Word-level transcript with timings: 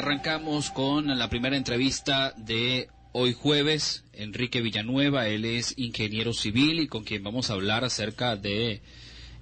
Arrancamos 0.00 0.70
con 0.70 1.18
la 1.18 1.28
primera 1.28 1.58
entrevista 1.58 2.32
de 2.38 2.88
hoy 3.12 3.34
jueves. 3.34 4.02
Enrique 4.14 4.62
Villanueva, 4.62 5.28
él 5.28 5.44
es 5.44 5.74
ingeniero 5.76 6.32
civil 6.32 6.80
y 6.80 6.88
con 6.88 7.04
quien 7.04 7.22
vamos 7.22 7.50
a 7.50 7.52
hablar 7.52 7.84
acerca 7.84 8.34
de, 8.34 8.80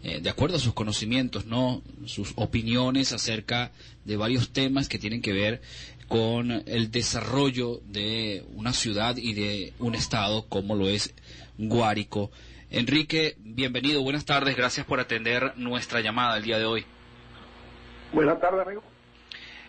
eh, 0.02 0.20
de 0.20 0.28
acuerdo 0.28 0.56
a 0.56 0.58
sus 0.58 0.74
conocimientos, 0.74 1.46
no, 1.46 1.80
sus 2.06 2.32
opiniones 2.34 3.12
acerca 3.12 3.70
de 4.04 4.16
varios 4.16 4.52
temas 4.52 4.88
que 4.88 4.98
tienen 4.98 5.22
que 5.22 5.32
ver 5.32 5.62
con 6.08 6.50
el 6.66 6.90
desarrollo 6.90 7.80
de 7.86 8.44
una 8.56 8.72
ciudad 8.72 9.16
y 9.16 9.34
de 9.34 9.74
un 9.78 9.94
estado 9.94 10.46
como 10.48 10.74
lo 10.74 10.88
es 10.88 11.14
Guárico. 11.56 12.32
Enrique, 12.68 13.36
bienvenido, 13.38 14.02
buenas 14.02 14.24
tardes, 14.24 14.56
gracias 14.56 14.84
por 14.84 14.98
atender 14.98 15.52
nuestra 15.56 16.00
llamada 16.00 16.36
el 16.36 16.42
día 16.42 16.58
de 16.58 16.64
hoy. 16.64 16.84
Buenas 18.12 18.40
tardes, 18.40 18.66
amigo. 18.66 18.82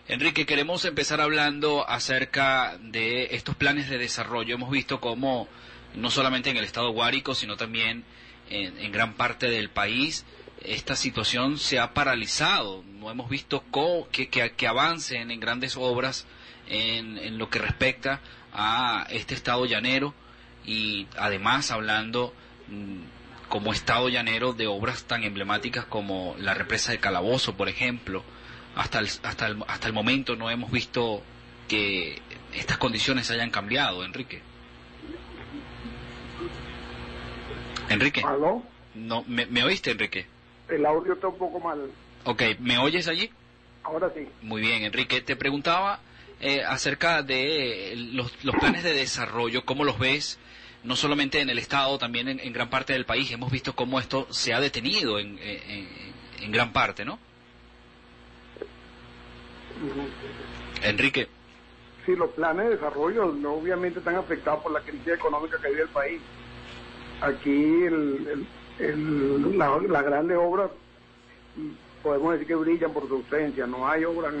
Enrique, 0.08 0.46
queremos 0.46 0.84
empezar 0.84 1.20
hablando 1.20 1.88
acerca 1.88 2.76
de 2.80 3.28
estos 3.34 3.54
planes 3.54 3.88
de 3.88 3.98
desarrollo. 3.98 4.54
Hemos 4.54 4.70
visto 4.70 5.00
cómo, 5.00 5.46
no 5.94 6.10
solamente 6.10 6.50
en 6.50 6.56
el 6.56 6.64
estado 6.64 6.90
Guárico, 6.90 7.34
sino 7.34 7.56
también 7.56 8.04
en, 8.48 8.90
gran 8.90 9.14
parte 9.14 9.48
del 9.48 9.70
país, 9.70 10.24
esta 10.64 10.96
situación 10.96 11.58
se 11.58 11.78
ha 11.78 11.94
paralizado. 11.94 12.82
No 12.84 13.10
hemos 13.10 13.30
visto 13.30 13.62
que, 14.10 14.28
que, 14.28 14.66
avancen 14.66 15.30
en 15.30 15.38
grandes 15.38 15.76
obras 15.76 16.26
en, 16.68 17.16
en 17.18 17.38
lo 17.38 17.48
que 17.48 17.60
respecta 17.60 18.20
a 18.52 19.06
este 19.10 19.34
estado 19.34 19.64
llanero 19.66 20.12
y 20.66 21.06
además 21.16 21.70
hablando 21.70 22.34
mm, 22.68 23.48
como 23.48 23.72
estado 23.72 24.08
llanero 24.08 24.52
de 24.52 24.66
obras 24.66 25.04
tan 25.04 25.24
emblemáticas 25.24 25.84
como 25.84 26.34
la 26.38 26.54
represa 26.54 26.92
de 26.92 26.98
Calabozo, 26.98 27.56
por 27.56 27.68
ejemplo. 27.68 28.24
Hasta 28.80 28.98
el, 28.98 29.08
hasta 29.24 29.46
el, 29.46 29.62
hasta 29.68 29.86
el 29.88 29.92
momento 29.92 30.36
no 30.36 30.48
hemos 30.48 30.70
visto 30.70 31.22
que 31.68 32.18
estas 32.54 32.78
condiciones 32.78 33.30
hayan 33.30 33.50
cambiado, 33.50 34.02
Enrique. 34.06 34.40
Enrique. 37.90 38.22
¿Aló? 38.24 38.62
No, 38.94 39.22
¿me, 39.26 39.62
oíste, 39.62 39.90
Enrique? 39.90 40.24
El 40.66 40.86
audio 40.86 41.12
está 41.12 41.28
un 41.28 41.36
poco 41.36 41.60
mal. 41.60 41.90
Ok, 42.24 42.42
¿me 42.58 42.78
oyes 42.78 43.06
allí? 43.06 43.30
Ahora 43.82 44.10
sí. 44.14 44.26
Muy 44.40 44.62
bien, 44.62 44.82
Enrique. 44.82 45.20
Te 45.20 45.36
preguntaba 45.36 46.00
eh, 46.40 46.62
acerca 46.64 47.22
de 47.22 47.92
los, 48.12 48.32
los, 48.42 48.56
planes 48.56 48.82
de 48.82 48.94
desarrollo, 48.94 49.66
¿cómo 49.66 49.84
los 49.84 49.98
ves? 49.98 50.38
no 50.84 50.96
solamente 50.96 51.42
en 51.42 51.50
el 51.50 51.58
Estado, 51.58 51.98
también 51.98 52.28
en, 52.28 52.52
gran 52.54 52.70
parte 52.70 52.94
del 52.94 53.04
país. 53.04 53.30
Hemos 53.30 53.52
visto 53.52 53.76
cómo 53.76 54.00
esto 54.00 54.26
se 54.30 54.54
ha 54.54 54.60
detenido 54.60 55.18
en, 55.18 55.38
en, 55.38 56.50
gran 56.50 56.72
parte, 56.72 57.04
¿no? 57.04 57.18
Enrique. 60.82 61.28
Sí, 62.06 62.16
los 62.16 62.30
planes 62.30 62.66
de 62.66 62.76
desarrollo 62.76 63.26
no 63.26 63.54
obviamente 63.54 63.98
están 63.98 64.16
afectados 64.16 64.62
por 64.62 64.72
la 64.72 64.80
crisis 64.80 65.08
económica 65.08 65.58
que 65.60 65.68
vive 65.68 65.82
el 65.82 65.88
país. 65.88 66.20
Aquí 67.20 67.84
el, 67.84 68.46
las 68.78 70.04
grandes 70.04 70.38
obras 70.40 70.70
podemos 72.02 72.32
decir 72.32 72.48
que 72.48 72.54
brillan 72.54 72.92
por 72.92 73.06
su 73.08 73.16
ausencia. 73.16 73.66
No 73.66 73.86
hay 73.86 74.04
obras 74.04 74.32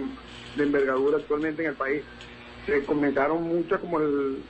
de 0.56 0.62
envergadura 0.62 1.18
actualmente 1.18 1.62
en 1.62 1.70
el 1.70 1.74
país. 1.76 2.02
Se 2.66 2.84
comenzaron 2.84 3.42
muchas 3.42 3.80
como 3.80 4.00
el 4.00 4.42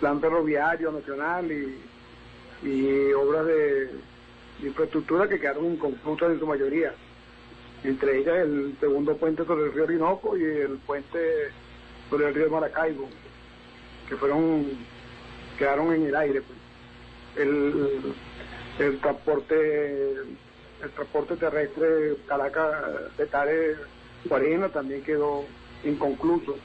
plan 0.00 0.20
ferroviario 0.20 0.92
nacional 0.92 1.50
y, 1.52 3.12
obras 3.12 3.46
de, 3.46 3.90
infraestructura 4.62 5.28
que 5.28 5.38
quedaron 5.38 5.66
inconclusas 5.66 6.32
en 6.32 6.40
su 6.40 6.46
mayoría. 6.46 6.92
Entre 7.84 8.18
ellas 8.18 8.36
el 8.38 8.76
segundo 8.80 9.16
puente 9.16 9.44
sobre 9.44 9.66
el 9.66 9.72
río 9.72 9.84
Orinoco 9.84 10.36
y 10.36 10.42
el 10.42 10.78
puente 10.78 11.18
sobre 12.10 12.28
el 12.28 12.34
río 12.34 12.50
Maracaibo, 12.50 13.08
que 14.08 14.16
fueron 14.16 14.66
quedaron 15.58 15.92
en 15.94 16.06
el 16.06 16.16
aire. 16.16 16.42
Pues. 16.42 16.58
El, 17.36 18.14
el 18.78 18.98
transporte 19.00 20.16
el 20.82 20.90
transporte 20.90 21.36
terrestre 21.36 22.16
Caracas 22.26 23.16
de 23.16 23.26
Tare 23.26 23.76
Guarena 24.24 24.68
también 24.68 25.02
quedó 25.02 25.44
inconcluso, 25.84 26.56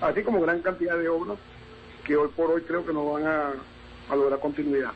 así 0.00 0.22
como 0.22 0.40
gran 0.40 0.60
cantidad 0.60 0.96
de 0.96 1.08
obras 1.08 1.38
que 2.04 2.16
hoy 2.16 2.28
por 2.36 2.50
hoy 2.50 2.62
creo 2.62 2.86
que 2.86 2.92
no 2.92 3.12
van 3.12 3.26
a, 3.26 3.54
lograr 4.14 4.38
continuidad. 4.38 4.92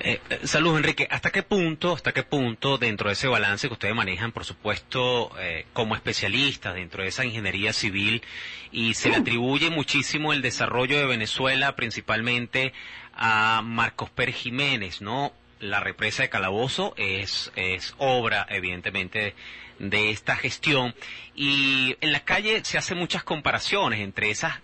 Eh, 0.00 0.20
eh, 0.30 0.40
salud, 0.44 0.76
Enrique. 0.76 1.08
¿Hasta 1.10 1.30
qué 1.30 1.42
punto, 1.42 1.92
hasta 1.92 2.12
qué 2.12 2.22
punto, 2.22 2.78
dentro 2.78 3.08
de 3.08 3.14
ese 3.14 3.26
balance 3.26 3.66
que 3.66 3.72
ustedes 3.72 3.94
manejan, 3.94 4.30
por 4.32 4.44
supuesto, 4.44 5.30
eh, 5.40 5.66
como 5.72 5.96
especialistas 5.96 6.74
dentro 6.74 7.02
de 7.02 7.08
esa 7.08 7.24
ingeniería 7.24 7.72
civil, 7.72 8.22
y 8.70 8.94
se 8.94 9.08
le 9.08 9.16
atribuye 9.16 9.70
muchísimo 9.70 10.32
el 10.32 10.42
desarrollo 10.42 10.98
de 10.98 11.06
Venezuela, 11.06 11.74
principalmente 11.74 12.72
a 13.12 13.60
Marcos 13.64 14.10
Pérez 14.10 14.36
Jiménez, 14.36 15.00
¿no? 15.00 15.32
La 15.58 15.80
represa 15.80 16.22
de 16.22 16.28
Calabozo 16.28 16.94
es, 16.96 17.50
es 17.56 17.94
obra, 17.98 18.46
evidentemente, 18.50 19.34
de 19.80 20.10
esta 20.10 20.36
gestión. 20.36 20.94
Y 21.34 21.96
en 22.00 22.12
la 22.12 22.20
calle 22.20 22.64
se 22.64 22.78
hacen 22.78 22.98
muchas 22.98 23.24
comparaciones 23.24 24.00
entre 24.00 24.30
esas 24.30 24.60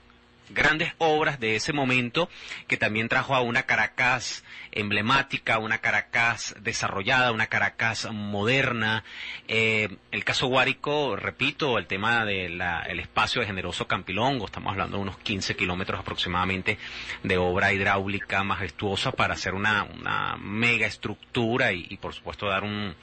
grandes 0.55 0.93
obras 0.99 1.41
de 1.41 1.57
ese 1.57 1.73
momento 1.73 2.29
que 2.67 2.77
también 2.77 3.09
trajo 3.09 3.35
a 3.35 3.41
una 3.41 3.65
Caracas 3.65 4.45
emblemática, 4.75 5.59
una 5.59 5.79
Caracas 5.79 6.55
desarrollada, 6.61 7.33
una 7.33 7.47
Caracas 7.47 8.09
moderna. 8.13 9.05
Eh, 9.49 9.97
el 10.11 10.25
caso 10.25 10.49
Guárico, 10.49 11.17
repito, 11.17 11.79
el 11.79 11.87
tema 11.87 12.25
del 12.25 12.61
espacio 12.99 13.41
de 13.41 13.47
generoso 13.47 13.87
Campilongo, 13.87 14.47
estamos 14.47 14.73
hablando 14.73 14.97
de 14.97 15.03
unos 15.03 15.19
15 15.19 15.57
kilómetros 15.57 16.01
aproximadamente 16.01 16.79
de 17.23 17.39
obra 17.39 17.73
hidráulica 17.73 18.43
majestuosa 18.43 19.13
para 19.13 19.35
hacer 19.35 19.55
una, 19.55 19.87
mega 20.39 20.87
estructura 20.87 21.73
y, 21.73 21.97
por 21.97 22.15
supuesto 22.15 22.49
dar 22.49 22.65
un, 22.65 22.95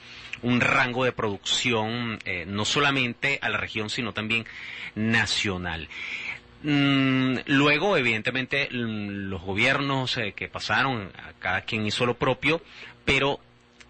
rango 0.60 1.04
de 1.04 1.12
producción 1.12 2.18
eh, 2.24 2.44
no 2.46 2.64
solamente 2.64 3.38
a 3.42 3.48
la 3.48 3.58
región 3.58 3.90
sino 3.90 4.12
también 4.12 4.44
nacional. 4.94 5.88
Mm, 6.62 7.38
luego, 7.46 7.96
evidentemente, 7.96 8.68
los 8.70 9.42
gobiernos 9.42 10.16
eh, 10.16 10.32
que 10.32 10.48
pasaron, 10.48 11.10
cada 11.38 11.62
quien 11.62 11.86
hizo 11.86 12.06
lo 12.06 12.14
propio, 12.14 12.62
pero 13.04 13.40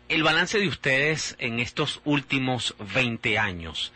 el 0.08 0.22
balance 0.22 0.58
de 0.58 0.68
ustedes 0.68 1.36
en 1.38 1.60
estos 1.60 2.00
últimos 2.04 2.74
20 2.94 3.38
años, 3.38 3.92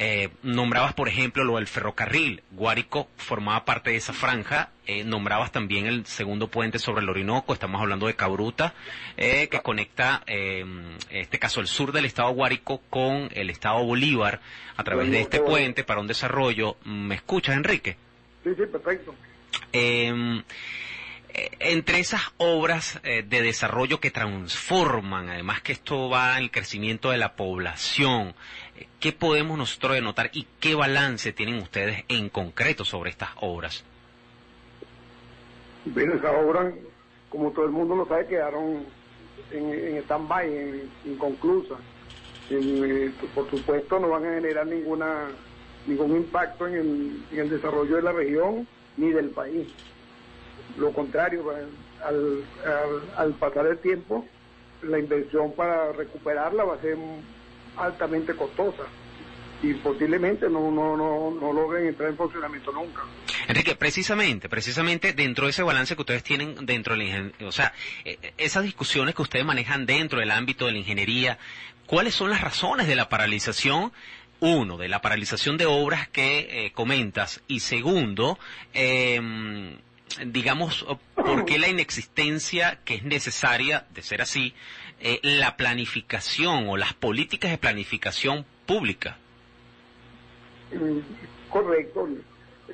eh, 0.00 0.28
nombrabas, 0.42 0.92
por 0.92 1.08
ejemplo, 1.08 1.42
lo 1.42 1.56
del 1.56 1.66
ferrocarril. 1.66 2.42
Guárico 2.52 3.08
formaba 3.16 3.64
parte 3.64 3.90
de 3.90 3.96
esa 3.96 4.12
franja. 4.12 4.70
Eh, 4.86 5.02
nombrabas 5.02 5.50
también 5.50 5.86
el 5.86 6.06
segundo 6.06 6.48
puente 6.48 6.78
sobre 6.78 7.02
el 7.02 7.08
Orinoco. 7.08 7.52
Estamos 7.52 7.80
hablando 7.80 8.06
de 8.06 8.14
Cabruta, 8.14 8.74
que 9.16 9.60
conecta, 9.62 10.22
en 10.26 10.96
este 11.10 11.40
caso, 11.40 11.60
el 11.60 11.66
sur 11.66 11.90
del 11.90 12.04
estado 12.04 12.30
Guárico 12.30 12.80
con 12.90 13.28
el 13.34 13.50
estado 13.50 13.82
Bolívar 13.84 14.40
a 14.76 14.84
través 14.84 15.10
de 15.10 15.20
este 15.20 15.40
puente 15.40 15.82
para 15.82 16.00
un 16.00 16.06
desarrollo. 16.06 16.76
¿Me 16.84 17.16
escuchas, 17.16 17.56
Enrique? 17.56 17.96
Sí, 18.44 18.54
sí, 18.54 18.66
perfecto. 18.66 19.14
Em, 19.72 20.42
eh, 21.34 21.50
entre 21.60 22.00
esas 22.00 22.22
obras 22.38 23.00
eh, 23.04 23.22
de 23.26 23.42
desarrollo 23.42 24.00
que 24.00 24.10
transforman, 24.10 25.28
además 25.28 25.60
que 25.60 25.72
esto 25.72 26.08
va 26.08 26.36
al 26.36 26.50
crecimiento 26.50 27.10
de 27.10 27.18
la 27.18 27.34
población, 27.34 28.34
eh, 28.76 28.86
¿qué 29.00 29.12
podemos 29.12 29.58
nosotros 29.58 29.94
denotar 29.94 30.30
y 30.32 30.46
qué 30.60 30.74
balance 30.74 31.32
tienen 31.32 31.56
ustedes 31.56 32.04
en 32.08 32.28
concreto 32.28 32.84
sobre 32.84 33.10
estas 33.10 33.30
obras? 33.40 33.84
Bien, 35.84 36.10
esas 36.12 36.34
obras, 36.34 36.74
como 37.28 37.50
todo 37.50 37.66
el 37.66 37.72
mundo 37.72 37.94
lo 37.94 38.06
sabe, 38.06 38.26
quedaron 38.26 38.84
en, 39.50 39.72
en 39.72 39.96
stand-by, 40.02 40.82
inconclusas. 41.06 41.78
por 43.34 43.50
supuesto, 43.50 43.98
no 43.98 44.08
van 44.08 44.24
a 44.24 44.34
generar 44.34 44.66
ninguna 44.66 45.28
ningún 45.88 46.16
impacto 46.16 46.66
en 46.66 47.24
el, 47.32 47.50
desarrollo 47.50 47.96
de 47.96 48.02
la 48.02 48.12
región 48.12 48.66
ni 48.96 49.10
del 49.10 49.30
país. 49.30 49.66
Lo 50.76 50.92
contrario, 50.92 51.44
al, 52.04 53.32
pasar 53.34 53.66
el 53.66 53.78
tiempo, 53.78 54.26
la 54.82 54.98
inversión 54.98 55.52
para 55.52 55.92
recuperarla 55.92 56.64
va 56.64 56.74
a 56.74 56.80
ser 56.80 56.96
altamente 57.76 58.34
costosa 58.34 58.84
y 59.62 59.74
posiblemente 59.74 60.48
no, 60.48 60.70
no, 60.70 60.96
no, 60.96 61.32
no 61.32 61.52
logren 61.52 61.86
entrar 61.86 62.10
en 62.10 62.16
funcionamiento 62.16 62.70
nunca. 62.70 63.02
Enrique, 63.48 63.74
precisamente, 63.74 64.48
precisamente 64.48 65.14
dentro 65.14 65.46
de 65.46 65.50
ese 65.50 65.62
balance 65.62 65.96
que 65.96 66.02
ustedes 66.02 66.22
tienen 66.22 66.66
dentro 66.66 66.96
de 66.96 67.04
la 67.04 67.46
o 67.48 67.52
sea, 67.52 67.72
eh, 68.04 68.18
esas 68.36 68.62
discusiones 68.62 69.14
que 69.14 69.22
ustedes 69.22 69.44
manejan 69.44 69.86
dentro 69.86 70.20
del 70.20 70.30
ámbito 70.30 70.66
de 70.66 70.72
la 70.72 70.78
ingeniería, 70.78 71.38
¿cuáles 71.86 72.14
son 72.14 72.30
las 72.30 72.42
razones 72.42 72.86
de 72.86 72.94
la 72.94 73.08
paralización 73.08 73.90
uno, 74.40 74.76
de 74.76 74.88
la 74.88 75.00
paralización 75.00 75.56
de 75.56 75.66
obras 75.66 76.08
que 76.08 76.66
eh, 76.66 76.72
comentas, 76.72 77.42
y 77.48 77.60
segundo, 77.60 78.38
em, 78.72 79.76
digamos, 80.26 80.86
¿por 81.14 81.44
qué 81.44 81.58
la 81.58 81.68
inexistencia 81.68 82.80
que 82.84 82.96
es 82.96 83.04
necesaria, 83.04 83.86
de 83.94 84.02
ser 84.02 84.22
así, 84.22 84.54
eh, 85.00 85.20
la 85.22 85.56
planificación 85.56 86.68
o 86.68 86.76
las 86.76 86.94
políticas 86.94 87.50
de 87.50 87.58
planificación 87.58 88.44
pública? 88.66 89.18
Mm, 90.72 91.50
correcto. 91.50 92.08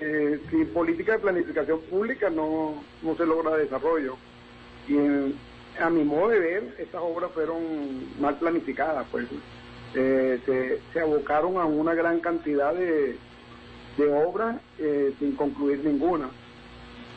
Eh, 0.01 0.41
sin 0.51 0.67
política 0.69 1.13
de 1.13 1.19
planificación 1.21 1.81
pública 1.83 2.29
no, 2.29 2.83
no 3.03 3.17
se 3.17 3.25
logra 3.25 3.57
desarrollo. 3.57 4.17
Y 4.89 4.97
a 5.81 5.89
mi 5.91 6.05
modo 6.05 6.29
de 6.29 6.39
ver, 6.39 6.77
estas 6.79 7.01
obras 7.01 7.31
fueron 7.33 8.21
mal 8.21 8.37
planificadas, 8.39 9.07
pues 9.11 9.27
eh, 9.95 10.81
se, 10.93 11.01
abocaron 11.01 11.57
a 11.59 11.65
una 11.65 11.95
gran 11.95 12.21
cantidad 12.21 12.75
de, 12.75 13.17
obras 14.13 14.57
eh, 14.79 15.15
sin 15.21 15.37
concluir 15.37 15.85
ninguna, 15.85 16.29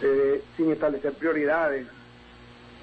eh, 0.02 0.44
sin 0.56 0.72
establecer 0.72 1.14
prioridades. 1.14 1.88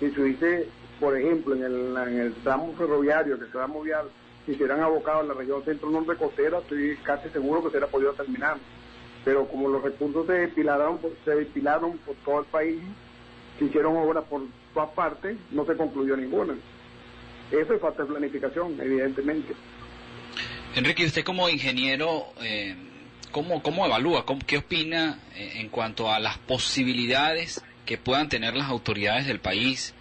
Si 0.00 0.10
se 0.10 0.22
dice, 0.24 0.68
por 0.98 1.16
ejemplo, 1.16 1.54
en 1.54 1.62
el, 1.62 1.96
en 1.96 2.34
tramo 2.42 2.74
ferroviario, 2.76 3.38
que 3.38 3.46
se 3.46 3.56
va 3.56 3.64
a 3.64 3.68
moviar, 3.68 4.04
si 4.44 4.54
se 4.54 4.64
hubieran 4.64 4.82
abocado 4.82 5.20
a 5.20 5.24
la 5.24 5.34
región 5.34 5.62
centro-norte 5.64 6.16
costera, 6.16 6.58
estoy 6.58 6.96
casi 7.04 7.28
seguro 7.30 7.60
que 7.60 7.70
se 7.70 7.76
hubiera 7.76 7.86
podido 7.86 8.12
terminar. 8.14 8.58
Pero 9.24 9.46
como 9.46 9.68
los 9.68 9.82
recursos 9.82 10.26
se 10.26 10.32
despilaron, 10.32 10.98
se 11.24 11.30
despilaron 11.30 11.96
por 11.98 12.16
todo 12.24 12.40
el 12.40 12.46
país, 12.46 12.82
se 13.58 13.66
hicieron 13.66 13.96
obras 13.96 14.24
por 14.24 14.42
todas 14.74 14.90
partes, 14.90 15.38
no 15.52 15.64
se 15.64 15.76
concluyó 15.76 16.16
ninguna. 16.16 16.54
Eso 17.50 17.74
es 17.74 17.80
falta 17.80 18.02
de 18.02 18.08
planificación, 18.08 18.76
evidentemente. 18.80 19.54
Enrique, 20.74 21.06
usted 21.06 21.22
como 21.22 21.48
ingeniero, 21.48 22.26
eh, 22.42 22.74
¿cómo, 23.30 23.62
¿cómo 23.62 23.86
evalúa, 23.86 24.24
qué 24.44 24.58
opina 24.58 25.20
eh, 25.36 25.52
en 25.56 25.68
cuanto 25.68 26.10
a 26.10 26.18
las 26.18 26.36
posibilidades 26.38 27.62
que 27.86 27.96
puedan 27.96 28.28
tener 28.28 28.56
las 28.56 28.68
autoridades 28.68 29.28
del 29.28 29.38
país 29.38 29.94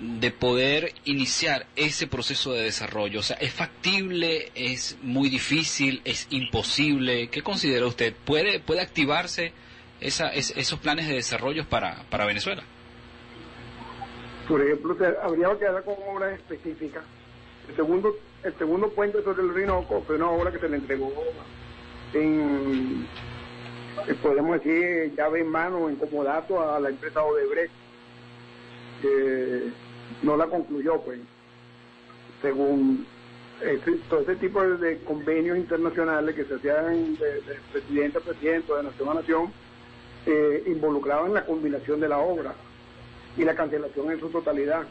de 0.00 0.30
poder 0.30 0.94
iniciar 1.04 1.66
ese 1.74 2.06
proceso 2.06 2.52
de 2.52 2.62
desarrollo? 2.62 3.18
O 3.18 3.22
sea, 3.24 3.38
¿es 3.38 3.52
factible? 3.52 4.52
¿Es 4.54 4.96
muy 5.02 5.28
difícil? 5.30 6.00
¿Es 6.04 6.28
imposible? 6.30 7.28
¿Qué 7.28 7.42
considera 7.42 7.84
usted? 7.84 8.14
¿Puede, 8.24 8.60
puede 8.60 8.82
activarse 8.82 9.52
esa, 10.00 10.28
esos 10.28 10.78
planes 10.78 11.08
de 11.08 11.14
desarrollo 11.14 11.68
para, 11.68 12.04
para 12.08 12.24
Venezuela? 12.24 12.62
Por 14.46 14.62
ejemplo, 14.62 14.96
habría 15.24 15.58
que 15.58 15.66
hablar 15.66 15.82
con 15.82 15.96
obras 16.08 16.38
específicas. 16.38 17.02
El 17.68 17.74
segundo 17.74 18.14
el 18.44 18.54
segundo 18.56 18.90
puente 18.90 19.22
sobre 19.22 19.42
el 19.42 19.54
Rinoco 19.54 20.02
fue 20.06 20.16
una 20.16 20.30
obra 20.30 20.52
que 20.52 20.58
se 20.58 20.68
le 20.68 20.76
entregó 20.76 21.12
en, 22.14 23.06
eh, 24.06 24.14
podemos 24.22 24.62
decir, 24.62 25.14
llave 25.16 25.40
en 25.40 25.48
mano, 25.48 25.88
en 25.88 25.96
comodato 25.96 26.60
a 26.60 26.78
la 26.80 26.88
empresa 26.88 27.22
Odebrecht, 27.22 27.72
que 29.02 29.70
no 30.22 30.36
la 30.36 30.46
concluyó, 30.46 31.00
pues, 31.00 31.20
según 32.40 33.06
todo 34.08 34.20
ese 34.20 34.36
tipo 34.36 34.62
de, 34.62 34.98
convenios 34.98 35.58
internacionales 35.58 36.34
que 36.34 36.44
se 36.44 36.54
hacían 36.54 37.16
de, 37.16 37.42
presidente 37.72 38.18
a 38.18 38.20
presidente, 38.20 38.72
de 38.72 38.82
nación 38.84 39.08
a 39.08 39.14
nación, 39.14 39.52
eh, 40.26 40.62
involucraban 40.66 41.34
la 41.34 41.44
combinación 41.44 42.00
de 42.00 42.08
la 42.08 42.18
obra 42.18 42.54
y 43.36 43.44
la 43.44 43.54
cancelación 43.54 44.12
en 44.12 44.20
su 44.20 44.28
totalidad. 44.28 44.82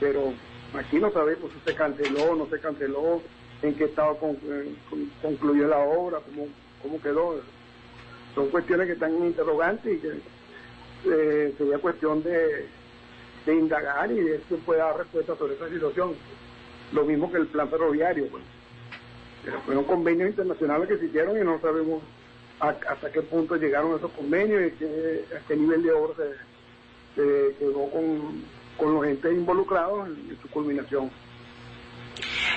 Pero 0.00 0.32
Aquí 0.78 0.98
no 0.98 1.10
sabemos 1.10 1.50
si 1.52 1.70
se 1.70 1.74
canceló, 1.74 2.34
no 2.34 2.46
se 2.46 2.60
canceló, 2.60 3.22
en 3.62 3.74
qué 3.74 3.84
estado 3.84 4.18
eh, 4.22 4.74
concluyó 5.22 5.68
la 5.68 5.78
obra, 5.78 6.18
cómo, 6.26 6.48
cómo 6.82 7.00
quedó. 7.00 7.40
Son 8.34 8.50
cuestiones 8.50 8.86
que 8.86 8.92
están 8.92 9.14
interrogantes 9.24 9.94
y 9.94 9.98
que 9.98 10.12
eh, 11.06 11.54
sería 11.56 11.78
cuestión 11.78 12.22
de, 12.22 12.68
indagar 13.46 14.10
y 14.10 14.20
de 14.20 14.40
que 14.48 14.56
pueda 14.56 14.86
dar 14.86 14.98
respuesta 14.98 15.36
sobre 15.36 15.54
esa 15.54 15.68
situación. 15.70 16.14
Lo 16.92 17.04
mismo 17.04 17.30
que 17.30 17.38
el 17.38 17.46
plan 17.46 17.70
ferroviario. 17.70 18.28
Pues. 18.28 18.42
Fueron 19.64 19.84
convenios 19.84 20.30
internacionales 20.30 20.88
que 20.88 20.98
se 20.98 21.06
hicieron 21.06 21.40
y 21.40 21.44
no 21.44 21.60
sabemos 21.60 22.02
hasta 22.58 23.12
qué 23.12 23.22
punto 23.22 23.56
llegaron 23.56 23.96
esos 23.96 24.10
convenios 24.12 24.66
y 24.66 24.70
qué, 24.72 25.24
a 25.36 25.46
qué 25.46 25.56
nivel 25.56 25.82
de 25.82 25.92
obra 25.92 26.14
se 27.14 27.54
quedó 27.58 27.88
con 27.90 28.42
involucrados 29.12 30.08
en, 30.08 30.38
su 30.40 30.48
culminación. 30.48 31.10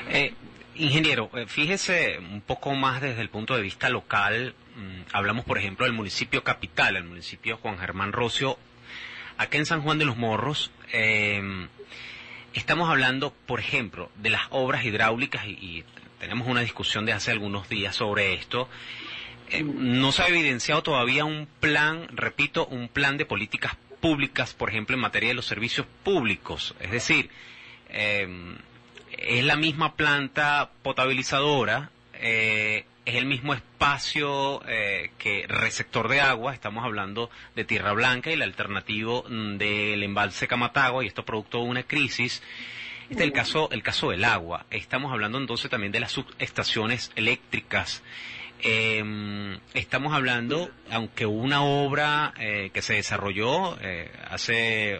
Eh, 0.10 0.34
ingeniero, 0.75 1.30
eh, 1.34 1.46
fíjese 1.48 2.19
un 2.19 2.42
poco 2.42 2.74
más 2.75 3.01
desde 3.01 3.22
el 3.22 3.30
punto 3.30 3.56
de 3.56 3.62
vista 3.62 3.90
local. 3.90 4.56
Mm, 4.75 5.01
hablamos, 5.13 5.46
por 5.46 5.57
ejemplo, 5.57 5.86
del 5.86 5.94
municipio 5.94 6.44
capital, 6.44 6.96
el 6.96 7.04
municipio 7.04 7.57
Juan 7.57 7.78
Germán 7.78 8.12
Rocio. 8.12 8.57
Acá 9.38 9.57
en 9.57 9.66
San 9.66 9.81
Juan 9.81 10.00
de 10.00 10.06
los 10.06 10.18
Morros, 10.18 10.72
eh, 10.92 11.68
estamos 12.54 12.90
hablando, 12.90 13.34
por 13.45 13.60
ejemplo, 13.60 14.12
de 14.18 14.30
las 14.30 14.42
obras 14.50 14.84
hidráulicas 14.86 15.45
y, 15.45 15.84
tenemos 16.19 16.50
una 16.50 16.60
discusión 16.60 17.06
de 17.06 17.13
hace 17.13 17.31
algunos 17.31 17.69
días 17.69 17.95
sobre 17.95 18.34
esto. 18.34 18.68
no 19.63 20.12
se 20.12 20.22
ha 20.22 20.28
evidenciado 20.28 20.84
todavía 20.84 21.24
un 21.24 21.48
plan, 21.62 22.10
repito, 22.12 22.68
un 22.68 22.90
plan 22.90 23.16
de 23.16 23.25
políticas 23.25 23.78
públicas, 24.01 24.54
por 24.54 24.69
ejemplo, 24.69 24.96
en 24.96 25.01
materia 25.01 25.30
de 25.30 25.36
los 25.36 25.46
servicios 25.46 25.88
públicos. 26.04 26.75
Es 26.80 26.92
decir, 26.92 27.30
em, 27.90 28.56
es 29.12 29.44
la 29.44 29.56
misma 29.56 29.96
planta 29.96 30.72
potabilizadora, 30.84 31.92
eh, 32.13 32.86
es 33.06 33.16
el 33.16 33.25
mismo 33.25 33.54
espacio 33.54 34.62
eh, 34.68 35.12
que 35.18 35.46
receptor 35.48 36.07
de 36.10 36.22
agua, 36.22 36.54
estamos 36.54 36.86
hablando 36.86 37.30
de 37.56 37.66
Tierra 37.66 37.94
Blanca 37.94 38.30
y 38.30 38.34
el 38.34 38.42
alternativo 38.42 39.25
mm, 39.28 39.57
del 39.57 40.04
embalse 40.04 40.48
Camatagua, 40.48 41.04
y 41.04 41.07
esto 41.07 41.25
producto 41.25 41.60
de 41.60 41.63
una 41.66 41.84
crisis. 41.84 42.44
Este 43.10 43.24
es 43.24 43.28
el 43.28 43.34
caso, 43.34 43.69
el 43.72 43.81
caso 43.81 44.12
del 44.12 44.24
agua. 44.24 44.66
Estamos 44.69 45.12
hablando 45.12 45.40
entonces 45.40 45.72
también 45.72 45.92
de 45.92 46.00
las 46.00 46.12
subestaciones 46.12 47.12
eléctricas. 47.16 48.04
Eh, 48.62 49.58
estamos 49.74 50.14
hablando, 50.14 50.70
aunque 50.92 51.26
una 51.26 51.64
obra 51.64 52.34
eh, 52.38 52.72
que 52.74 52.82
se 52.82 52.94
desarrolló 52.94 53.78
eh, 53.82 54.12
hace, 54.30 55.00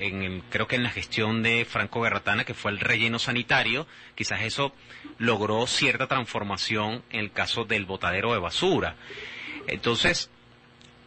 en 0.00 0.42
creo 0.50 0.66
que 0.66 0.76
en 0.76 0.82
la 0.82 0.90
gestión 0.90 1.42
de 1.42 1.64
Franco 1.64 2.00
Garratana, 2.00 2.44
que 2.44 2.54
fue 2.54 2.72
el 2.72 2.80
relleno 2.80 3.18
sanitario, 3.18 3.86
quizás 4.16 4.42
eso 4.42 4.72
logró 5.18 5.66
cierta 5.66 6.08
transformación 6.08 7.04
en 7.10 7.20
el 7.20 7.32
caso 7.32 7.64
del 7.64 7.84
botadero 7.84 8.32
de 8.32 8.40
basura. 8.40 8.96
Entonces, 9.68 10.28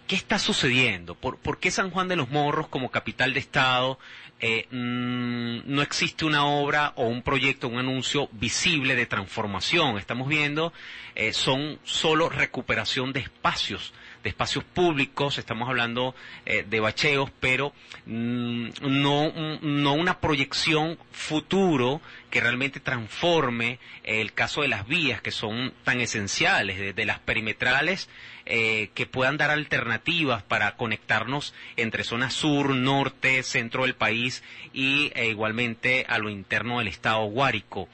¿qué 0.08 0.16
está 0.16 0.40
sucediendo? 0.40 1.16
¿Por, 1.16 1.38
¿Por, 1.38 1.60
qué 1.60 1.72
San 1.72 1.92
Juan 1.92 2.08
de 2.08 2.16
los 2.16 2.30
Morros 2.30 2.70
como 2.70 2.90
capital 2.90 3.34
de 3.34 3.42
Estado 3.42 4.00
eh, 4.40 4.68
mm, 4.70 5.74
no 5.74 5.82
existe 5.82 6.26
una 6.26 6.46
obra 6.46 6.94
o 6.96 7.08
un 7.08 7.22
proyecto, 7.22 7.68
un 7.68 7.78
anuncio 7.80 8.30
visible 8.32 8.96
de 8.96 9.06
transformación. 9.06 9.98
Estamos 9.98 10.28
viendo, 10.28 10.74
eh, 11.16 11.34
son 11.34 11.80
solo 11.84 12.30
recuperación 12.30 13.14
de 13.14 13.22
espacios 13.22 13.94
de 14.26 14.30
espacios 14.30 14.64
públicos, 14.64 15.38
estamos 15.38 15.70
hablando 15.70 16.16
eh, 16.48 16.66
de 16.68 16.80
bacheos, 16.80 17.30
pero 17.40 17.74
mm, 18.08 18.70
no, 18.82 19.32
no 19.62 19.94
una 19.94 20.20
proyección 20.20 20.98
futuro 21.12 22.02
que 22.32 22.42
realmente 22.42 22.80
transforme 22.80 23.78
el 24.04 24.34
caso 24.34 24.64
de 24.64 24.68
las 24.68 24.88
vías 24.88 25.22
que 25.22 25.30
son 25.30 25.74
tan 25.84 26.02
esenciales, 26.02 26.96
de, 26.96 27.06
las 27.06 27.20
perimetrales, 27.20 28.10
eh, 28.48 28.90
que 28.96 29.06
puedan 29.06 29.38
dar 29.38 29.52
alternativas 29.52 30.42
para 30.42 30.76
conectarnos 30.76 31.54
entre 31.78 32.04
zona 32.04 32.32
sur, 32.32 32.74
norte, 32.74 33.44
centro 33.44 33.84
del 33.84 33.94
país 33.94 34.42
y 34.74 35.12
e 35.14 35.28
igualmente 35.28 36.04
a 36.10 36.18
lo 36.18 36.32
interno 36.32 36.80
del 36.80 36.88
estado 36.88 37.26
Guárico. 37.26 37.88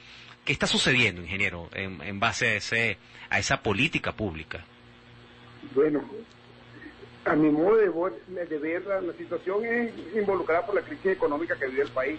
¿Qué 0.46 0.54
está 0.54 0.66
sucediendo, 0.66 1.20
ingeniero, 1.20 1.68
en, 1.74 2.00
en 2.00 2.18
base 2.20 2.48
a, 2.48 2.54
ese, 2.54 2.96
a 3.28 3.38
esa 3.38 3.62
política 3.62 4.12
pública? 4.12 4.64
Bueno, 5.74 6.02
a 7.24 7.36
mi 7.36 7.50
modo 7.50 7.76
de, 7.76 7.88
ver, 8.58 8.84
la, 8.86 9.12
situación 9.14 9.64
es 9.64 9.92
involucrada 10.14 10.66
por 10.66 10.74
la 10.74 10.82
crisis 10.82 11.06
económica 11.06 11.56
que 11.56 11.68
vive 11.68 11.82
el 11.82 11.90
país. 11.90 12.18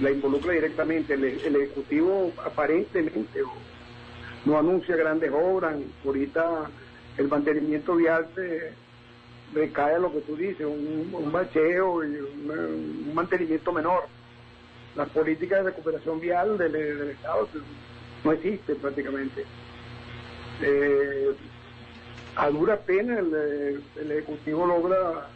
La 0.00 0.10
involucra 0.10 0.52
directamente. 0.52 1.14
El, 1.14 1.24
Ejecutivo 1.24 2.32
aparentemente 2.44 3.40
no 4.44 4.58
anuncia 4.58 4.96
grandes 4.96 5.30
obras. 5.32 5.76
Ahorita 6.04 6.70
el 7.18 7.28
mantenimiento 7.28 7.96
vial 7.96 8.26
se 8.34 8.72
recae 9.54 9.94
a 9.94 9.98
lo 9.98 10.12
que 10.12 10.20
tú 10.20 10.36
dices, 10.36 10.66
un, 10.66 11.30
bacheo 11.32 12.04
y 12.04 12.16
un, 12.16 13.14
mantenimiento 13.14 13.72
menor. 13.72 14.04
Las 14.96 15.08
políticas 15.10 15.60
de 15.64 15.70
recuperación 15.70 16.20
vial 16.20 16.58
del, 16.58 17.10
Estado 17.10 17.48
no 18.24 18.32
existen 18.32 18.76
prácticamente. 18.76 19.44
Eh, 20.62 21.32
a 22.40 22.48
dura 22.48 22.78
pena 22.78 23.18
el, 23.18 23.82
Ejecutivo 24.10 24.66
logra 24.66 25.28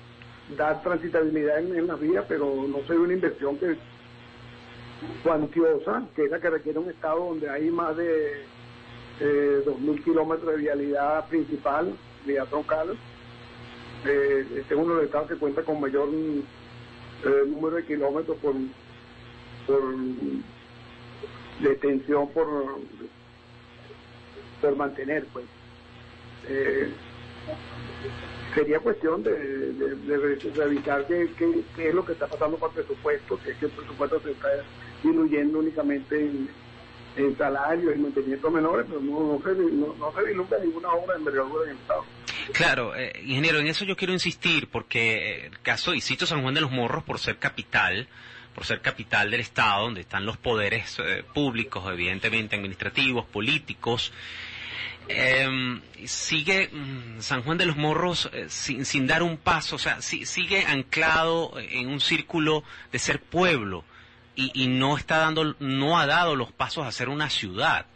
dar 0.57 0.83
transitabilidad 0.83 1.59
en, 1.59 1.87
las 1.87 2.01
vías, 2.01 2.25
pero 2.27 2.65
no 2.67 2.79
se 2.87 2.95
ve 2.95 2.99
una 2.99 3.13
inversión 3.13 3.59
que 3.59 3.77
cuantiosa, 5.23 6.03
que 6.17 6.25
es 6.25 6.31
la 6.31 6.41
que 6.41 6.49
requiere 6.49 6.79
un 6.79 6.89
estado 6.89 7.27
donde 7.27 7.51
hay 7.51 7.71
más 7.71 7.95
de 7.99 8.45
eh, 9.21 9.63
2.000 9.67 10.03
kilómetros 10.03 10.51
de 10.51 10.57
vialidad 10.57 11.29
principal, 11.29 11.95
vía 12.25 12.47
troncal. 12.47 12.97
Eh, 14.07 14.47
este 14.57 14.75
es 14.75 14.81
uno 14.81 14.95
de 14.95 14.97
los 14.97 15.05
estados 15.05 15.29
que 15.29 15.37
cuenta 15.37 15.63
con 15.63 15.81
mayor 15.81 16.09
eh, 16.09 17.43
número 17.47 17.77
de 17.77 17.85
kilómetros 17.85 18.39
por, 18.39 18.55
por 19.67 19.95
de 21.61 21.71
extensión 21.71 22.29
por, 22.31 22.47
por 24.63 24.77
mantener, 24.77 25.27
pues. 25.35 25.45
Eh, 26.49 26.91
sería 28.55 28.79
cuestión 28.79 29.23
de, 29.23 29.33
de, 29.73 30.51
revisar 30.55 31.07
qué, 31.07 31.29
es 31.79 31.95
lo 31.95 32.05
que 32.05 32.13
está 32.13 32.27
pasando 32.27 32.57
con 32.57 32.71
el 32.71 32.77
presupuesto, 32.77 33.39
que 33.43 33.51
es 33.51 33.57
que 33.59 33.67
el 33.67 33.73
presupuesto 33.73 34.21
se 34.21 34.31
está 34.31 34.49
diluyendo 35.03 35.59
únicamente 35.59 36.21
en, 36.21 36.49
salarios 37.39 37.95
y 37.95 37.99
mantenimientos 38.01 38.53
menores, 38.53 38.87
pero 38.89 39.01
no, 39.01 39.41
se, 39.45 39.55
no, 39.55 39.95
no 39.95 40.59
ninguna 40.63 40.89
obra 40.91 41.15
de 41.15 41.19
envergadura 41.21 41.65
en 41.65 41.71
el 41.71 41.77
Estado. 41.77 42.05
Claro, 42.53 42.95
eh, 42.97 43.13
ingeniero, 43.25 43.61
en 43.61 43.69
eso 43.69 43.85
yo 43.85 43.97
quiero 43.97 44.13
insistir, 44.13 44.69
porque 44.69 45.47
el 45.47 45.61
caso, 45.61 45.95
y 45.95 46.01
cito 46.01 46.27
San 46.27 46.43
Juan 46.43 46.55
de 46.55 46.61
los 46.61 46.73
Morros 46.73 47.05
por 47.05 47.21
ser 47.21 47.39
capital, 47.39 48.09
por 48.55 48.65
ser 48.65 48.81
capital 48.81 49.31
del 49.31 49.41
Estado, 49.41 49.85
donde 49.85 50.03
están 50.03 50.27
los 50.27 50.37
poderes 50.37 50.99
eh, 50.99 51.25
públicos, 51.35 51.85
evidentemente 51.91 52.57
administrativos, 52.57 53.27
políticos, 53.27 54.13
eh, 55.09 55.81
sigue 56.07 56.69
mm, 56.73 57.21
San 57.21 57.43
Juan 57.43 57.59
de 57.59 57.67
los 57.67 57.77
Morros 57.77 58.31
eh, 58.33 58.47
sin, 58.49 58.85
sin, 58.85 59.07
dar 59.07 59.23
un 59.23 59.37
paso, 59.37 59.77
o 59.77 59.79
sea, 59.79 60.01
sigue 60.03 60.65
anclado 60.67 61.55
en 61.59 61.89
un 61.89 62.01
círculo 62.01 62.65
de 62.93 62.99
ser 62.99 63.21
pueblo 63.21 63.85
y, 64.37 64.67
no 64.67 64.97
está 64.97 65.19
dando, 65.19 65.55
no 65.61 65.99
ha 65.99 66.07
dado 66.07 66.37
los 66.37 66.53
pasos 66.53 66.87
a 66.87 66.93
ser 66.93 67.09
una 67.09 67.31
ciudad. 67.31 67.87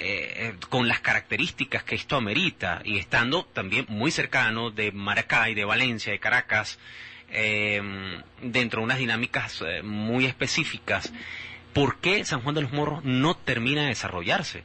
Eh, 0.00 0.56
con 0.70 0.88
las 0.88 0.98
características 0.98 1.84
que 1.84 1.94
esto 1.94 2.16
amerita 2.16 2.82
y 2.84 2.98
estando 2.98 3.44
también 3.44 3.86
muy 3.88 4.10
cercano 4.10 4.72
de 4.72 4.90
Maracay, 4.90 5.54
de 5.54 5.64
Valencia, 5.64 6.12
de 6.12 6.18
Caracas, 6.18 6.80
eh, 7.30 7.80
dentro 8.42 8.80
de 8.80 8.84
unas 8.84 8.98
dinámicas 8.98 9.62
eh, 9.66 9.82
muy 9.82 10.26
específicas. 10.26 11.12
¿Por 11.72 11.98
qué 11.98 12.24
San 12.24 12.40
Juan 12.40 12.54
de 12.54 12.62
los 12.62 12.72
Morros 12.72 13.04
no 13.04 13.36
termina 13.36 13.82
de 13.82 13.88
desarrollarse? 13.88 14.64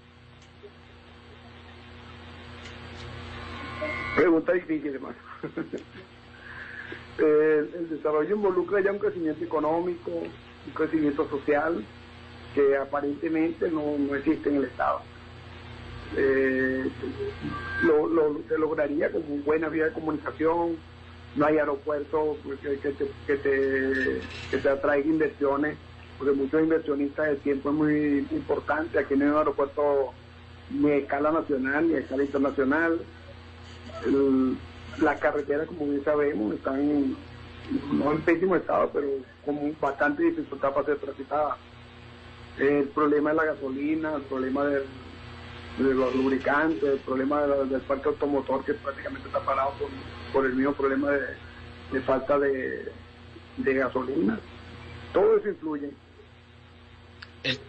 Pregunta 4.19 4.51
difícil, 4.51 4.95
hermano. 4.95 5.15
el 7.19 7.89
desarrollo 7.89 8.35
involucra 8.35 8.81
ya 8.81 8.91
un 8.91 8.99
crecimiento 8.99 9.41
económico, 9.45 10.11
un 10.11 10.73
crecimiento 10.73 11.25
social 11.29 11.85
que 12.53 12.75
aparentemente 12.75 13.71
no, 13.71 13.97
no 13.97 14.15
existe 14.15 14.49
en 14.49 14.57
el 14.57 14.65
Estado. 14.65 14.99
Eh, 16.17 16.89
lo, 17.83 18.07
lo, 18.07 18.41
se 18.49 18.57
lograría 18.57 19.09
con 19.09 19.23
buena 19.45 19.69
vía 19.69 19.85
de 19.85 19.93
comunicación, 19.93 20.75
no 21.37 21.45
hay 21.45 21.57
aeropuerto 21.57 22.35
que, 22.61 22.77
te, 22.77 23.09
que, 23.25 23.35
te, 23.37 24.21
que 24.51 24.57
te 24.57 24.69
atraiga 24.69 25.07
inversiones, 25.07 25.77
porque 26.17 26.33
muchos 26.33 26.61
inversionistas 26.61 27.29
el 27.29 27.37
tiempo 27.37 27.69
es 27.69 27.75
muy 27.75 28.27
importante, 28.31 28.99
aquí 28.99 29.15
no 29.15 29.23
hay 29.23 29.31
un 29.31 29.37
aeropuerto 29.37 30.11
ni 30.71 30.91
a 30.91 30.95
escala 30.97 31.31
nacional 31.31 31.87
ni 31.87 31.95
a 31.95 31.99
escala 31.99 32.23
internacional. 32.23 32.99
Las 35.01 35.17
carreteras, 35.19 35.67
como 35.67 35.87
bien 35.87 36.03
sabemos, 36.03 36.53
están 36.55 37.15
no 37.91 38.11
en 38.11 38.21
pésimo 38.21 38.55
estado, 38.55 38.89
pero 38.93 39.07
con 39.45 39.75
bastante 39.79 40.23
dificultad 40.23 40.73
para 40.73 40.85
ser 40.85 40.97
transitadas. 40.97 41.57
El 42.57 42.87
problema 42.89 43.29
de 43.29 43.35
la 43.37 43.45
gasolina, 43.45 44.15
el 44.15 44.21
problema 44.23 44.65
de 44.65 44.83
los 45.77 46.15
lubricantes, 46.15 46.83
el 46.83 46.99
problema 46.99 47.41
del 47.41 47.81
parque 47.81 48.09
automotor 48.09 48.65
que 48.65 48.73
prácticamente 48.73 49.27
está 49.27 49.39
parado 49.41 49.73
por, 50.33 50.45
el 50.45 50.53
mismo 50.53 50.73
problema 50.73 51.11
de, 51.91 52.01
falta 52.01 52.37
de, 52.39 52.91
gasolina. 53.57 54.39
Todo 55.13 55.37
eso 55.37 55.49
influye. 55.49 55.91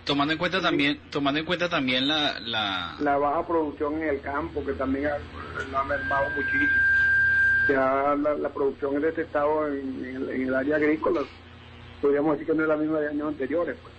Tomando 0.04 0.32
en 0.32 0.38
cuenta 0.38 0.60
también 0.60 1.00
tomando 1.10 1.40
en 1.40 1.46
cuenta 1.46 1.68
también 1.68 2.08
la, 2.08 2.40
la... 2.40 3.18
baja 3.18 3.46
producción 3.46 4.02
en 4.02 4.08
el 4.08 4.20
campo 4.20 4.64
que 4.64 4.72
también 4.72 5.06
ha, 5.06 5.78
ha 5.78 5.84
mermado 5.84 6.30
muchísimo. 6.30 6.70
Ya 7.68 8.16
la, 8.16 8.48
producción 8.48 8.96
en 8.96 9.04
este 9.04 9.22
estado 9.22 9.68
en, 9.68 10.28
en, 10.32 10.48
el, 10.48 10.54
área 10.54 10.76
agrícola. 10.76 11.20
Podríamos 12.00 12.32
decir 12.32 12.46
que 12.46 12.54
no 12.54 12.62
es 12.62 12.68
la 12.68 12.76
misma 12.76 12.98
de 12.98 13.08
años 13.08 13.28
anteriores 13.28 13.76
pues. 13.80 13.94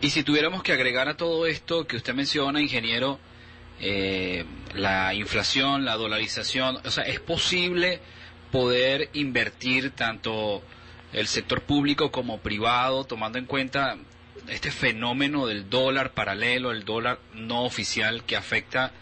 Y 0.00 0.10
si 0.10 0.22
tuviéramos 0.22 0.62
que 0.62 0.72
agregar 0.72 1.08
a 1.08 1.16
todo 1.16 1.46
esto 1.46 1.86
que 1.86 1.96
usted 1.96 2.14
menciona, 2.14 2.60
ingeniero, 2.60 3.18
eh, 3.80 4.44
la 4.74 5.14
inflación, 5.14 5.84
la 5.84 5.96
dolarización, 5.96 6.78
o 6.84 6.90
sea, 6.90 7.04
es 7.04 7.20
posible 7.20 8.00
poder 8.52 9.08
invertir 9.14 9.90
tanto 9.92 10.62
el 11.12 11.26
sector 11.26 11.62
público 11.62 12.12
como 12.12 12.38
privado, 12.38 13.04
tomando 13.04 13.38
en 13.38 13.46
cuenta 13.46 13.96
este 14.50 14.70
fenómeno 14.70 15.46
del 15.46 15.68
dólar 15.68 16.12
paralelo, 16.12 16.70
el 16.70 16.84
dólar 16.84 17.18
no 17.34 17.64
oficial 17.64 18.24
que 18.24 18.36
afecta 18.36 18.92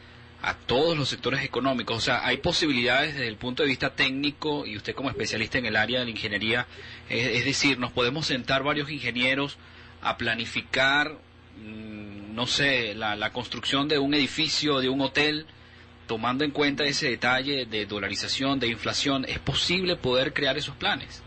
a 0.43 0.55
todos 0.55 0.97
los 0.97 1.09
sectores 1.09 1.43
económicos. 1.43 1.97
O 1.97 2.01
sea, 2.01 2.27
hay 2.27 2.39
posibilidades 2.39 3.15
desde 3.15 3.29
el 3.29 3.37
punto 3.37 3.63
de 3.63 3.69
vista 3.69 3.95
técnico 3.95 4.67
y 4.67 4.77
usted 4.77 4.95
como 4.95 5.11
especialista 5.11 5.59
en 5.59 5.67
el 5.67 5.77
área 5.77 6.01
de 6.01 6.05
la 6.05 6.11
ingeniería, 6.11 6.67
es 7.09 7.45
decir, 7.45 7.79
nos 7.79 7.93
podemos 7.93 8.27
sentar 8.27 8.63
varios 8.63 8.91
ingenieros 8.91 9.59
a 10.03 10.17
planificar, 10.17 11.19
mm, 11.57 12.35
no 12.35 12.47
sé, 12.47 12.95
la, 12.95 13.31
construcción 13.33 13.89
de 13.89 13.99
un 13.99 14.15
edificio, 14.15 14.81
de 14.81 14.89
un 14.89 15.01
hotel, 15.01 15.47
tomando 16.07 16.45
en 16.45 16.53
cuenta 16.53 16.85
ese 16.85 17.11
detalle 17.11 17.67
de 17.67 17.87
dolarización, 17.87 18.61
de 18.61 18.69
inflación, 18.69 19.25
¿es 19.27 19.39
posible 19.41 19.97
poder 19.97 20.33
crear 20.33 20.57
esos 20.57 20.77
planes? 20.77 21.23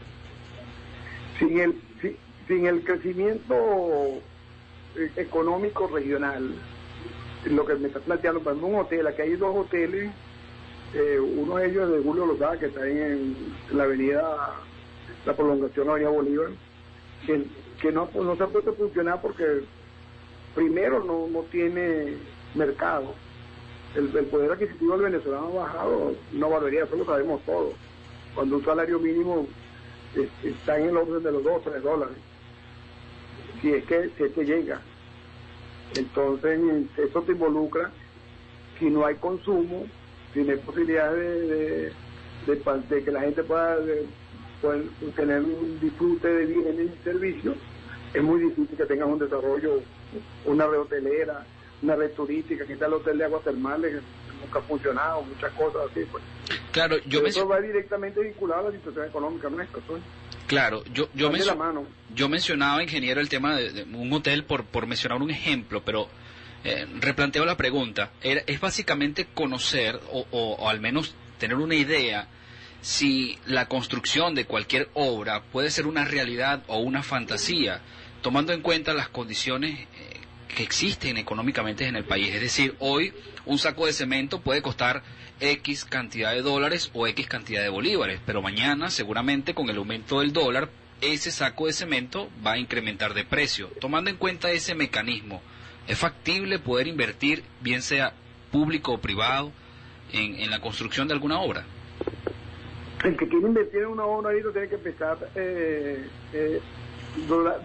Sin 1.38 1.60
el, 1.60 1.76
sin, 2.50 2.66
el 2.66 2.84
crecimiento 2.84 3.56
eh, 4.98 5.12
económico 5.16 5.88
regional, 5.88 6.54
lo 7.46 7.66
que 7.66 7.76
me 7.76 7.88
está 7.88 8.02
planteando, 8.02 8.42
para 8.42 8.58
un 8.58 8.76
hotel, 8.76 9.08
aquí 9.08 9.22
hay 9.22 9.36
dos 9.38 9.56
hoteles, 9.56 10.12
eh, 10.94 11.20
uno 11.20 11.56
de 11.56 11.70
ellos 11.70 11.90
es 11.90 11.98
de 11.98 12.04
Julio 12.04 12.26
Lozada, 12.26 12.60
que 12.60 12.66
está 12.66 12.86
en, 12.86 13.34
la 13.72 13.84
avenida, 13.84 14.56
la 15.26 15.34
prolongación 15.34 15.86
de 15.86 15.92
Avenida 15.92 16.10
Bolívar, 16.10 16.50
que 17.26 17.46
que 17.80 17.92
no, 17.92 18.10
no 18.14 18.36
se 18.36 18.44
ha 18.44 18.48
puesto 18.48 18.72
a 18.72 18.74
funcionar 18.74 19.22
porque 19.22 19.62
primero 20.56 21.04
no, 21.04 21.28
no 21.28 21.42
tiene 21.44 22.18
mercado. 22.56 23.14
El, 23.96 24.08
poder 24.08 24.52
adquisitivo 24.52 24.94
del 24.94 25.12
venezolano 25.12 25.48
ha 25.48 25.64
bajado 25.64 26.16
una 26.34 26.48
barbaridad, 26.48 26.86
eso 26.86 26.96
lo 26.96 27.06
sabemos 27.06 27.42
todos. 27.46 27.74
Cuando 28.36 28.58
un 28.58 28.66
salario 28.66 29.00
mínimo 29.00 29.48
está 30.44 30.78
en 30.78 30.90
el 30.90 30.98
orden 30.98 31.24
de 31.24 31.32
los 31.32 31.44
2 31.44 31.54
o 31.56 31.70
3 31.72 31.84
dólares, 31.84 32.18
si 33.62 33.74
es 33.74 33.86
que, 33.86 34.10
si 34.18 34.24
es 34.24 34.32
que 34.34 34.46
llega. 34.46 34.82
Entonces, 35.96 36.60
eso 36.98 37.22
te 37.24 37.32
involucra, 37.32 37.92
si 38.78 38.90
no 38.90 39.06
hay 39.06 39.16
consumo, 39.16 39.86
si 40.34 40.44
no 40.44 40.52
hay 40.52 40.58
posibilidad 40.60 41.12
de, 41.12 41.92
de, 42.46 43.04
que 43.04 43.12
la 43.12 43.22
gente 43.22 43.44
pueda 43.44 43.78
tener 45.16 45.42
un 45.42 45.80
disfrute 45.80 46.28
de 46.28 46.46
bienes 46.46 46.92
y 46.94 47.04
servicios, 47.04 47.56
es 48.14 48.24
muy 48.24 48.42
difícil 48.42 48.78
que 48.78 48.86
tengas 48.86 49.08
un 49.08 49.20
desarrollo, 49.20 49.82
una 50.46 50.68
red 50.68 50.80
hotelera, 50.80 51.46
una 51.82 51.96
red 51.96 52.12
turística, 52.12 52.64
está 52.64 52.88
el 52.88 52.94
hotel 52.94 53.18
de 53.18 53.26
aguas 53.26 53.44
termales, 53.44 53.96
que 53.96 54.46
nunca 54.46 54.60
ha 54.60 54.62
funcionado, 54.64 55.24
muchas 55.24 55.52
cosas 55.54 55.82
así. 55.90 56.06
Pues. 56.12 56.24
Claro, 56.72 56.98
yo 57.06 57.26
Eso 57.26 57.48
va 57.48 57.62
directamente 57.62 58.22
vinculado 58.22 58.68
a 58.68 58.72
la 58.72 58.78
situación 58.78 59.06
económica 59.08 59.50
nuestra. 59.50 59.82
Pues. 59.88 60.02
Claro, 60.50 60.84
yo, 60.86 61.10
yo, 61.14 61.32
yo 62.16 62.28
mencionaba, 62.28 62.82
ingeniero, 62.82 63.22
el 63.22 63.30
tema 63.30 63.56
de, 63.56 63.84
un 63.84 64.12
hotel 64.12 64.44
por, 64.46 64.66
por 64.66 64.88
mencionar 64.88 65.22
un 65.22 65.30
ejemplo, 65.30 65.84
pero 65.86 66.10
eh, 66.64 66.88
replanteo 67.00 67.46
la 67.46 67.56
pregunta. 67.56 68.14
es 68.24 68.60
básicamente 68.60 69.28
conocer, 69.32 70.00
o, 70.12 70.26
o 70.32 70.68
al 70.68 70.80
menos 70.80 71.14
tener 71.38 71.56
una 71.56 71.76
idea, 71.76 72.28
si 72.82 73.38
la 73.46 73.68
construcción 73.68 74.34
de 74.34 74.46
cualquier 74.46 74.90
obra 74.96 75.44
puede 75.44 75.70
ser 75.70 75.86
una 75.86 76.04
realidad 76.04 76.64
o 76.66 76.80
una 76.80 77.04
fantasía 77.04 77.82
tomando 78.24 78.52
en 78.52 78.62
cuenta 78.62 78.94
las 78.94 79.10
condiciones 79.10 79.88
que 80.56 80.64
existen 80.64 81.18
económicamente 81.18 81.88
en 81.88 81.96
el 81.96 82.04
país. 82.04 82.34
Es 82.34 82.42
decir, 82.42 82.76
hoy 82.80 83.14
un 83.46 83.58
saco 83.58 83.86
de 83.86 83.94
cemento 83.94 84.42
puede 84.42 84.62
costar 84.62 85.04
X 85.40 85.86
cantidad 85.86 86.34
de 86.34 86.42
dólares 86.42 86.92
o 86.94 87.08
X 87.08 87.28
cantidad 87.28 87.62
de 87.62 87.70
bolívares, 87.70 88.20
pero 88.26 88.42
mañana 88.42 88.90
seguramente 88.90 89.54
con 89.54 89.70
el 89.70 89.78
aumento 89.78 90.20
del 90.20 90.34
dólar 90.34 90.70
ese 91.02 91.32
saco 91.32 91.68
de 91.68 91.74
cemento 91.74 92.30
va 92.46 92.54
a 92.54 92.58
incrementar 92.58 93.14
de 93.14 93.24
precio. 93.24 93.70
Tomando 93.80 94.10
en 94.10 94.18
cuenta 94.18 94.52
ese 94.52 94.76
mecanismo, 94.76 95.42
¿es 95.88 95.98
factible 95.98 96.60
poder 96.60 96.88
invertir, 96.88 97.44
bien 97.62 97.82
sea 97.82 98.14
público 98.52 98.94
o 98.94 98.98
privado, 99.00 99.52
en, 100.12 100.50
la 100.50 100.60
construcción 100.60 101.08
de 101.08 101.14
alguna 101.14 101.40
obra? 101.40 101.66
El 103.04 103.16
que 103.16 103.28
quiere 103.28 103.48
invertir 103.48 103.82
en 103.82 103.88
una 103.88 104.06
obra 104.06 104.32
ahí 104.32 104.42
tiene 104.52 104.68
que 104.68 104.76
empezar 104.76 105.18
eh, 105.36 106.06
eh 106.34 106.60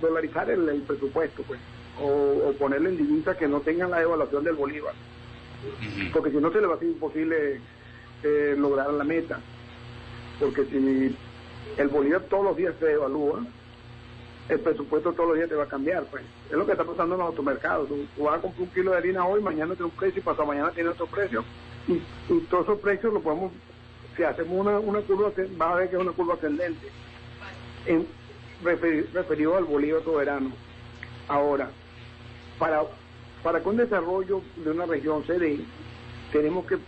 dolarizar 0.01 0.51
el, 0.51 0.83
presupuesto, 0.87 1.43
pues, 1.43 1.61
o, 2.01 2.53
ponerle 2.59 2.91
en 2.91 2.97
divisa 2.97 3.37
que 3.37 3.49
no 3.49 3.61
tengan 3.61 3.91
la 3.91 4.03
evaluación 4.03 4.45
del 4.45 4.55
bolívar, 4.55 4.95
porque 6.13 6.31
si 6.31 6.37
no 6.37 6.53
se 6.53 6.61
le 6.61 6.67
va 6.67 6.75
a 6.75 6.79
ser 6.79 6.89
imposible 6.89 7.61
eh, 8.23 8.55
lograr 8.57 8.93
la 8.93 9.05
meta, 9.05 9.41
porque 10.41 10.65
si 10.67 11.17
el 11.77 11.89
bolívar 11.89 12.23
todos 12.23 12.45
los 12.45 12.57
días 12.57 12.75
se 12.79 12.93
evalúa, 12.93 13.45
el 14.49 14.61
presupuesto 14.61 15.13
todos 15.13 15.31
los 15.31 15.37
días 15.39 15.49
te 15.49 15.55
va 15.55 15.65
a 15.65 15.69
cambiar, 15.69 16.05
pues. 16.05 16.23
Es 16.51 16.57
lo 16.57 16.67
que 16.67 16.73
está 16.73 16.85
pasando 16.85 17.15
en 17.15 17.21
los 17.21 17.29
automercados. 17.29 17.89
Tú, 17.89 18.07
vas 18.23 18.39
a 18.39 18.43
comprar 18.43 18.63
un 18.63 18.75
kilo 18.75 18.91
de 18.91 18.99
harina 18.99 19.27
hoy, 19.27 19.43
mañana 19.43 19.75
tiene 19.75 19.87
un 19.87 19.97
precio 19.97 20.21
y 20.21 20.25
pasado 20.25 20.47
mañana 20.47 20.71
tiene 20.71 20.91
otro 20.91 21.07
precio. 21.07 21.45
y, 21.89 22.01
todos 22.51 22.65
esos 22.65 22.81
precios 22.81 23.13
lo 23.13 23.21
podemos, 23.21 23.53
si 24.17 24.23
hacemos 24.23 24.59
una, 24.59 24.79
una 24.79 25.01
curva, 25.01 25.33
vas 25.57 25.73
a 25.73 25.75
ver 25.77 25.89
que 25.89 25.97
es 25.97 26.03
una 26.03 26.13
curva 26.13 26.35
ascendente, 26.35 26.89
en, 27.87 28.07
referido 28.63 29.57
al 29.57 29.65
bolívar 29.65 30.03
soberano. 30.05 30.51
Ahora, 31.29 31.71
para, 32.59 32.83
para 33.43 33.61
que 33.61 33.69
un 33.69 33.77
desarrollo 33.77 34.43
de 34.57 34.71
una 34.71 34.87
región 34.87 35.25
se 35.27 35.39
dé, 35.39 35.61
tenemos 36.33 36.67
que, 36.67 36.79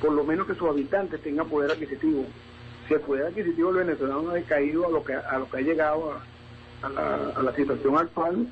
por 0.00 0.12
lo 0.12 0.24
menos 0.24 0.46
que 0.46 0.54
sus 0.54 0.68
habitantes 0.68 1.20
tengan 1.22 1.48
poder 1.48 1.70
adquisitivo. 1.70 2.24
Si 2.86 2.94
el 2.94 3.00
poder 3.00 3.26
adquisitivo 3.26 3.72
del 3.72 3.86
venezolano 3.86 4.30
ha 4.30 4.34
decaído 4.34 4.86
a 4.86 4.90
lo 4.90 5.04
que, 5.04 5.14
a 5.14 5.38
lo 5.38 5.50
que 5.50 5.56
ha 5.56 5.60
llegado 5.60 6.12
a, 6.82 7.42
la, 7.42 7.52
situación 7.54 7.96
actual, 7.98 8.46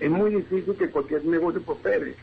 es 0.00 0.10
muy 0.10 0.34
difícil 0.34 0.74
que 0.76 0.90
cualquier 0.90 1.24
negocio 1.24 1.62
prospere. 1.62 2.16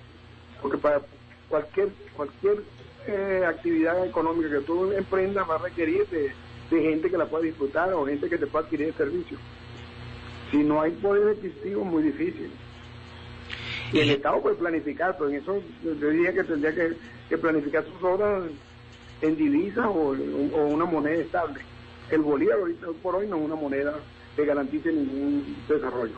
Porque 0.61 0.77
para 0.77 1.01
cualquier, 1.47 1.89
cualquier 2.15 2.63
eh, 3.07 3.43
actividad 3.47 4.05
económica 4.05 4.49
que 4.49 4.61
tú 4.61 4.91
emprendas 4.91 5.49
va 5.49 5.55
a 5.55 5.59
requerir 5.59 6.07
de, 6.07 6.31
gente 6.69 7.09
que 7.09 7.17
la 7.17 7.27
pueda 7.27 7.43
disfrutar 7.43 7.93
o 7.93 8.05
gente 8.05 8.27
que 8.27 8.37
te 8.37 8.47
pueda 8.47 8.65
adquirir 8.65 8.87
el 8.87 8.93
servicio. 8.95 9.37
Si 10.51 10.57
no 10.57 10.81
hay 10.81 10.91
poder 10.91 11.37
adquisitivo, 11.37 11.81
es 11.81 11.87
muy 11.87 12.03
difícil. 12.03 12.51
Y 13.91 13.99
el 13.99 14.11
Estado 14.11 14.41
puede 14.41 14.55
planificar, 14.55 15.15
pero 15.17 15.29
en 15.29 15.35
eso 15.37 15.61
yo 15.83 16.09
diría 16.09 16.33
que 16.33 16.43
tendría 16.43 16.73
que, 16.73 17.37
planificar 17.37 17.83
sus 17.85 18.03
obras 18.03 18.43
en 19.21 19.37
divisas 19.37 19.85
o, 19.85 20.15
una 20.67 20.85
moneda 20.85 21.15
estable. 21.15 21.61
El 22.11 22.21
bolívar 22.21 22.59
ahorita 22.59 22.87
por 23.01 23.15
hoy 23.15 23.27
no 23.27 23.37
es 23.37 23.43
una 23.43 23.55
moneda 23.55 23.95
que 24.35 24.45
garantice 24.45 24.91
ningún 24.91 25.57
desarrollo. 25.67 26.15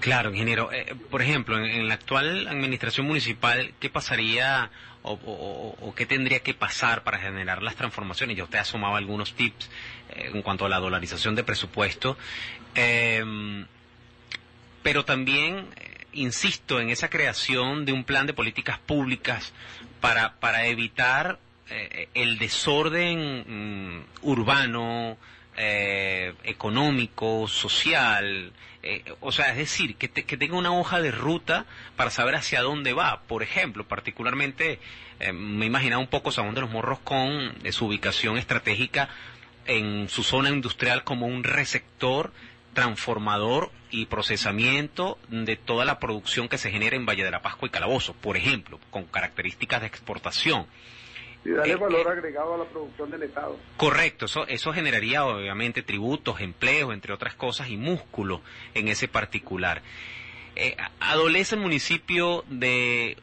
Claro, 0.00 0.30
ingeniero. 0.30 0.70
Eh, 0.72 0.94
por 1.10 1.22
ejemplo, 1.22 1.58
en, 1.58 1.88
la 1.88 1.94
actual 1.94 2.46
administración 2.46 3.06
municipal, 3.06 3.72
¿qué 3.80 3.90
pasaría 3.90 4.70
o, 5.02 5.92
qué 5.96 6.06
tendría 6.06 6.40
que 6.40 6.54
pasar 6.54 7.02
para 7.02 7.18
generar 7.18 7.62
las 7.62 7.74
transformaciones? 7.74 8.36
Ya 8.36 8.44
usted 8.44 8.58
ha 8.58 8.64
sumado 8.64 8.96
algunos 8.96 9.34
tips 9.34 9.70
eh, 10.10 10.30
en 10.32 10.42
cuanto 10.42 10.66
a 10.66 10.68
la 10.68 10.78
dolarización 10.78 11.34
de 11.34 11.42
presupuesto, 11.42 12.16
em, 12.74 13.66
pero 14.82 15.04
también 15.04 15.66
eh, 15.76 15.87
insisto 16.20 16.80
en 16.80 16.90
esa 16.90 17.08
creación 17.08 17.84
de 17.84 17.92
un 17.92 18.04
plan 18.04 18.26
de 18.26 18.34
políticas 18.34 18.78
públicas 18.78 19.52
para, 20.00 20.34
para 20.40 20.66
evitar 20.66 21.38
el 22.14 22.38
desorden 22.38 23.44
mm, 23.46 24.04
urbano, 24.22 25.18
eh, 25.60 26.34
económico, 26.44 27.48
social, 27.48 28.52
eh, 28.84 29.02
o 29.18 29.32
sea, 29.32 29.50
es 29.50 29.56
decir, 29.56 29.96
que, 29.96 30.06
tenga 30.08 30.56
una 30.56 30.70
hoja 30.70 31.00
de 31.00 31.10
ruta 31.10 31.66
para 31.96 32.10
saber 32.10 32.36
hacia 32.36 32.62
dónde 32.62 32.92
va. 32.92 33.22
Por 33.26 33.42
ejemplo, 33.42 33.82
particularmente, 33.82 34.78
eh, 35.18 35.32
me 35.32 35.66
imaginaba 35.66 36.00
un 36.00 36.06
poco 36.06 36.30
Sabón 36.30 36.54
de 36.54 36.60
los 36.60 36.70
Morros 36.70 37.00
con 37.00 37.54
su 37.72 37.86
ubicación 37.86 38.38
estratégica 38.38 39.08
en 39.66 40.08
su 40.08 40.22
zona 40.22 40.50
industrial 40.50 41.02
como 41.02 41.26
un 41.26 41.42
receptor 41.42 42.32
transformador 42.74 43.70
y 43.90 44.06
procesamiento 44.06 45.18
de 45.28 45.56
toda 45.56 45.84
la 45.84 45.98
producción 45.98 46.48
que 46.48 46.58
se 46.58 46.70
genera 46.70 46.96
en 46.96 47.06
Valle 47.06 47.24
de 47.24 47.30
la 47.30 47.42
Pascua 47.42 47.68
y 47.68 47.70
Calabozo, 47.70 48.14
por 48.14 48.36
ejemplo, 48.36 48.78
con 48.90 49.04
características 49.04 49.80
de 49.80 49.86
exportación 49.86 50.66
y 51.44 51.50
darle 51.50 51.72
eh, 51.72 51.76
valor 51.76 52.06
eh, 52.06 52.10
agregado 52.10 52.54
a 52.54 52.58
la 52.58 52.64
producción 52.64 53.10
del 53.10 53.22
Estado. 53.22 53.56
Correcto, 53.76 54.26
eso, 54.26 54.46
eso 54.46 54.72
generaría 54.72 55.24
obviamente 55.24 55.82
tributos, 55.82 56.40
empleos, 56.40 56.92
entre 56.92 57.12
otras 57.12 57.34
cosas, 57.34 57.70
y 57.70 57.76
músculo 57.76 58.42
en 58.74 58.88
ese 58.88 59.08
particular. 59.08 59.82
Eh, 60.56 60.76
adolece 61.00 61.54
el 61.54 61.60
municipio 61.60 62.44
de, 62.48 63.16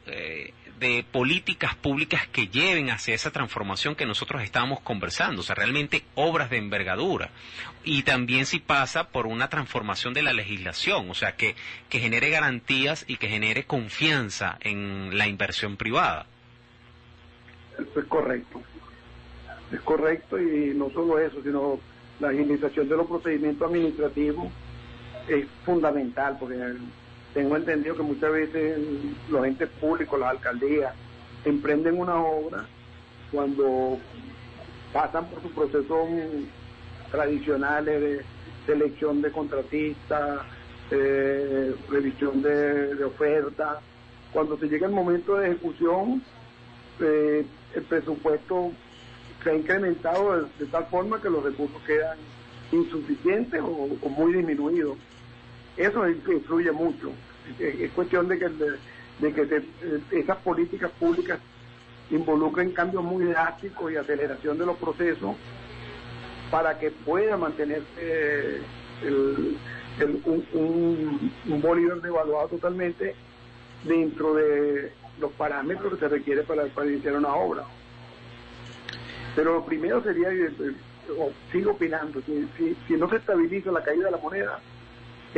de 0.78 1.04
políticas 1.10 1.74
públicas 1.74 2.26
que 2.28 2.48
lleven 2.48 2.90
hacia 2.90 3.14
esa 3.14 3.30
transformación 3.30 3.94
que 3.94 4.06
nosotros 4.06 4.42
estábamos 4.42 4.80
conversando, 4.80 5.40
o 5.40 5.44
sea, 5.44 5.54
realmente 5.54 6.04
obras 6.14 6.50
de 6.50 6.58
envergadura. 6.58 7.30
Y 7.84 8.02
también 8.02 8.46
si 8.46 8.58
pasa 8.58 9.08
por 9.08 9.26
una 9.26 9.48
transformación 9.48 10.12
de 10.12 10.22
la 10.22 10.32
legislación, 10.32 11.10
o 11.10 11.14
sea, 11.14 11.36
que, 11.36 11.54
que 11.88 12.00
genere 12.00 12.30
garantías 12.30 13.04
y 13.08 13.16
que 13.16 13.28
genere 13.28 13.64
confianza 13.64 14.58
en 14.60 15.16
la 15.16 15.28
inversión 15.28 15.76
privada. 15.76 16.26
Eso 17.78 18.00
es 18.00 18.06
correcto. 18.06 18.62
Es 19.72 19.80
correcto 19.80 20.38
y 20.38 20.74
no 20.74 20.90
solo 20.90 21.18
eso, 21.18 21.42
sino 21.42 21.80
la 22.20 22.28
agilización 22.28 22.88
de 22.88 22.96
los 22.96 23.06
procedimientos 23.06 23.68
administrativos 23.68 24.48
es 25.28 25.46
fundamental, 25.64 26.36
porque 26.38 26.56
tengo 27.36 27.54
entendido 27.54 27.94
que 27.94 28.02
muchas 28.02 28.32
veces 28.32 28.78
los 29.28 29.46
entes 29.46 29.68
públicos, 29.78 30.18
las 30.18 30.30
alcaldías, 30.30 30.94
emprenden 31.44 32.00
una 32.00 32.16
obra 32.16 32.64
cuando 33.30 33.98
pasan 34.90 35.26
por 35.26 35.42
sus 35.42 35.52
procesos 35.52 36.08
tradicionales 37.10 38.00
de 38.00 38.24
selección 38.64 39.20
de 39.20 39.30
contratistas, 39.30 40.40
eh, 40.90 41.74
revisión 41.90 42.40
de, 42.40 42.94
de 42.94 43.04
oferta. 43.04 43.80
Cuando 44.32 44.56
se 44.56 44.66
llega 44.66 44.86
el 44.86 44.94
momento 44.94 45.36
de 45.36 45.48
ejecución, 45.48 46.22
eh, 47.00 47.44
el 47.74 47.82
presupuesto 47.82 48.72
se 49.44 49.50
ha 49.50 49.54
incrementado 49.54 50.48
de, 50.58 50.66
tal 50.70 50.86
forma 50.86 51.20
que 51.20 51.28
los 51.28 51.44
recursos 51.44 51.82
quedan 51.86 52.16
insuficientes 52.72 53.60
o, 53.60 54.08
muy 54.08 54.32
disminuidos. 54.32 54.96
Eso 55.76 56.08
influye 56.08 56.72
mucho. 56.72 57.12
Es, 57.58 57.90
cuestión 57.92 58.28
de 58.28 58.38
que, 58.38 58.48
de, 58.48 59.32
que 59.32 59.42
eh, 59.42 60.00
esas 60.12 60.36
políticas 60.38 60.90
públicas 60.92 61.38
involucren 62.10 62.72
cambios 62.72 63.02
muy 63.02 63.24
drásticos 63.24 63.92
y 63.92 63.96
aceleración 63.96 64.58
de 64.58 64.66
los 64.66 64.76
procesos 64.76 65.36
para 66.50 66.78
que 66.78 66.90
pueda 66.90 67.36
mantenerse 67.36 68.60
el, 69.02 69.56
un, 70.24 70.46
un, 70.52 71.32
un 71.48 71.62
bolívar 71.62 72.00
devaluado 72.00 72.48
totalmente 72.48 73.14
dentro 73.84 74.34
de 74.34 74.92
los 75.20 75.32
parámetros 75.32 75.94
que 75.94 76.00
se 76.00 76.08
requiere 76.08 76.42
para, 76.42 76.66
para 76.66 76.88
iniciar 76.88 77.16
una 77.16 77.34
obra. 77.34 77.64
Pero 79.34 79.54
lo 79.54 79.64
primero 79.64 80.02
sería, 80.02 80.30
eh, 80.30 80.50
eh, 80.58 80.72
o 81.18 81.30
sigo 81.52 81.72
opinando, 81.72 82.20
si, 82.22 82.48
si, 82.86 82.94
no 82.94 83.08
se 83.08 83.16
estabiliza 83.16 83.70
la 83.70 83.82
caída 83.82 84.06
de 84.06 84.10
la 84.10 84.16
moneda, 84.16 84.58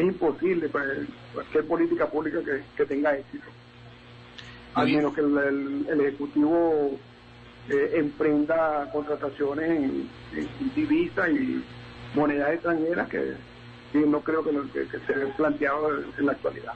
es 0.00 0.04
imposible 0.04 0.68
para 0.68 0.86
cualquier 1.34 1.66
política 1.66 2.06
pública 2.06 2.38
que, 2.76 2.86
tenga 2.86 3.16
éxito. 3.16 3.46
Al 4.74 4.88
menos 4.88 5.12
que 5.14 5.20
el, 5.20 6.00
Ejecutivo 6.00 6.98
eh, 7.68 7.92
emprenda 7.96 8.88
contrataciones 8.92 9.70
en, 9.70 10.08
divisas 10.74 11.28
y 11.30 11.64
monedas 12.14 12.54
extranjeras 12.54 13.08
que, 13.08 13.34
no 13.94 14.20
creo 14.20 14.44
que, 14.44 14.50
que, 14.72 14.86
que 14.86 14.98
se 15.00 15.14
haya 15.14 15.36
planteado 15.36 15.90
en 16.16 16.26
la 16.26 16.32
actualidad. 16.32 16.74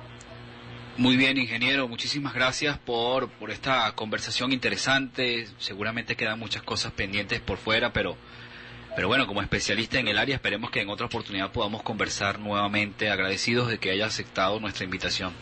Muy 0.97 1.17
bien, 1.17 1.39
ingeniero, 1.39 1.89
muchísimas 1.89 2.35
gracias 2.35 2.77
por, 2.79 3.31
por 3.31 3.51
esta 3.51 3.93
conversación 3.95 4.53
interesante. 4.53 5.47
Seguramente 5.59 6.17
quedan 6.17 6.39
muchas 6.39 6.63
cosas 6.63 6.93
pendientes 6.93 7.41
por 7.41 7.57
fuera, 7.57 7.93
pero, 7.93 8.17
pero 8.95 9.09
bueno, 9.09 9.27
como 9.27 9.41
especialista 9.43 9.99
en 9.99 10.09
el 10.09 10.19
área, 10.19 10.35
esperemos 10.35 10.71
que 10.71 10.81
en 10.81 10.89
otra 10.89 11.07
oportunidad 11.07 11.51
podamos 11.53 11.83
conversar 11.83 12.39
nuevamente. 12.39 13.11
Agradecidos 13.11 13.69
de 13.69 13.79
que 13.79 13.91
haya 13.91 14.07
aceptado 14.07 14.61
nuestra 14.61 14.85
invitación. 14.85 15.33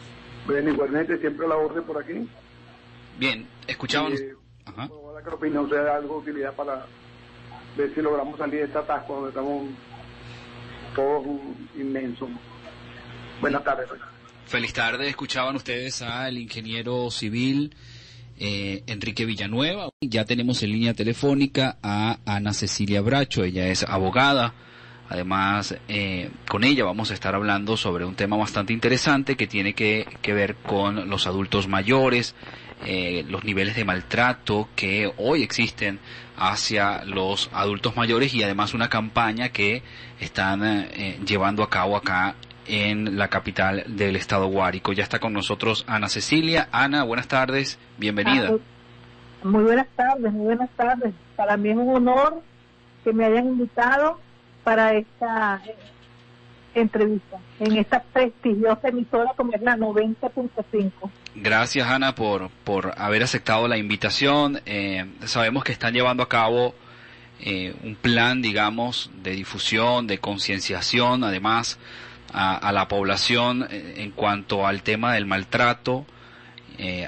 Bien, 0.48 0.68
igualmente, 0.68 1.18
siempre 1.18 1.46
la 1.48 1.56
orden 1.56 1.82
por 1.84 2.02
aquí. 2.02 2.28
Bien, 3.18 3.46
escuchamos. 3.66 4.20
Eh, 4.20 4.34
Ajá. 4.64 4.88
que 4.88 5.28
la 5.28 5.34
opinión 5.34 5.68
sea 5.68 5.82
de 5.82 5.90
algo 5.90 6.14
de 6.14 6.30
utilidad 6.30 6.54
para 6.54 6.86
ver 7.76 7.94
si 7.94 8.00
logramos 8.00 8.38
salir 8.38 8.60
de 8.60 8.66
este 8.66 8.78
atasco 8.78 9.14
donde 9.14 9.28
estamos 9.30 9.68
todos 10.94 11.26
inmensos. 11.76 12.28
Buenas 13.40 13.64
tardes. 13.64 13.88
Feliz 14.46 14.72
tarde, 14.72 15.08
escuchaban 15.08 15.56
ustedes 15.56 16.02
al 16.02 16.38
ingeniero 16.38 17.10
civil 17.10 17.74
eh, 18.42 18.82
Enrique 18.86 19.26
Villanueva. 19.26 19.90
Ya 20.00 20.24
tenemos 20.24 20.62
en 20.62 20.72
línea 20.72 20.94
telefónica 20.94 21.76
a 21.82 22.18
Ana 22.24 22.54
Cecilia 22.54 23.02
Bracho, 23.02 23.44
ella 23.44 23.68
es 23.68 23.84
abogada. 23.84 24.54
Además, 25.10 25.76
eh, 25.88 26.30
con 26.48 26.64
ella 26.64 26.84
vamos 26.84 27.10
a 27.10 27.14
estar 27.14 27.34
hablando 27.34 27.76
sobre 27.76 28.06
un 28.06 28.14
tema 28.14 28.36
bastante 28.36 28.72
interesante 28.72 29.36
que 29.36 29.46
tiene 29.46 29.74
que, 29.74 30.06
ver 30.24 30.54
con 30.56 31.10
los 31.10 31.26
adultos 31.26 31.68
mayores, 31.68 32.34
eh, 32.86 33.24
los 33.28 33.44
niveles 33.44 33.76
de 33.76 33.84
maltrato 33.84 34.70
que 34.74 35.12
hoy 35.18 35.42
existen 35.42 35.98
hacia 36.38 37.04
los 37.04 37.50
adultos 37.52 37.94
mayores 37.94 38.32
y 38.32 38.42
además 38.42 38.72
una 38.72 38.88
campaña 38.88 39.50
que 39.50 39.82
están 40.18 40.88
llevando 41.26 41.62
a 41.62 41.68
cabo 41.68 41.96
acá 41.96 42.36
en 42.70 43.18
la 43.18 43.28
capital 43.28 43.84
del 43.86 44.16
estado 44.16 44.46
Guárico. 44.46 44.92
Ya 44.92 45.02
está 45.02 45.18
con 45.18 45.32
nosotros 45.32 45.84
Ana 45.88 46.08
Cecilia. 46.08 46.68
Ana, 46.70 47.02
buenas 47.02 47.26
tardes, 47.26 47.78
bienvenida. 47.98 48.50
Ah, 48.52 49.44
muy 49.44 49.64
buenas 49.64 49.88
tardes, 49.96 50.32
muy 50.32 50.44
buenas 50.44 50.70
tardes. 50.76 51.12
Para 51.34 51.56
mí 51.56 51.70
es 51.70 51.76
un 51.76 51.88
honor 51.88 52.42
que 53.02 53.12
me 53.12 53.24
hayan 53.24 53.46
invitado 53.46 54.20
para 54.62 54.94
esta 54.94 55.60
eh, 55.66 55.74
entrevista 56.74 57.38
en 57.58 57.76
esta 57.76 58.02
prestigiosa 58.02 58.88
emisora 58.88 59.32
como 59.36 59.52
es 59.52 59.62
la 59.62 59.76
90.5. 59.76 60.92
Gracias, 61.34 61.88
Ana, 61.88 62.14
por, 62.14 62.50
por 62.64 62.92
haber 62.96 63.22
aceptado 63.22 63.66
la 63.66 63.78
invitación. 63.78 64.60
Eh, 64.66 65.06
sabemos 65.24 65.64
que 65.64 65.72
están 65.72 65.92
llevando 65.92 66.22
a 66.22 66.28
cabo 66.28 66.74
eh, 67.40 67.74
un 67.82 67.96
plan, 67.96 68.42
digamos, 68.42 69.10
de 69.22 69.32
difusión, 69.32 70.06
de 70.06 70.18
concienciación, 70.18 71.24
además, 71.24 71.78
a, 72.32 72.72
la 72.72 72.88
población 72.88 73.66
eh, 73.70 73.94
en 73.98 74.10
cuanto 74.10 74.66
al 74.66 74.82
tema 74.82 75.14
del 75.14 75.26
maltrato 75.26 76.06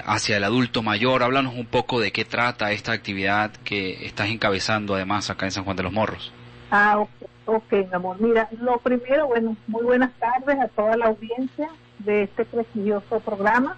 hacia 0.05 0.37
el 0.37 0.43
adulto 0.43 0.83
mayor. 0.83 1.23
Háblanos 1.23 1.55
un 1.55 1.65
poco 1.65 1.99
de 1.99 2.11
qué 2.11 2.25
trata 2.25 2.71
esta 2.71 2.91
actividad 2.91 3.49
que 3.63 4.05
estás 4.05 4.29
encabezando, 4.29 4.93
además, 4.93 5.31
acá 5.31 5.47
en 5.47 5.51
San 5.51 5.63
Juan 5.63 5.75
de 5.75 5.81
los 5.81 5.91
Morros. 5.91 6.31
Ah, 6.69 6.99
ok, 6.99 7.09
okay 7.45 7.85
mi 7.85 7.93
amor. 7.93 8.17
Mira, 8.19 8.47
lo 8.61 8.77
primero, 8.77 9.27
bueno, 9.27 9.57
muy 9.65 9.83
buenas 9.83 10.11
tardes 10.19 10.59
a 10.59 10.67
toda 10.67 10.95
la 10.95 11.07
audiencia 11.07 11.69
de 11.99 12.23
este 12.23 12.45
prestigioso 12.45 13.19
programa. 13.19 13.77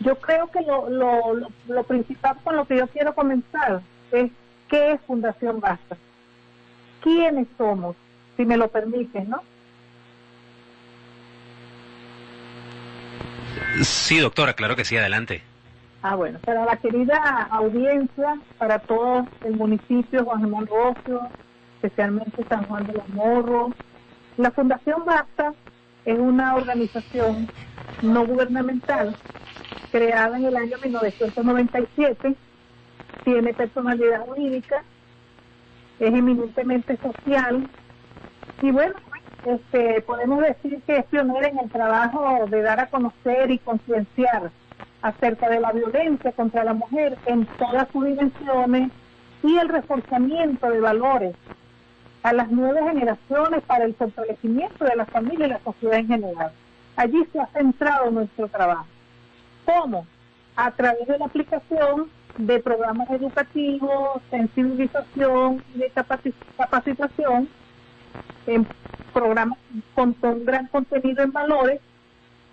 Yo 0.00 0.16
creo 0.16 0.50
que 0.50 0.62
lo, 0.62 0.88
lo, 0.88 1.48
lo, 1.68 1.84
principal 1.84 2.36
con 2.42 2.56
lo 2.56 2.64
que 2.64 2.78
yo 2.78 2.86
quiero 2.88 3.14
comenzar 3.14 3.82
es 4.12 4.30
qué 4.68 4.92
es 4.92 5.00
Fundación 5.02 5.60
Basta. 5.60 5.96
¿Quiénes 7.02 7.48
somos? 7.58 7.96
Si 8.36 8.46
me 8.46 8.56
lo 8.56 8.68
permites, 8.68 9.28
¿no? 9.28 9.42
Sí, 13.82 14.18
doctora, 14.18 14.54
claro 14.54 14.76
que 14.76 14.84
sí, 14.84 14.96
adelante. 14.96 15.42
Ah, 16.02 16.14
bueno, 16.14 16.38
para 16.40 16.64
la 16.64 16.76
querida 16.76 17.48
audiencia, 17.50 18.40
para 18.58 18.78
todo 18.78 19.26
el 19.44 19.56
municipio 19.56 20.24
Juan 20.24 20.42
Ramón 20.42 20.66
Rocio, 20.66 21.20
especialmente 21.76 22.44
San 22.48 22.64
Juan 22.64 22.86
de 22.86 22.94
los 22.94 23.08
Morros, 23.10 23.72
la 24.38 24.50
Fundación 24.50 25.04
Basta 25.04 25.52
es 26.04 26.18
una 26.18 26.56
organización 26.56 27.48
no 28.02 28.26
gubernamental 28.26 29.14
creada 29.92 30.38
en 30.38 30.46
el 30.46 30.56
año 30.56 30.76
1997, 30.82 32.34
tiene 33.24 33.52
personalidad 33.52 34.20
jurídica, 34.20 34.82
es 35.98 36.14
eminentemente 36.14 36.96
social 36.96 37.68
y 38.62 38.70
bueno, 38.70 38.94
este, 39.44 40.02
podemos 40.02 40.42
decir 40.42 40.80
que 40.86 40.98
es 40.98 41.04
pionera 41.06 41.48
en 41.48 41.58
el 41.58 41.70
trabajo 41.70 42.46
de 42.46 42.62
dar 42.62 42.80
a 42.80 42.86
conocer 42.86 43.50
y 43.50 43.58
concienciar 43.58 44.50
acerca 45.02 45.48
de 45.48 45.60
la 45.60 45.72
violencia 45.72 46.32
contra 46.32 46.64
la 46.64 46.74
mujer 46.74 47.16
en 47.26 47.46
todas 47.58 47.88
sus 47.90 48.04
dimensiones 48.04 48.90
y 49.42 49.56
el 49.56 49.68
reforzamiento 49.68 50.68
de 50.70 50.80
valores 50.80 51.34
a 52.22 52.32
las 52.34 52.50
nuevas 52.50 52.90
generaciones 52.90 53.62
para 53.62 53.84
el 53.84 53.94
fortalecimiento 53.94 54.84
de 54.84 54.96
la 54.96 55.06
familia 55.06 55.46
y 55.46 55.50
la 55.50 55.60
sociedad 55.60 55.98
en 55.98 56.06
general. 56.08 56.52
Allí 56.96 57.24
se 57.32 57.40
ha 57.40 57.46
centrado 57.46 58.10
nuestro 58.10 58.48
trabajo. 58.48 58.86
¿Cómo? 59.64 60.06
A 60.56 60.70
través 60.72 61.06
de 61.08 61.18
la 61.18 61.26
aplicación 61.26 62.10
de 62.36 62.58
programas 62.58 63.08
educativos, 63.10 64.20
sensibilización 64.30 65.64
y 65.74 65.78
de 65.78 65.92
capacitación 66.56 67.48
en 68.46 68.66
programas 69.10 69.58
con, 69.94 70.12
con 70.14 70.44
gran 70.44 70.66
contenido 70.68 71.22
en 71.22 71.32
valores, 71.32 71.80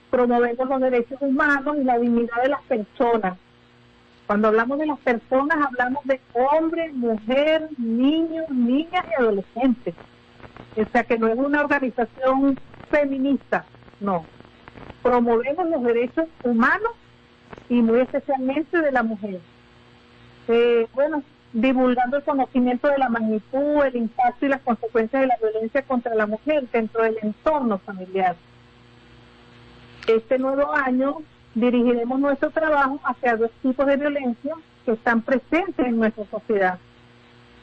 promovemos 0.10 0.68
los 0.68 0.82
derechos 0.82 1.18
humanos 1.22 1.78
y 1.80 1.84
la 1.84 1.98
dignidad 2.00 2.42
de 2.42 2.50
las 2.50 2.62
personas. 2.64 3.38
Cuando 4.26 4.50
hablamos 4.50 4.78
de 4.80 4.88
las 4.88 5.00
personas, 5.00 5.58
hablamos 5.66 6.04
de 6.06 6.20
hombres, 6.34 6.94
mujeres, 6.94 7.70
niños, 7.80 8.50
niñas 8.50 9.06
y 9.10 9.22
adolescentes. 9.22 9.96
O 10.76 10.86
sea 10.92 11.04
que 11.04 11.18
no 11.18 11.28
es 11.28 11.38
una 11.38 11.62
organización 11.62 12.60
feminista, 12.90 13.66
no. 14.00 14.26
Promovemos 15.02 15.70
los 15.70 15.84
derechos 15.84 16.26
humanos 16.44 16.92
y 17.70 17.82
muy 17.82 18.00
especialmente 18.00 18.82
de 18.82 18.92
la 18.92 19.04
mujer. 19.04 19.40
Eh, 20.48 20.88
bueno, 20.94 21.24
divulgando 21.62 22.18
el 22.18 22.24
conocimiento 22.24 22.88
de 22.88 23.00
la 23.00 23.10
magnitud, 23.10 23.84
el 23.84 23.96
impacto 23.96 24.46
y 24.46 24.50
las 24.50 24.62
consecuencias 24.62 25.22
de 25.22 25.28
la 25.28 25.38
violencia 25.38 25.82
contra 25.82 26.14
la 26.14 26.28
mujer 26.28 26.68
dentro 26.72 27.02
del 27.02 27.18
entorno 27.24 27.80
familiar. 27.80 28.36
Este 30.08 30.38
nuevo 30.38 30.72
año 30.72 31.18
dirigiremos 31.56 32.20
nuestro 32.20 32.52
trabajo 32.52 33.00
hacia 33.04 33.38
dos 33.38 33.50
tipos 33.64 33.88
de 33.88 33.98
violencia 33.98 34.54
que 34.86 34.92
están 34.92 35.24
presentes 35.24 35.84
en 35.84 35.98
nuestra 35.98 36.26
sociedad 36.26 36.78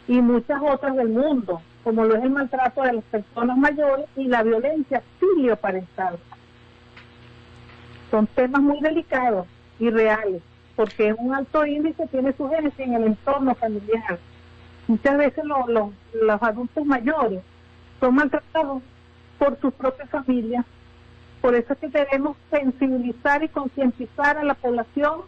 y 0.09 0.21
muchas 0.21 0.61
otras 0.61 0.97
del 0.97 1.11
mundo, 1.11 1.63
como 1.85 2.05
lo 2.05 2.17
es 2.17 2.25
el 2.25 2.31
maltrato 2.31 2.83
de 2.83 2.95
las 2.95 3.05
personas 3.05 3.57
mayores 3.57 4.07
y 4.17 4.25
la 4.25 4.43
violencia 4.43 5.05
filioparental. 5.21 6.19
Son 8.11 8.27
temas 8.27 8.61
muy 8.61 8.81
delicados 8.81 9.47
y 9.79 9.89
reales, 9.91 10.43
porque 10.77 11.13
un 11.13 11.35
alto 11.35 11.65
índice 11.65 12.07
tiene 12.09 12.33
su 12.33 12.49
génesis 12.49 12.81
en 12.81 12.95
el 12.95 13.05
entorno 13.05 13.55
familiar. 13.55 14.19
Muchas 14.87 15.17
veces 15.17 15.45
los 15.45 16.43
adultos 16.43 16.85
mayores 16.85 17.41
son 18.01 18.15
maltratados 18.17 18.83
por 19.39 19.59
sus 19.61 19.73
propias 19.75 20.11
familias. 20.11 20.65
Por 21.41 21.55
eso 21.55 21.73
es 21.73 21.79
que 21.79 21.89
debemos 21.89 22.37
sensibilizar 22.51 23.43
y 23.43 23.49
concientizar 23.49 24.39
a 24.39 24.45
la 24.45 24.55
población 24.55 25.23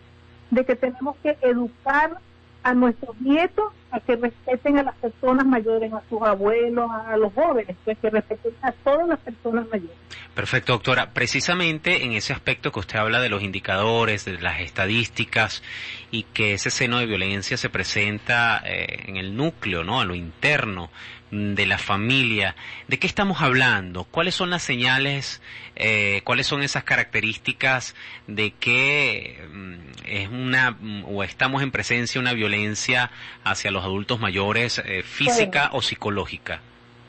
de 0.51 0.65
que 0.65 0.77
tenemos 0.77 1.17
que 1.23 1.37
educar 1.43 2.19
a 2.66 2.74
nuestros 2.74 3.18
nietos 3.20 3.72
a 3.92 4.00
que 4.00 4.16
respeten 4.16 4.76
a 4.79 4.83
las 4.83 4.96
personas 4.96 5.46
mayores, 5.46 5.92
a 5.92 6.02
sus 6.09 6.20
abuelos, 6.20 6.90
a 6.90 7.16
los 7.16 7.33
jóvenes, 7.33 7.76
pues 7.85 7.96
que 7.98 8.11
respeten 8.11 8.52
a 8.61 8.72
todas 8.72 9.07
las 9.07 9.20
personas 9.20 9.68
mayores. 9.70 9.96
Perfecto, 10.35 10.72
doctora. 10.72 11.12
Precisamente 11.12 12.02
en 12.02 12.12
ese 12.12 12.33
aspecto 12.33 12.72
que 12.72 12.81
usted 12.81 12.98
habla 12.98 13.20
de 13.20 13.29
los 13.29 13.44
indicadores, 13.44 14.24
de 14.24 14.40
las 14.40 14.61
estadísticas 14.61 15.62
y 16.11 16.24
que 16.24 16.55
ese 16.55 16.72
seno 16.72 16.98
de 16.98 17.07
violencia 17.07 17.57
se 17.57 17.70
presenta 17.70 18.61
eh, 18.66 19.05
en 19.07 19.16
el 19.16 19.37
núcleo, 19.37 19.85
¿no? 19.85 20.00
A 20.00 20.05
lo 20.05 20.16
interno 20.16 20.90
de 21.31 21.67
la 21.67 21.79
familia. 21.79 22.55
¿De 22.89 22.99
qué 22.99 23.07
estamos 23.07 23.43
hablando? 23.43 24.05
¿Cuáles 24.05 24.35
son 24.35 24.51
las 24.51 24.62
señales? 24.62 25.43
Eh, 25.75 26.21
¿Cuáles 26.25 26.47
son 26.47 26.62
esas 26.62 26.85
características 26.85 27.95
de 28.27 28.53
que 28.53 29.45
mm, 29.53 29.75
es 30.07 30.29
una 30.29 30.73
mm, 30.73 31.05
o 31.07 31.25
estamos 31.25 31.62
en 31.62 31.71
presencia 31.71 32.21
de 32.21 32.25
una 32.25 32.33
violencia 32.33 33.11
hacia 33.45 33.71
los 33.71 33.85
adultos 33.85 34.21
mayores, 34.21 34.81
eh, 34.85 35.03
física 35.03 35.71
o 35.73 35.83
psicológica? 35.83 36.61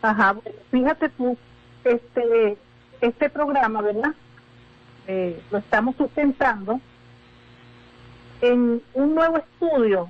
Ajá, 0.01 0.35
fíjate 0.71 1.09
tú, 1.09 1.37
este, 1.83 2.57
este 3.01 3.29
programa, 3.29 3.81
¿verdad? 3.81 4.13
Eh, 5.07 5.39
lo 5.51 5.59
estamos 5.59 5.95
sustentando 5.95 6.81
en 8.41 8.81
un 8.93 9.15
nuevo 9.15 9.37
estudio 9.37 10.09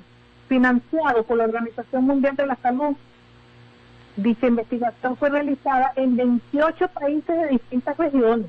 financiado 0.50 1.24
por 1.24 1.38
la 1.38 1.44
Organización 1.44 2.06
Mundial 2.06 2.36
de 2.36 2.48
la 2.48 2.56
Salud 2.58 2.96
Dicha 4.18 4.48
investigación 4.48 5.16
fue 5.16 5.30
realizada 5.30 5.94
en 5.96 6.18
28 6.18 6.88
países 6.88 7.38
de 7.38 7.48
distintas 7.50 7.96
regiones. 7.98 8.48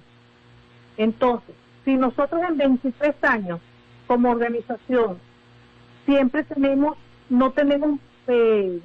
Entonces, 0.96 1.54
si 1.84 1.96
nosotros 1.96 2.40
en 2.48 2.56
23 2.56 3.14
años 3.22 3.60
como 4.06 4.30
organización 4.30 5.18
siempre 6.06 6.42
tenemos, 6.44 6.96
no 7.28 7.50
tenemos 7.52 8.00
eh, 8.28 8.80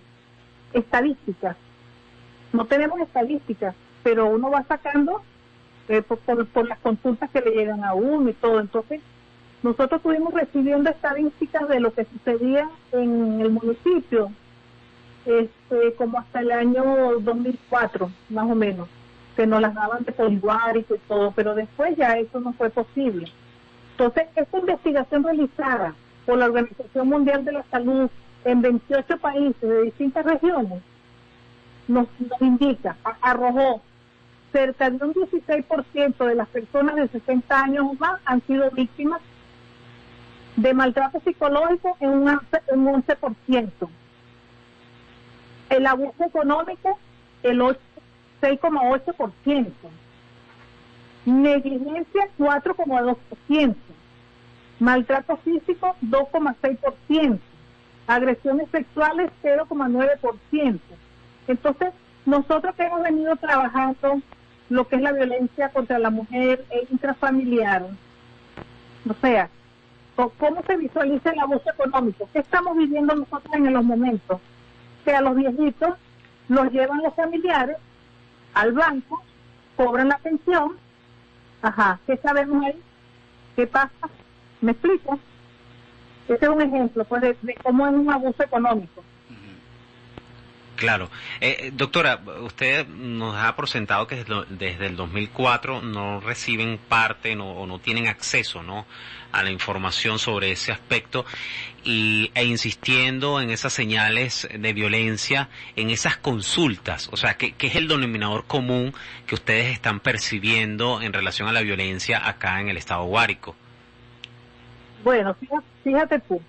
estadísticas, 0.73 1.55
no 2.51 2.65
tenemos 2.65 2.99
estadísticas, 2.99 3.75
pero 4.03 4.27
uno 4.27 4.51
va 4.51 4.63
sacando 4.63 5.21
eh, 5.87 6.01
por, 6.01 6.19
por, 6.19 6.67
las 6.67 6.79
consultas 6.79 7.29
que 7.31 7.39
le 7.39 7.51
llegan 7.51 7.85
a 7.85 7.93
uno 7.93 8.29
y 8.29 8.33
todo. 8.33 8.59
Entonces, 8.59 8.99
nosotros 9.63 9.99
estuvimos 9.99 10.33
recibiendo 10.33 10.89
estadísticas 10.89 11.69
de 11.69 11.79
lo 11.79 11.93
que 11.93 12.05
sucedía 12.05 12.69
en 12.91 13.39
el 13.39 13.51
municipio, 13.51 14.33
este, 15.25 15.93
como 15.95 16.19
hasta 16.19 16.41
el 16.41 16.51
año 16.51 17.19
2004, 17.19 18.09
más 18.29 18.49
o 18.49 18.55
menos, 18.55 18.87
que 19.35 19.47
nos 19.47 19.61
las 19.61 19.73
daban 19.73 20.03
de 20.03 20.11
Poliguárico 20.11 20.95
y 20.95 20.99
todo, 20.99 21.31
pero 21.31 21.55
después 21.55 21.95
ya 21.95 22.17
eso 22.17 22.39
no 22.39 22.53
fue 22.53 22.69
posible. 22.69 23.31
Entonces, 23.91 24.27
esta 24.35 24.57
investigación 24.57 25.23
realizada 25.23 25.95
por 26.25 26.37
la 26.37 26.45
Organización 26.45 27.07
Mundial 27.07 27.45
de 27.45 27.51
la 27.53 27.63
Salud 27.71 28.09
en 28.45 28.61
28 28.61 29.17
países 29.17 29.61
de 29.61 29.83
distintas 29.83 30.25
regiones 30.25 30.81
nos, 31.87 32.07
nos 32.19 32.41
indica, 32.41 32.95
arrojó 33.21 33.81
cerca 34.51 34.89
de 34.89 35.03
un 35.03 35.13
16% 35.13 36.25
de 36.25 36.35
las 36.35 36.47
personas 36.47 36.95
de 36.95 37.07
60 37.07 37.59
años 37.59 37.85
o 37.89 37.93
más 37.95 38.21
han 38.25 38.41
sido 38.45 38.69
víctimas 38.71 39.21
de 40.55 40.73
maltrato 40.73 41.19
psicológico 41.21 41.97
en 41.99 42.09
un, 42.09 42.29
en 42.29 42.87
un 42.87 43.03
11%. 43.03 43.69
El 45.73 45.87
abuso 45.87 46.23
económico, 46.23 46.99
el 47.41 47.59
6,8%. 47.59 49.71
Negligencia, 51.25 52.29
4,2%. 52.37 53.75
Maltrato 54.79 55.37
físico, 55.37 55.95
2,6%. 56.03 57.39
Agresiones 58.05 58.69
sexuales, 58.69 59.31
0,9%. 59.41 60.79
Entonces, 61.47 61.93
nosotros 62.27 62.75
que 62.75 62.83
hemos 62.83 63.01
venido 63.01 63.35
trabajando 63.37 64.21
lo 64.69 64.87
que 64.87 64.97
es 64.97 65.01
la 65.01 65.11
violencia 65.11 65.69
contra 65.69 65.97
la 65.97 66.11
mujer 66.11 66.63
e 66.69 66.85
intrafamiliar, 66.91 67.87
O 69.09 69.13
sea, 69.21 69.49
¿cómo 70.15 70.61
se 70.67 70.77
visualiza 70.77 71.31
el 71.31 71.39
abuso 71.39 71.67
económico? 71.67 72.29
¿Qué 72.31 72.39
estamos 72.39 72.77
viviendo 72.77 73.15
nosotros 73.15 73.55
en 73.55 73.73
los 73.73 73.83
momentos? 73.83 74.39
Que 75.03 75.13
a 75.13 75.21
los 75.21 75.35
viejitos 75.35 75.95
los 76.47 76.71
llevan 76.71 77.01
los 77.01 77.13
familiares 77.15 77.77
al 78.53 78.71
banco, 78.73 79.21
cobran 79.75 80.09
la 80.09 80.17
pensión. 80.17 80.77
Ajá, 81.61 81.99
¿qué 82.05 82.17
sabemos 82.17 82.63
ahí? 82.65 82.81
¿Qué 83.55 83.67
pasa? 83.67 84.09
¿Me 84.61 84.71
explico? 84.71 85.19
Ese 86.27 86.45
es 86.45 86.49
un 86.49 86.61
ejemplo 86.61 87.03
pues, 87.05 87.21
de 87.21 87.55
cómo 87.63 87.87
es 87.87 87.93
un 87.93 88.09
abuso 88.09 88.43
económico. 88.43 89.03
Claro. 90.83 91.09
Eh, 91.39 91.55
eh, 91.59 91.71
doctora, 91.73 92.19
usted 92.41 92.85
nos 92.85 93.37
ha 93.37 93.55
presentado 93.55 94.05
que 94.05 94.25
desde 94.49 94.85
el 94.87 94.97
2004 94.97 95.81
no 95.81 96.19
reciben 96.19 96.77
parte 96.77 97.37
o 97.37 97.65
no 97.65 97.79
tienen 97.79 98.07
acceso 98.07 98.61
¿no? 98.63 98.85
a 99.31 99.43
la 99.43 99.49
información 99.49 100.19
sobre 100.19 100.51
ese 100.51 100.73
aspecto 100.73 101.25
y, 101.85 102.31
e 102.35 102.43
insistiendo 102.43 103.39
en 103.39 103.49
esas 103.49 103.71
señales 103.71 104.45
de 104.53 104.73
violencia, 104.73 105.47
en 105.77 105.89
esas 105.89 106.17
consultas. 106.17 107.07
O 107.13 107.15
sea, 107.15 107.35
¿qué, 107.35 107.55
es 107.57 107.75
el 107.77 107.87
denominador 107.87 108.43
común 108.43 108.93
que 109.25 109.35
ustedes 109.35 109.71
están 109.71 110.01
percibiendo 110.01 111.01
en 111.01 111.13
relación 111.13 111.47
a 111.47 111.53
la 111.53 111.61
violencia 111.61 112.27
acá 112.27 112.59
en 112.59 112.67
el 112.67 112.75
estado 112.75 113.05
Guárico? 113.05 113.55
Bueno, 115.01 115.33
fíjate, 115.81 116.19
tú. 116.19 116.41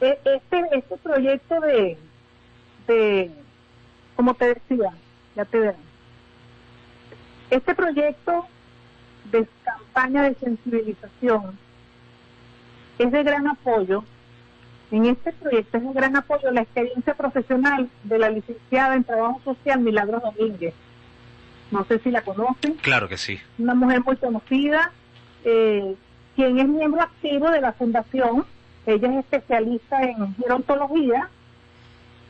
E, 0.00 0.18
este, 0.24 0.62
este 0.72 0.96
proyecto 0.96 1.60
de 1.60 1.96
este, 2.86 3.30
como 4.14 4.34
te 4.34 4.54
decía, 4.54 4.92
ya 5.34 5.44
te 5.44 5.58
verán. 5.58 5.76
Este 7.50 7.74
proyecto 7.74 8.46
de 9.30 9.46
campaña 9.64 10.22
de 10.22 10.34
sensibilización 10.36 11.58
es 12.98 13.12
de 13.12 13.22
gran 13.22 13.48
apoyo. 13.48 14.04
En 14.90 15.06
este 15.06 15.32
proyecto 15.32 15.78
es 15.78 15.84
de 15.84 15.92
gran 15.92 16.16
apoyo 16.16 16.50
la 16.50 16.62
experiencia 16.62 17.14
profesional 17.14 17.88
de 18.04 18.18
la 18.18 18.30
licenciada 18.30 18.94
en 18.94 19.04
Trabajo 19.04 19.40
Social 19.44 19.80
Milagros 19.80 20.22
Domínguez. 20.22 20.74
No 21.72 21.84
sé 21.84 21.98
si 21.98 22.10
la 22.10 22.22
conocen. 22.22 22.74
Claro 22.74 23.08
que 23.08 23.16
sí. 23.16 23.40
Una 23.58 23.74
mujer 23.74 24.02
muy 24.04 24.16
conocida, 24.16 24.92
eh, 25.44 25.96
quien 26.36 26.58
es 26.58 26.68
miembro 26.68 27.02
activo 27.02 27.50
de 27.50 27.60
la 27.60 27.72
fundación. 27.72 28.44
Ella 28.86 29.08
es 29.10 29.18
especialista 29.18 30.00
en 30.02 30.36
gerontología 30.36 31.28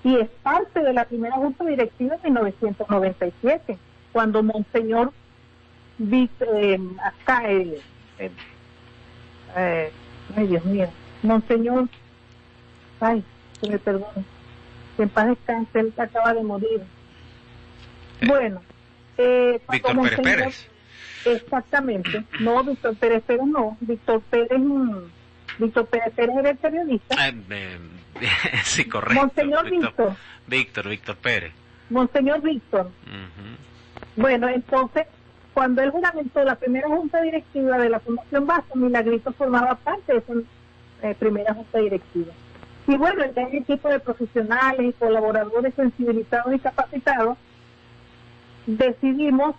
y 0.07 0.21
es 0.21 0.29
parte 0.45 0.81
de 0.81 0.93
la 0.93 1.05
primera 1.05 1.35
junta 1.35 1.65
directiva 1.65 2.17
de 2.17 2.31
1997, 2.31 3.77
cuando 4.13 4.41
Monseñor 4.41 5.13
eh, 5.99 6.79
acá, 7.03 7.43
eh, 7.51 7.81
eh, 9.57 9.93
ay 10.37 10.47
Dios 10.47 10.65
mío, 10.65 10.89
Monseñor, 11.25 11.89
ay, 13.01 13.25
que 13.61 13.69
me 13.69 13.79
perdone, 13.81 14.25
que 14.97 15.03
en 15.03 15.09
paz 15.09 15.27
descanse, 15.27 15.81
él 15.81 15.93
acaba 15.97 16.35
de 16.35 16.45
morir. 16.45 16.83
Eh, 18.21 18.27
bueno, 18.29 18.63
eh, 19.19 19.61
Víctor 19.69 20.03
Pérez 20.03 20.21
Pérez. 20.23 20.69
Exactamente, 21.25 22.25
no, 22.39 22.63
Víctor 22.63 22.95
Pérez 22.95 23.25
Pérez 23.25 23.45
no, 23.45 23.77
Víctor 23.81 24.23
Pérez, 24.31 24.57
mm, 24.57 25.16
Víctor 25.59 25.87
Pérez 25.87 26.15
Pérez 26.15 26.37
era 26.37 26.51
el 26.51 26.57
periodista. 26.57 27.17
Ah, 27.19 27.33
sí, 28.65 28.85
correcto. 28.85 29.23
Monseñor 29.23 29.71
Víctor. 29.71 30.17
Víctor, 30.47 30.89
Víctor 30.89 31.17
Pérez. 31.17 31.53
Monseñor 31.91 32.41
Víctor. 32.43 32.91
Bueno, 34.17 34.49
entonces, 34.49 35.07
cuando 35.55 35.83
él 35.83 35.91
juramentó 35.91 36.43
la 36.45 36.57
primera 36.57 36.89
junta 36.89 37.21
directiva 37.23 37.79
de 37.79 37.91
la 37.91 38.01
Fundación 38.01 38.47
Basta, 38.47 38.75
Milagrito 38.75 39.33
formaba 39.33 39.75
parte 39.77 40.13
de 40.13 40.19
esa 40.19 40.33
eh, 41.03 41.15
primera 41.19 41.55
junta 41.55 41.79
directiva. 41.79 42.33
Y 42.87 42.97
bueno, 42.97 43.25
el 43.25 43.57
equipo 43.57 43.89
de 43.89 43.99
profesionales 43.99 44.87
y 44.89 44.93
colaboradores 44.93 45.75
sensibilizados 45.75 46.55
y 46.55 46.59
capacitados, 46.59 47.37
decidimos, 48.67 49.57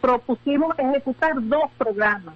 propusimos 0.00 0.78
ejecutar 0.78 1.34
dos 1.36 1.70
programas. 1.76 2.34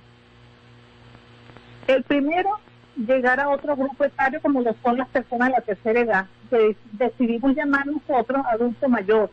El 1.86 2.02
primero 2.04 2.58
llegar 2.96 3.40
a 3.40 3.50
otro 3.50 3.76
grupo 3.76 4.04
etario 4.04 4.40
como 4.40 4.62
lo 4.62 4.74
son 4.82 4.98
las 4.98 5.08
personas 5.08 5.48
de 5.48 5.54
la 5.54 5.60
tercera 5.60 6.00
edad, 6.00 6.26
que 6.48 6.76
decidimos 6.92 7.54
llamar 7.54 7.86
nosotros 7.86 8.44
adulto 8.46 8.88
mayor, 8.88 9.30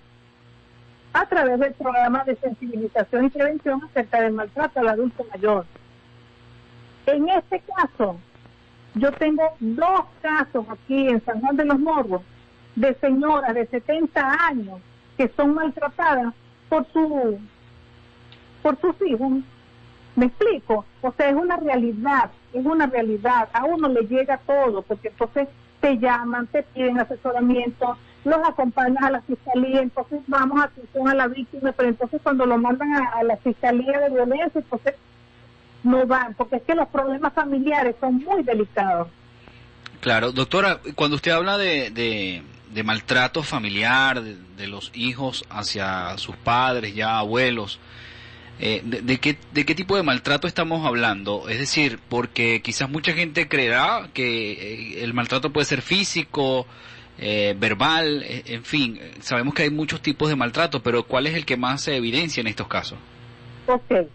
a 1.14 1.26
través 1.28 1.60
del 1.60 1.74
programa 1.74 2.24
de 2.24 2.36
sensibilización 2.38 3.26
y 3.26 3.30
prevención 3.30 3.82
acerca 3.84 4.22
del 4.22 4.34
maltrato 4.34 4.80
al 4.80 4.90
adulto 4.90 5.26
mayor. 5.32 5.66
En 7.06 7.30
este 7.30 7.62
caso, 7.76 8.18
yo 8.96 9.12
tengo 9.14 9.44
dos 9.60 10.06
casos 10.22 10.66
aquí 10.70 11.08
en 11.08 11.24
San 11.24 11.40
Juan 11.40 11.56
de 11.56 11.66
los 11.66 11.80
Morros 11.80 12.22
de 12.76 12.94
señoras 12.96 13.54
de 13.54 13.66
70 13.68 14.48
años 14.48 14.80
que 15.18 15.30
son 15.36 15.54
maltratadas 15.54 16.34
por 16.70 16.86
su 16.92 17.40
por 18.62 18.80
sus 18.80 18.96
hijos. 19.08 19.32
¿Me 20.16 20.26
explico? 20.26 20.86
O 21.02 21.14
sea, 21.14 21.30
es 21.30 21.36
una 21.36 21.58
realidad 21.58 22.32
es 22.54 22.66
una 22.66 22.88
realidad, 22.88 23.50
a 23.54 23.66
uno 23.66 23.88
le 23.88 24.02
llega 24.02 24.38
todo, 24.38 24.82
porque 24.82 25.10
entonces 25.10 25.48
te 25.80 25.98
llaman, 25.98 26.48
te 26.48 26.64
piden 26.64 27.00
asesoramiento, 27.00 27.98
los 28.24 28.38
acompañan 28.48 29.04
a 29.04 29.12
la 29.12 29.22
fiscalía, 29.22 29.82
entonces 29.82 30.20
vamos 30.28 30.62
a 30.62 30.66
atención 30.66 31.10
a 31.10 31.16
la 31.16 31.28
víctima, 31.28 31.72
pero 31.72 31.90
entonces 31.90 32.22
cuando 32.22 32.46
lo 32.46 32.58
mandan 32.58 32.94
a, 32.94 33.24
la 33.24 33.38
fiscalía 33.38 34.00
de 34.00 34.10
violencia, 34.10 34.62
entonces 34.62 34.94
no 35.84 36.06
van, 36.06 36.36
porque 36.36 36.58
es 36.58 36.62
que 36.64 36.76
los 36.76 36.88
problemas 36.90 37.34
familiares 37.34 37.96
son 38.00 38.18
muy 38.18 38.44
delicados. 38.44 39.08
Claro, 40.02 40.32
doctora, 40.32 40.80
cuando 40.96 41.16
usted 41.16 41.32
habla 41.32 41.58
de, 41.58 41.90
de, 41.90 42.84
maltrato 42.84 43.44
familiar, 43.44 44.22
de, 44.22 44.68
los 44.68 44.92
hijos 44.94 45.44
hacia 45.50 46.16
sus 46.18 46.36
padres, 46.36 46.94
ya 46.94 47.18
abuelos, 47.18 47.80
eh, 48.64 48.84
de, 48.84 49.18
qué, 49.18 49.40
¿De 49.54 49.66
qué 49.66 49.74
tipo 49.74 49.98
de 49.98 50.04
maltrato 50.04 50.46
estamos 50.46 50.86
hablando? 50.86 51.50
Es 51.50 51.58
decir, 51.58 51.98
porque 52.10 52.62
quizás 52.62 52.88
mucha 52.92 53.12
gente 53.12 53.48
creerá 53.48 54.10
que 54.14 54.52
eh, 54.52 55.04
el 55.04 55.16
maltrato 55.16 55.52
puede 55.52 55.66
ser 55.66 55.82
físico, 55.82 56.68
eh, 57.18 57.56
verbal, 57.58 58.24
en 58.24 58.64
fin, 58.64 59.00
sabemos 59.20 59.56
que 59.56 59.64
hay 59.64 59.72
muchos 59.72 60.00
tipos 60.02 60.30
de 60.30 60.36
maltrato, 60.36 60.84
pero 60.84 61.08
¿cuál 61.08 61.26
es 61.26 61.34
el 61.34 61.44
que 61.44 61.58
más 61.58 61.82
se 61.82 61.96
evidencia 61.96 62.42
en 62.42 62.48
estos 62.48 62.68
casos? 62.68 63.00
Ok, 63.66 64.08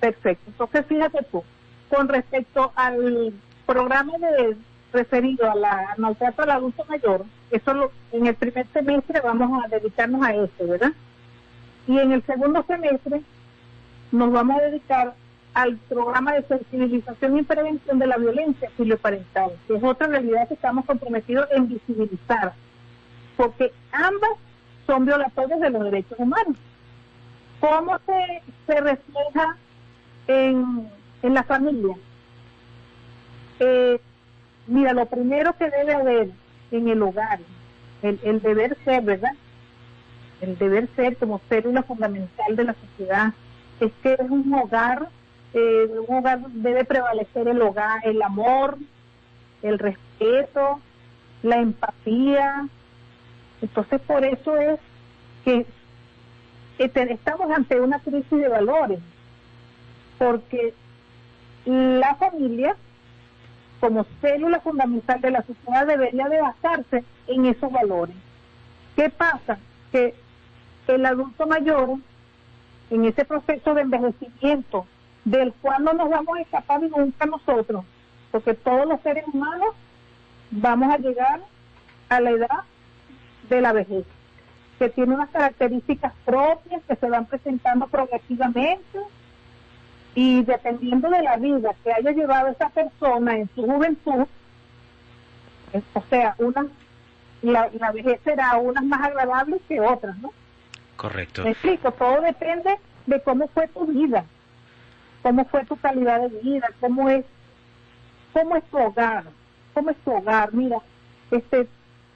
perfecto. 0.00 0.44
Entonces, 0.46 0.86
fíjate 0.86 1.18
tú, 1.30 1.44
con 1.90 2.08
respecto 2.08 2.72
al 2.76 3.34
programa 3.66 4.14
de 4.16 4.56
referido 4.94 5.50
a 5.50 5.56
la, 5.56 5.90
al 5.92 5.98
maltrato 5.98 6.40
al 6.40 6.50
adulto 6.50 6.86
mayor, 6.88 7.26
eso 7.50 7.92
en 8.12 8.26
el 8.28 8.34
primer 8.34 8.66
semestre 8.72 9.20
vamos 9.20 9.62
a 9.62 9.68
dedicarnos 9.68 10.24
a 10.24 10.32
eso, 10.32 10.66
¿verdad? 10.66 10.92
Y 11.86 11.98
en 11.98 12.12
el 12.12 12.22
segundo 12.24 12.64
semestre 12.66 13.22
nos 14.14 14.30
vamos 14.32 14.60
a 14.60 14.64
dedicar 14.64 15.14
al 15.54 15.76
programa 15.88 16.32
de 16.34 16.42
sensibilización 16.44 17.38
y 17.38 17.42
prevención 17.42 17.98
de 17.98 18.06
la 18.06 18.16
violencia 18.16 18.70
filoparental, 18.76 19.52
que 19.66 19.76
es 19.76 19.82
otra 19.84 20.06
realidad 20.06 20.48
que 20.48 20.54
estamos 20.54 20.84
comprometidos 20.84 21.48
en 21.52 21.68
visibilizar, 21.68 22.54
porque 23.36 23.72
ambas 23.92 24.30
son 24.86 25.04
violatorias 25.04 25.60
de 25.60 25.70
los 25.70 25.84
derechos 25.84 26.18
humanos. 26.18 26.56
¿Cómo 27.60 27.98
se, 28.06 28.42
se 28.66 28.80
refleja 28.80 29.56
en, 30.26 30.88
en 31.22 31.34
la 31.34 31.42
familia? 31.44 31.96
Eh, 33.60 34.00
mira, 34.66 34.92
lo 34.92 35.06
primero 35.06 35.56
que 35.56 35.70
debe 35.70 35.94
haber 35.94 36.30
en 36.70 36.88
el 36.88 37.02
hogar, 37.02 37.40
el, 38.02 38.18
el 38.22 38.40
deber 38.42 38.76
ser, 38.84 39.02
¿verdad? 39.02 39.32
El 40.40 40.58
deber 40.58 40.88
ser 40.94 41.16
como 41.16 41.40
célula 41.48 41.82
fundamental 41.84 42.56
de 42.56 42.64
la 42.64 42.74
sociedad, 42.74 43.32
es 43.84 43.92
que 44.02 44.14
es 44.14 44.30
un 44.30 44.52
hogar, 44.54 45.08
eh, 45.52 45.88
un 46.06 46.16
hogar 46.16 46.40
debe 46.48 46.84
prevalecer 46.84 47.48
el 47.48 47.60
hogar, 47.62 48.06
el 48.06 48.22
amor, 48.22 48.78
el 49.62 49.78
respeto, 49.78 50.80
la 51.42 51.56
empatía. 51.56 52.68
Entonces 53.60 54.00
por 54.00 54.24
eso 54.24 54.56
es 54.56 54.80
que 55.44 55.66
estamos 56.78 57.50
ante 57.50 57.80
una 57.80 57.98
crisis 58.00 58.30
de 58.30 58.48
valores, 58.48 58.98
porque 60.18 60.74
la 61.64 62.14
familia 62.16 62.76
como 63.80 64.06
célula 64.20 64.60
fundamental 64.60 65.20
de 65.20 65.30
la 65.30 65.42
sociedad 65.42 65.86
debería 65.86 66.28
de 66.28 66.40
basarse 66.40 67.04
en 67.26 67.44
esos 67.46 67.70
valores. 67.70 68.16
¿Qué 68.96 69.10
pasa? 69.10 69.58
Que 69.92 70.14
el 70.88 71.04
adulto 71.04 71.46
mayor 71.46 71.98
en 72.90 73.04
ese 73.04 73.24
proceso 73.24 73.74
de 73.74 73.82
envejecimiento 73.82 74.86
del 75.24 75.52
cual 75.54 75.84
no 75.84 75.92
nos 75.94 76.10
vamos 76.10 76.36
a 76.38 76.42
escapar 76.42 76.82
nunca 76.82 77.26
nosotros, 77.26 77.84
porque 78.30 78.54
todos 78.54 78.86
los 78.86 79.00
seres 79.00 79.24
humanos 79.32 79.74
vamos 80.50 80.92
a 80.92 80.98
llegar 80.98 81.40
a 82.08 82.20
la 82.20 82.30
edad 82.30 82.60
de 83.48 83.60
la 83.60 83.72
vejez, 83.72 84.04
que 84.78 84.88
tiene 84.90 85.14
unas 85.14 85.30
características 85.30 86.12
propias 86.24 86.82
que 86.86 86.96
se 86.96 87.08
van 87.08 87.26
presentando 87.26 87.86
progresivamente 87.86 88.98
Y 90.14 90.44
dependiendo 90.44 91.10
de 91.10 91.22
la 91.22 91.36
vida 91.36 91.74
que 91.82 91.92
haya 91.92 92.12
llevado 92.12 92.48
esa 92.48 92.68
persona 92.68 93.36
en 93.36 93.50
su 93.54 93.62
juventud, 93.62 94.26
o 95.94 96.02
sea, 96.08 96.36
una 96.38 96.66
la, 97.42 97.68
la 97.78 97.92
vejez 97.92 98.20
será 98.24 98.56
unas 98.56 98.84
más 98.84 99.02
agradables 99.02 99.60
que 99.68 99.80
otras, 99.80 100.16
¿no? 100.18 100.32
Correcto. 101.04 101.44
Me 101.44 101.50
explico, 101.50 101.92
todo 101.92 102.22
depende 102.22 102.78
de 103.04 103.22
cómo 103.22 103.46
fue 103.48 103.68
tu 103.68 103.84
vida, 103.84 104.24
cómo 105.20 105.44
fue 105.44 105.62
tu 105.66 105.76
calidad 105.76 106.18
de 106.22 106.40
vida, 106.40 106.66
cómo 106.80 107.10
es, 107.10 107.26
cómo 108.32 108.56
es 108.56 108.64
tu 108.70 108.78
hogar, 108.78 109.24
cómo 109.74 109.90
es 109.90 109.98
tu 109.98 110.12
hogar. 110.12 110.54
Mira, 110.54 110.78
este, 111.30 111.68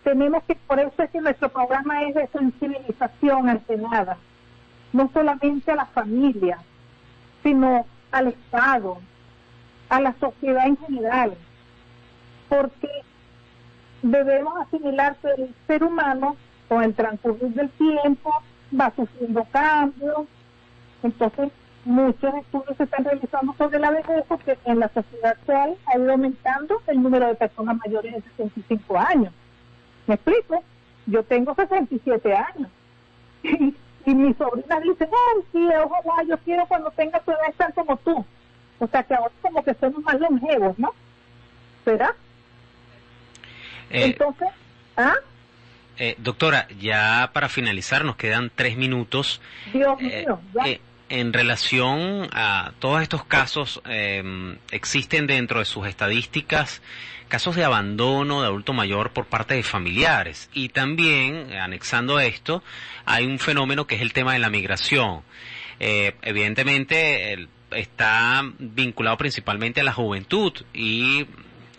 tenemos 0.04 0.42
que, 0.44 0.54
por 0.54 0.80
eso 0.80 1.02
es 1.02 1.10
que 1.10 1.20
nuestro 1.20 1.50
programa 1.50 2.02
es 2.04 2.14
de 2.14 2.28
sensibilización 2.28 3.50
ante 3.50 3.76
nada, 3.76 4.16
no 4.94 5.10
solamente 5.12 5.70
a 5.70 5.76
la 5.76 5.86
familia, 5.86 6.56
sino 7.42 7.84
al 8.10 8.28
Estado, 8.28 8.96
a 9.90 10.00
la 10.00 10.14
sociedad 10.18 10.66
en 10.66 10.78
general, 10.78 11.34
porque 12.48 12.88
debemos 14.00 14.58
asimilar 14.60 15.14
que 15.16 15.28
el 15.42 15.54
ser 15.66 15.84
humano, 15.84 16.36
con 16.70 16.82
el 16.82 16.94
transcurrir 16.94 17.52
del 17.52 17.68
tiempo, 17.68 18.32
va 18.78 18.92
sufriendo 18.94 19.44
cambios. 19.50 20.26
Entonces, 21.02 21.50
muchos 21.84 22.34
estudios 22.34 22.76
se 22.76 22.84
están 22.84 23.04
realizando 23.04 23.54
sobre 23.56 23.78
la 23.78 23.90
vejez 23.90 24.24
porque 24.28 24.58
en 24.64 24.80
la 24.80 24.88
sociedad 24.88 25.32
actual 25.32 25.76
ha 25.86 25.98
ido 25.98 26.12
aumentando 26.12 26.82
el 26.86 27.02
número 27.02 27.26
de 27.26 27.34
personas 27.34 27.76
mayores 27.84 28.14
de 28.14 28.22
65 28.22 28.98
años. 28.98 29.32
¿Me 30.06 30.14
explico? 30.14 30.62
Yo 31.06 31.22
tengo 31.24 31.54
67 31.54 32.34
años. 32.34 32.70
Y, 34.04 34.10
y 34.10 34.14
mis 34.14 34.36
sobrinas 34.36 34.82
dicen, 34.82 35.08
ay, 35.12 35.42
sí, 35.52 35.68
ojalá, 35.84 36.22
yo 36.24 36.36
quiero 36.38 36.66
cuando 36.66 36.90
tenga 36.90 37.20
tu 37.20 37.30
edad 37.30 37.48
estar 37.48 37.72
como 37.72 37.96
tú. 37.98 38.24
O 38.78 38.86
sea 38.86 39.02
que 39.02 39.14
ahora 39.14 39.32
como 39.42 39.62
que 39.62 39.74
somos 39.74 40.02
más 40.02 40.18
longevos, 40.18 40.78
¿no? 40.78 40.92
¿Será? 41.84 42.14
Eh, 43.90 44.06
Entonces, 44.06 44.48
¿ah? 44.96 45.14
Eh, 45.98 46.14
doctora, 46.18 46.68
ya 46.80 47.30
para 47.32 47.48
finalizar 47.48 48.04
nos 48.04 48.16
quedan 48.16 48.50
tres 48.54 48.76
minutos. 48.76 49.40
Dios 49.72 49.96
Eh, 50.00 50.24
mío, 50.26 50.40
ya. 50.54 50.68
eh, 50.68 50.80
en 51.10 51.32
relación 51.32 52.28
a 52.32 52.72
todos 52.78 53.02
estos 53.02 53.24
casos, 53.24 53.80
eh, 53.88 54.56
existen 54.70 55.26
dentro 55.26 55.58
de 55.58 55.64
sus 55.64 55.86
estadísticas 55.86 56.82
casos 57.28 57.56
de 57.56 57.64
abandono 57.64 58.40
de 58.40 58.46
adulto 58.46 58.72
mayor 58.72 59.10
por 59.10 59.26
parte 59.26 59.54
de 59.54 59.62
familiares. 59.62 60.48
Y 60.54 60.70
también, 60.70 61.52
anexando 61.52 62.20
esto, 62.20 62.62
hay 63.04 63.26
un 63.26 63.38
fenómeno 63.38 63.86
que 63.86 63.96
es 63.96 64.00
el 64.00 64.12
tema 64.14 64.32
de 64.32 64.38
la 64.38 64.48
migración. 64.48 65.22
Eh, 65.80 66.14
evidentemente, 66.22 67.32
el- 67.34 67.48
está 67.70 68.42
vinculado 68.58 69.18
principalmente 69.18 69.82
a 69.82 69.84
la 69.84 69.92
juventud 69.92 70.54
y 70.72 71.26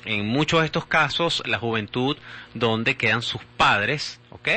en 0.05 0.27
muchos 0.27 0.61
de 0.61 0.65
estos 0.65 0.85
casos 0.85 1.43
la 1.45 1.59
juventud 1.59 2.17
donde 2.53 2.95
quedan 2.95 3.21
sus 3.21 3.43
padres, 3.57 4.19
¿ok? 4.31 4.47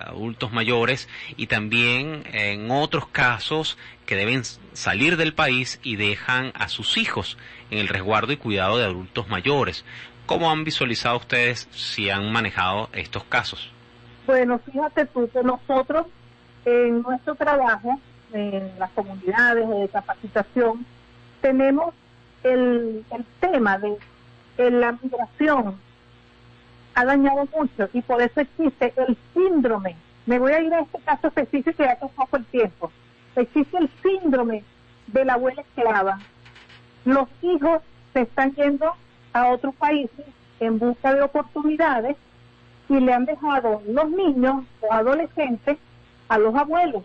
Adultos 0.00 0.52
mayores 0.52 1.08
y 1.36 1.46
también 1.46 2.24
en 2.32 2.70
otros 2.70 3.06
casos 3.08 3.78
que 4.06 4.16
deben 4.16 4.42
salir 4.72 5.16
del 5.16 5.34
país 5.34 5.80
y 5.82 5.96
dejan 5.96 6.52
a 6.54 6.68
sus 6.68 6.96
hijos 6.96 7.38
en 7.70 7.78
el 7.78 7.88
resguardo 7.88 8.32
y 8.32 8.36
cuidado 8.36 8.78
de 8.78 8.84
adultos 8.84 9.28
mayores. 9.28 9.84
¿Cómo 10.26 10.50
han 10.50 10.64
visualizado 10.64 11.16
ustedes 11.16 11.68
si 11.70 12.10
han 12.10 12.30
manejado 12.32 12.90
estos 12.92 13.24
casos? 13.24 13.70
Bueno, 14.26 14.58
fíjate 14.58 15.06
tú 15.06 15.28
que 15.32 15.42
nosotros 15.42 16.06
en 16.64 17.02
nuestro 17.02 17.34
trabajo, 17.34 17.98
en 18.32 18.78
las 18.78 18.90
comunidades 18.90 19.68
de 19.68 19.88
capacitación, 19.88 20.84
tenemos 21.40 21.94
el, 22.42 23.04
el 23.10 23.24
tema 23.40 23.78
de 23.78 23.96
la 24.58 24.92
migración 24.92 25.78
ha 26.94 27.04
dañado 27.04 27.48
mucho 27.56 27.88
y 27.92 28.02
por 28.02 28.20
eso 28.20 28.40
existe 28.40 28.92
el 28.96 29.16
síndrome. 29.32 29.96
Me 30.26 30.38
voy 30.38 30.52
a 30.52 30.60
ir 30.60 30.74
a 30.74 30.80
este 30.80 30.98
caso 31.00 31.28
específico 31.28 31.82
ya 31.82 31.96
que 31.96 32.06
poco 32.08 32.36
el 32.36 32.44
tiempo. 32.46 32.90
Existe 33.36 33.78
el 33.78 33.88
síndrome 34.02 34.64
de 35.06 35.24
la 35.24 35.34
abuela 35.34 35.62
esclava. 35.62 36.18
Los 37.04 37.28
hijos 37.42 37.82
se 38.12 38.22
están 38.22 38.52
yendo 38.54 38.92
a 39.32 39.48
otros 39.48 39.74
países 39.76 40.26
en 40.60 40.78
busca 40.78 41.14
de 41.14 41.22
oportunidades 41.22 42.16
y 42.88 43.00
le 43.00 43.12
han 43.12 43.26
dejado 43.26 43.82
los 43.86 44.10
niños 44.10 44.64
o 44.80 44.92
adolescentes 44.92 45.78
a 46.28 46.38
los 46.38 46.54
abuelos 46.54 47.04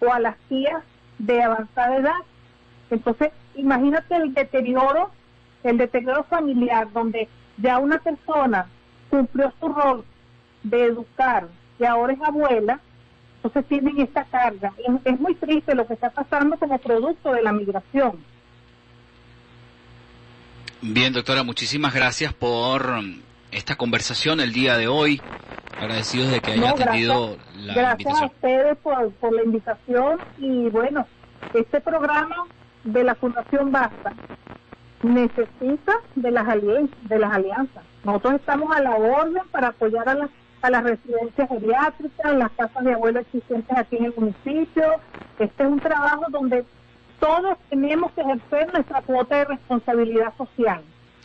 o 0.00 0.12
a 0.12 0.18
las 0.18 0.36
tías 0.48 0.82
de 1.18 1.42
avanzada 1.42 1.96
edad. 1.96 2.20
Entonces, 2.90 3.30
imagínate 3.54 4.16
el 4.16 4.34
deterioro, 4.34 5.10
el 5.64 5.78
deterioro 5.78 6.24
familiar, 6.24 6.90
donde 6.92 7.28
ya 7.58 7.78
una 7.78 7.98
persona 7.98 8.66
cumplió 9.10 9.52
su 9.60 9.68
rol 9.68 10.04
de 10.62 10.84
educar 10.84 11.48
y 11.78 11.84
ahora 11.84 12.12
es 12.12 12.20
abuela, 12.22 12.80
entonces 13.36 13.66
tienen 13.68 14.00
esta 14.00 14.24
carga. 14.24 14.72
Es, 14.78 14.94
es 15.14 15.20
muy 15.20 15.34
triste 15.34 15.74
lo 15.74 15.86
que 15.86 15.94
está 15.94 16.10
pasando 16.10 16.56
como 16.56 16.78
producto 16.78 17.32
de 17.32 17.42
la 17.42 17.52
migración. 17.52 18.24
Bien, 20.80 21.12
doctora, 21.12 21.42
muchísimas 21.44 21.94
gracias 21.94 22.32
por 22.32 23.00
esta 23.50 23.76
conversación 23.76 24.40
el 24.40 24.52
día 24.52 24.76
de 24.76 24.88
hoy. 24.88 25.20
Agradecidos 25.78 26.30
de 26.30 26.40
que 26.40 26.52
haya 26.52 26.60
No, 26.60 26.68
atendido 26.74 27.36
gracias, 27.36 27.56
la 27.66 27.74
gracias 27.74 28.20
a 28.20 28.24
invitación. 28.24 28.30
ustedes 28.34 28.76
por, 28.78 29.10
por 29.14 29.32
la 29.34 29.42
invitación 29.42 30.18
y 30.38 30.68
bueno, 30.70 31.06
este 31.54 31.80
programa 31.80 32.36
de 32.84 33.04
la 33.04 33.14
Fundación 33.14 33.70
Basta 33.72 34.12
necesita 35.02 35.94
de 36.14 36.30
las, 36.30 36.46
de 36.46 37.18
las 37.18 37.32
alianzas. 37.32 37.84
Nosotros 38.04 38.34
estamos 38.34 38.74
a 38.74 38.80
la 38.80 38.96
orden 38.96 39.42
para 39.50 39.68
apoyar 39.68 40.08
a 40.08 40.14
las, 40.14 40.30
a 40.62 40.70
las 40.70 40.82
residencias 40.84 41.48
geriátricas, 41.48 42.34
las 42.34 42.50
casas 42.52 42.84
de 42.84 42.94
abuelos 42.94 43.24
existentes 43.26 43.76
aquí 43.76 43.96
en 43.96 44.06
el 44.06 44.14
municipio. 44.16 44.84
Este 45.38 45.62
es 45.62 45.68
un 45.68 45.80
trabajo 45.80 46.26
donde 46.30 46.64
todos 47.20 47.58
tenemos 47.68 48.12
que 48.12 48.20
ejercer 48.20 48.72
nuestra 48.72 49.02
cuota 49.02 49.36
de 49.36 49.44
responsabilidad 49.44 50.32
social. 50.36 50.82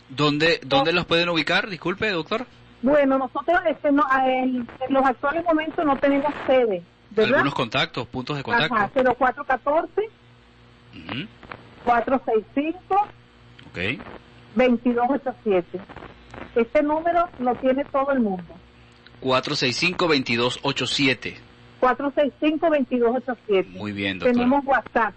¿Dónde, 0.08 0.60
¿Dónde 0.64 0.92
los 0.92 1.04
pueden 1.06 1.28
ubicar? 1.28 1.68
Disculpe, 1.68 2.08
doctor. 2.10 2.46
Bueno, 2.82 3.18
nosotros 3.18 3.60
este, 3.66 3.90
no, 3.90 4.04
en, 4.24 4.68
los 4.88 5.04
actuales 5.04 5.44
momentos 5.44 5.84
no 5.84 5.96
tenemos 5.96 6.32
sede, 6.46 6.82
¿verdad? 7.10 7.34
Algunos 7.34 7.54
contactos, 7.54 8.06
puntos 8.06 8.36
de 8.36 8.42
contacto. 8.42 8.74
Ajá, 8.74 8.90
0414 8.94 10.08
Ujú, 10.94 11.26
465 11.84 13.08
Ok. 13.70 13.78
2287. 14.54 15.80
Este 16.54 16.82
número 16.82 17.28
lo 17.38 17.54
tiene 17.56 17.84
todo 17.86 18.12
el 18.12 18.20
mundo. 18.20 18.54
465-2287. 19.22 21.34
465-2287. 21.80 23.66
Muy 23.70 23.92
bien, 23.92 24.18
doctor. 24.18 24.34
Tenemos 24.34 24.64
WhatsApp. 24.64 25.14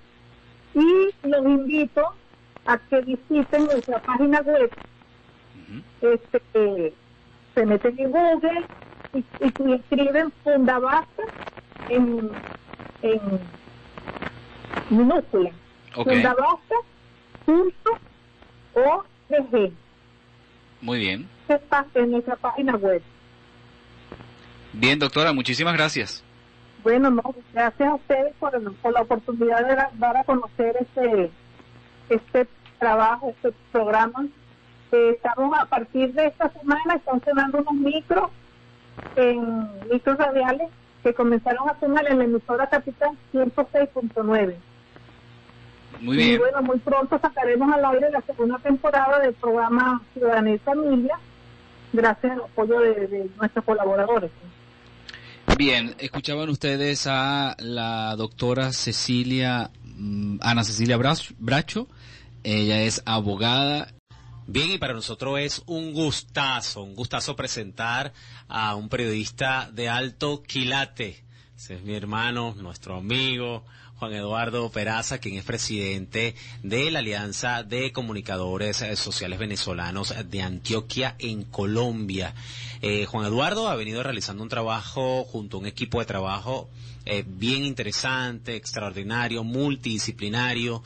Y 0.74 1.10
los 1.28 1.46
invito 1.46 2.02
a 2.66 2.78
que 2.78 3.02
visiten 3.02 3.66
nuestra 3.66 4.00
página 4.02 4.40
web. 4.42 4.72
Ujú, 5.56 5.82
Este, 6.14 6.42
eh, 6.54 6.94
se 7.56 7.66
meten 7.66 8.00
en 8.00 8.12
Google 8.12 8.66
y, 9.14 9.18
y 9.40 9.74
escriben 9.74 10.32
Fundabasta 10.44 11.24
en, 11.90 12.30
en 13.02 13.20
minúscula. 14.90 15.52
Ok, 18.74 19.06
Fundabasta.org. 19.28 19.72
muy 20.82 21.00
bien. 21.00 21.28
En 21.96 22.12
nuestra 22.12 22.36
página 22.38 22.76
web. 22.76 23.02
Bien, 24.74 24.98
doctora, 25.00 25.34
muchísimas 25.34 25.74
gracias. 25.74 26.24
Bueno, 26.84 27.12
no, 27.12 27.22
gracias 27.54 27.90
a 27.90 27.96
ustedes 27.96 28.34
por, 28.40 28.74
por 28.78 28.94
la 28.94 29.02
oportunidad 29.02 29.66
de 29.68 29.76
dar- 29.76 29.92
dar 30.00 30.18
a 30.18 30.24
conocer 30.24 30.76
este 30.80 31.30
este 32.10 32.48
trabajo, 32.80 33.30
este 33.36 33.52
programa. 33.72 34.26
Eh, 34.92 35.12
estamos 35.16 35.58
a 35.58 35.66
partir 35.66 36.14
de 36.14 36.26
esta 36.28 36.50
semana, 36.50 36.96
están 36.96 37.22
sonando 37.24 37.60
unos 37.60 37.74
micros 37.76 38.30
en 39.16 39.70
micros 39.90 40.18
radiales 40.18 40.70
que 41.04 41.14
comenzaron 41.14 41.70
a 41.70 41.80
sonar 41.80 42.06
en 42.10 42.18
la 42.18 42.24
emisora 42.26 42.68
Capital 42.68 43.12
106.9. 43.34 44.56
Muy 46.02 46.16
Y 46.22 46.28
bien. 46.28 46.40
bueno, 46.40 46.62
muy 46.64 46.80
pronto 46.80 47.20
sacaremos 47.20 47.72
al 47.74 47.86
aire 47.86 48.10
la 48.12 48.22
segunda 48.22 48.58
temporada 48.60 49.20
del 49.20 49.34
programa 49.34 50.02
Ciudadanía 50.14 50.56
y 50.56 50.60
Familia, 50.60 51.20
gracias 51.94 52.34
al 52.34 52.42
apoyo 52.42 52.80
de, 52.80 53.08
de 53.08 53.30
nuestros 53.38 53.64
colaboradores. 53.64 54.32
Bien, 55.58 55.96
escuchaban 56.00 56.50
ustedes 56.50 57.06
a 57.08 57.56
la 57.60 58.16
doctora 58.16 58.72
Cecilia, 58.74 59.70
mm, 59.84 60.38
Ana 60.42 60.64
Cecilia 60.64 60.98
Bracho. 60.98 61.88
Ella 62.44 62.82
es 62.82 63.04
abogada. 63.06 63.94
Bien, 64.48 64.72
y 64.72 64.78
para 64.80 64.94
nosotros 64.94 65.40
es 65.40 65.62
un 65.68 65.94
gustazo, 65.94 66.82
un 66.84 66.96
gustazo 66.96 67.36
presentar 67.36 68.12
a 68.48 68.76
un 68.76 68.90
periodista 68.90 69.70
de 69.72 69.88
alto 69.88 70.42
quilate. 70.42 71.24
Ese 71.56 71.76
es 71.76 71.84
mi 71.84 71.94
hermano, 71.94 72.56
nuestro 72.58 72.96
amigo, 72.98 73.64
Juan 74.02 74.14
Eduardo 74.14 74.72
Peraza, 74.72 75.20
quien 75.20 75.36
es 75.36 75.44
presidente 75.44 76.34
de 76.64 76.90
la 76.90 76.98
Alianza 76.98 77.62
de 77.62 77.92
Comunicadores 77.92 78.82
eh, 78.82 78.96
Sociales 78.96 79.38
Venezolanos 79.38 80.16
de 80.28 80.42
Antioquia 80.42 81.16
en 81.20 81.44
Colombia. 81.44 82.34
Eh, 82.82 83.06
Juan 83.06 83.28
Eduardo 83.28 83.68
ha 83.68 83.76
venido 83.76 84.02
realizando 84.02 84.42
un 84.42 84.50
trabajo 84.50 85.24
junto 85.26 85.58
a 85.58 85.60
un 85.60 85.68
equipo 85.68 86.00
de 86.00 86.08
trabajo 86.08 86.68
eh, 87.06 87.24
bien 87.28 87.64
interesante, 87.64 88.56
extraordinario, 88.56 89.44
multidisciplinario, 89.44 90.82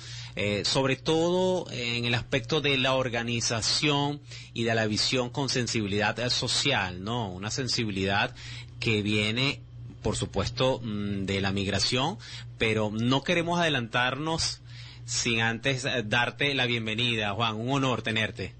sobre 0.63 0.97
todo 0.97 1.71
en 1.71 2.03
el 2.03 2.15
aspecto 2.15 2.59
de 2.59 2.77
la 2.77 2.95
organización 2.95 4.19
y 4.53 4.65
de 4.65 4.75
la 4.75 4.87
visión 4.87 5.29
con 5.29 5.47
sensibilidad 5.47 6.29
social, 6.29 7.01
¿no? 7.01 7.31
Una 7.31 7.49
sensibilidad 7.49 8.35
que 8.81 9.01
viene 9.01 9.61
por 10.05 10.15
supuesto, 10.15 10.79
mm, 10.83 11.25
de 11.25 11.41
la 11.41 11.51
migración, 11.51 12.19
pero 12.59 12.91
no 12.93 13.23
queremos 13.23 13.59
adelantarnos 13.59 14.61
sin 15.03 15.41
antes 15.41 15.83
eh, 15.83 16.03
darte 16.05 16.53
la 16.53 16.67
bienvenida, 16.67 17.33
Juan. 17.33 17.55
Un 17.55 17.71
honor 17.71 18.03
tenerte. 18.03 18.53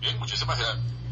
Bien, 0.00 0.16
muchísimas 0.20 0.56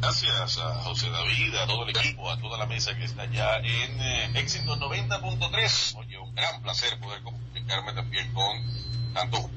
gracias 0.00 0.58
a 0.58 0.74
José 0.84 1.10
David, 1.10 1.52
a 1.56 1.66
todo 1.66 1.82
el 1.82 1.96
equipo, 1.96 2.30
a 2.30 2.38
toda 2.38 2.56
la 2.56 2.66
mesa 2.66 2.96
que 2.96 3.06
está 3.06 3.24
ya 3.24 3.56
en 3.56 4.00
eh, 4.00 4.30
Éxito 4.34 4.76
90.3. 4.76 5.96
Oye, 5.96 6.16
un 6.16 6.32
gran 6.32 6.62
placer 6.62 7.00
poder 7.00 7.20
comunicarme 7.24 7.92
también 7.92 8.32
con 8.32 9.14
tanto, 9.14 9.50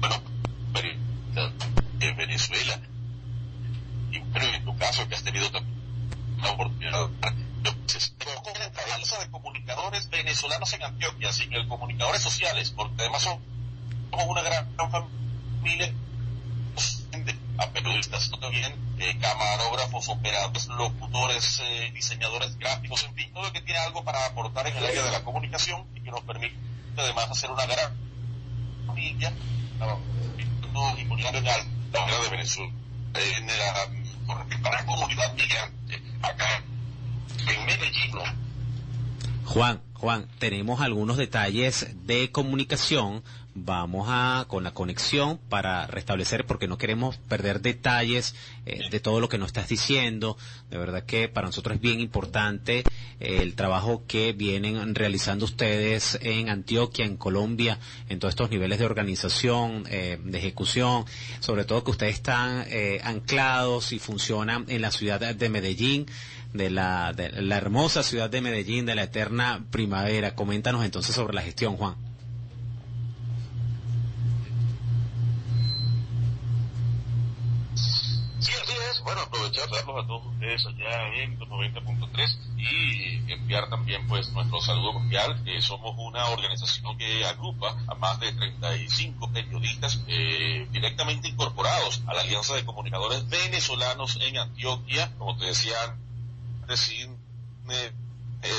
bueno, 0.00 0.22
de 1.98 2.12
Venezuela. 2.12 2.78
Y 4.12 4.18
bueno, 4.18 4.54
en 4.54 4.64
tu 4.66 4.76
caso 4.76 5.08
que 5.08 5.14
has 5.14 5.22
tenido 5.24 5.50
también 5.50 5.80
la 6.42 6.50
oportunidad 6.50 7.08
alianza 7.22 7.49
de 9.20 9.30
comunicadores 9.30 10.08
venezolanos 10.10 10.72
en 10.72 10.82
Antioquia, 10.82 11.32
sin 11.32 11.52
el 11.52 11.68
comunicadores 11.68 12.22
sociales, 12.22 12.70
porque 12.70 12.94
además 13.02 13.22
somos 13.22 13.40
una 14.26 14.42
gran, 14.42 14.68
familia 14.76 15.92
a 17.58 17.66
periodistas, 17.70 18.30
también 18.40 18.74
eh, 18.98 19.18
camarógrafos, 19.20 20.08
operadores, 20.08 20.66
locutores, 20.68 21.60
eh, 21.62 21.90
diseñadores 21.92 22.56
gráficos, 22.58 23.04
en 23.04 23.14
fin, 23.14 23.32
todo 23.32 23.44
lo 23.44 23.52
que 23.52 23.60
tiene 23.60 23.78
algo 23.80 24.02
para 24.02 24.24
aportar 24.26 24.66
en 24.66 24.76
el 24.78 24.86
área 24.86 25.02
de 25.04 25.10
la 25.10 25.22
comunicación 25.22 25.86
y 25.94 26.00
que 26.00 26.10
nos 26.10 26.22
permite 26.22 26.56
además 26.96 27.30
hacer 27.30 27.50
una 27.50 27.66
gran 27.66 27.96
familia 28.86 29.32
y 30.96 31.02
en 31.02 31.46
la 31.92 32.20
de 32.22 32.28
Venezuela 32.30 32.72
en 33.14 34.62
para 34.62 34.80
la 34.80 34.86
comunidad 34.86 35.34
migrante 35.34 36.02
acá 36.22 36.62
en 37.48 37.66
Medellín. 37.66 38.12
Juan, 39.50 39.80
Juan, 39.94 40.28
tenemos 40.38 40.80
algunos 40.80 41.16
detalles 41.16 41.88
de 42.06 42.30
comunicación 42.30 43.24
vamos 43.54 44.06
a 44.08 44.44
con 44.48 44.64
la 44.64 44.72
conexión 44.72 45.38
para 45.48 45.86
restablecer 45.86 46.46
porque 46.46 46.68
no 46.68 46.78
queremos 46.78 47.16
perder 47.28 47.60
detalles 47.60 48.34
eh, 48.66 48.80
de 48.90 49.00
todo 49.00 49.20
lo 49.20 49.28
que 49.28 49.38
nos 49.38 49.48
estás 49.48 49.68
diciendo. 49.68 50.36
De 50.70 50.78
verdad 50.78 51.04
que 51.04 51.28
para 51.28 51.48
nosotros 51.48 51.76
es 51.76 51.80
bien 51.80 52.00
importante 52.00 52.78
eh, 52.78 53.38
el 53.40 53.54
trabajo 53.54 54.04
que 54.06 54.32
vienen 54.32 54.94
realizando 54.94 55.44
ustedes 55.44 56.18
en 56.22 56.48
Antioquia, 56.48 57.04
en 57.04 57.16
Colombia, 57.16 57.78
en 58.08 58.18
todos 58.18 58.32
estos 58.32 58.50
niveles 58.50 58.78
de 58.78 58.86
organización, 58.86 59.84
eh, 59.90 60.18
de 60.22 60.38
ejecución, 60.38 61.04
sobre 61.40 61.64
todo 61.64 61.84
que 61.84 61.90
ustedes 61.90 62.14
están 62.14 62.66
anclados 63.02 63.92
y 63.92 63.98
funcionan 63.98 64.64
en 64.68 64.82
la 64.82 64.90
ciudad 64.90 65.34
de 65.34 65.48
Medellín. 65.48 66.06
De 66.52 66.68
la, 66.68 67.12
de 67.12 67.30
la 67.42 67.56
hermosa 67.56 68.02
ciudad 68.02 68.28
de 68.28 68.40
Medellín, 68.40 68.84
de 68.84 68.96
la 68.96 69.04
eterna 69.04 69.64
primavera. 69.70 70.34
Coméntanos 70.34 70.84
entonces 70.84 71.14
sobre 71.14 71.34
la 71.34 71.42
gestión, 71.42 71.76
Juan. 71.76 71.94
bueno, 79.04 79.22
aprovechar 79.22 79.68
darlos 79.70 80.04
a 80.04 80.06
todos 80.06 80.26
ustedes 80.26 80.66
allá 80.66 81.14
en 81.14 81.38
90.3 81.38 82.38
y 82.56 83.32
enviar 83.32 83.68
también 83.68 84.06
pues 84.06 84.30
nuestro 84.32 84.60
saludo 84.60 84.94
mundial. 84.94 85.42
somos 85.60 85.94
una 85.98 86.26
organización 86.26 86.96
que 86.98 87.24
agrupa 87.24 87.76
a 87.86 87.94
más 87.94 88.20
de 88.20 88.32
35 88.32 89.32
periodistas 89.32 90.02
eh, 90.06 90.66
directamente 90.70 91.28
incorporados 91.28 92.02
a 92.06 92.14
la 92.14 92.20
Alianza 92.20 92.54
de 92.54 92.64
Comunicadores 92.64 93.28
Venezolanos 93.28 94.18
en 94.20 94.38
Antioquia, 94.38 95.12
como 95.18 95.36
te 95.36 95.46
decía 95.46 95.76
antes, 96.70 97.92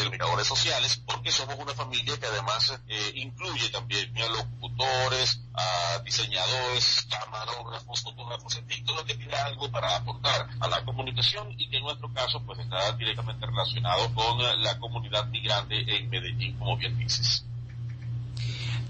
comunicadores 0.03 0.47
sociales, 0.47 1.01
porque 1.05 1.32
somos 1.32 1.55
una 1.57 1.74
familia 1.74 2.18
que 2.20 2.28
además 2.28 2.80
eh, 2.88 3.12
incluye 3.16 3.70
también 3.70 4.12
a 4.18 4.28
locutores, 4.28 5.41
a 5.53 5.99
diseñadores, 6.03 7.07
camarógrafos, 7.09 8.01
fotógrafos, 8.01 8.57
en 8.57 8.68
fin, 8.68 8.86
todo 8.86 9.03
que 9.05 9.16
tiene 9.16 9.34
algo 9.34 9.72
para 9.72 9.95
aportar 9.95 10.47
a 10.59 10.68
la 10.68 10.84
comunicación 10.86 11.51
y 11.57 11.68
que 11.70 11.78
en 11.78 11.84
nuestro 11.84 12.14
caso 12.14 12.43
pues 12.45 12.59
está 12.59 12.91
directamente 12.93 13.45
relacionado 13.45 14.14
con 14.14 14.38
la 14.62 14.78
comunidad 14.78 15.26
migrante 15.28 15.76
en 15.97 16.09
Medellín, 16.09 16.57
como 16.59 16.78
bien 16.78 16.97
dices. 16.99 17.45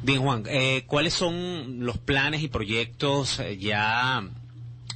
Bien, 0.01 0.22
Juan, 0.22 0.43
eh, 0.47 0.84
¿cuáles 0.88 1.13
son 1.13 1.86
los 1.86 1.99
planes 1.99 2.41
y 2.41 2.47
proyectos 2.47 3.39
eh, 3.39 3.57
ya 3.57 4.24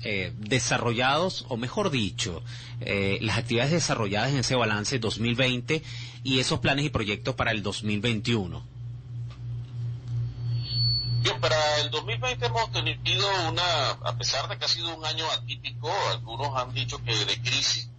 eh, 0.06 0.32
desarrollados, 0.38 1.46
o 1.50 1.58
mejor 1.58 1.90
dicho, 1.90 2.44
eh, 2.80 3.18
las 3.22 3.40
actividades 3.40 3.72
desarrolladas 3.72 4.32
en 4.32 4.38
ese 4.38 4.56
balance 4.56 5.00
2020 5.00 5.82
y 6.24 6.40
esos 6.40 6.60
planes 6.60 6.86
y 6.86 6.90
proyectos 6.90 7.34
para 7.34 7.50
el 7.52 7.64
2021? 7.64 8.64
Bien, 11.22 11.42
para 11.42 11.58
el 11.82 11.90
2020 11.90 12.46
hemos 12.46 12.72
tenido 12.72 13.28
una, 13.50 13.90
a 13.90 14.16
pesar 14.16 14.48
de 14.48 14.60
que 14.60 14.66
ha 14.66 14.68
sido 14.68 14.96
un 14.96 15.04
año 15.04 15.26
atípico, 15.32 15.92
algunos 16.12 16.56
han 16.56 16.72
dicho 16.72 17.04
que 17.04 17.14
de 17.26 17.42
crisis 17.42 17.90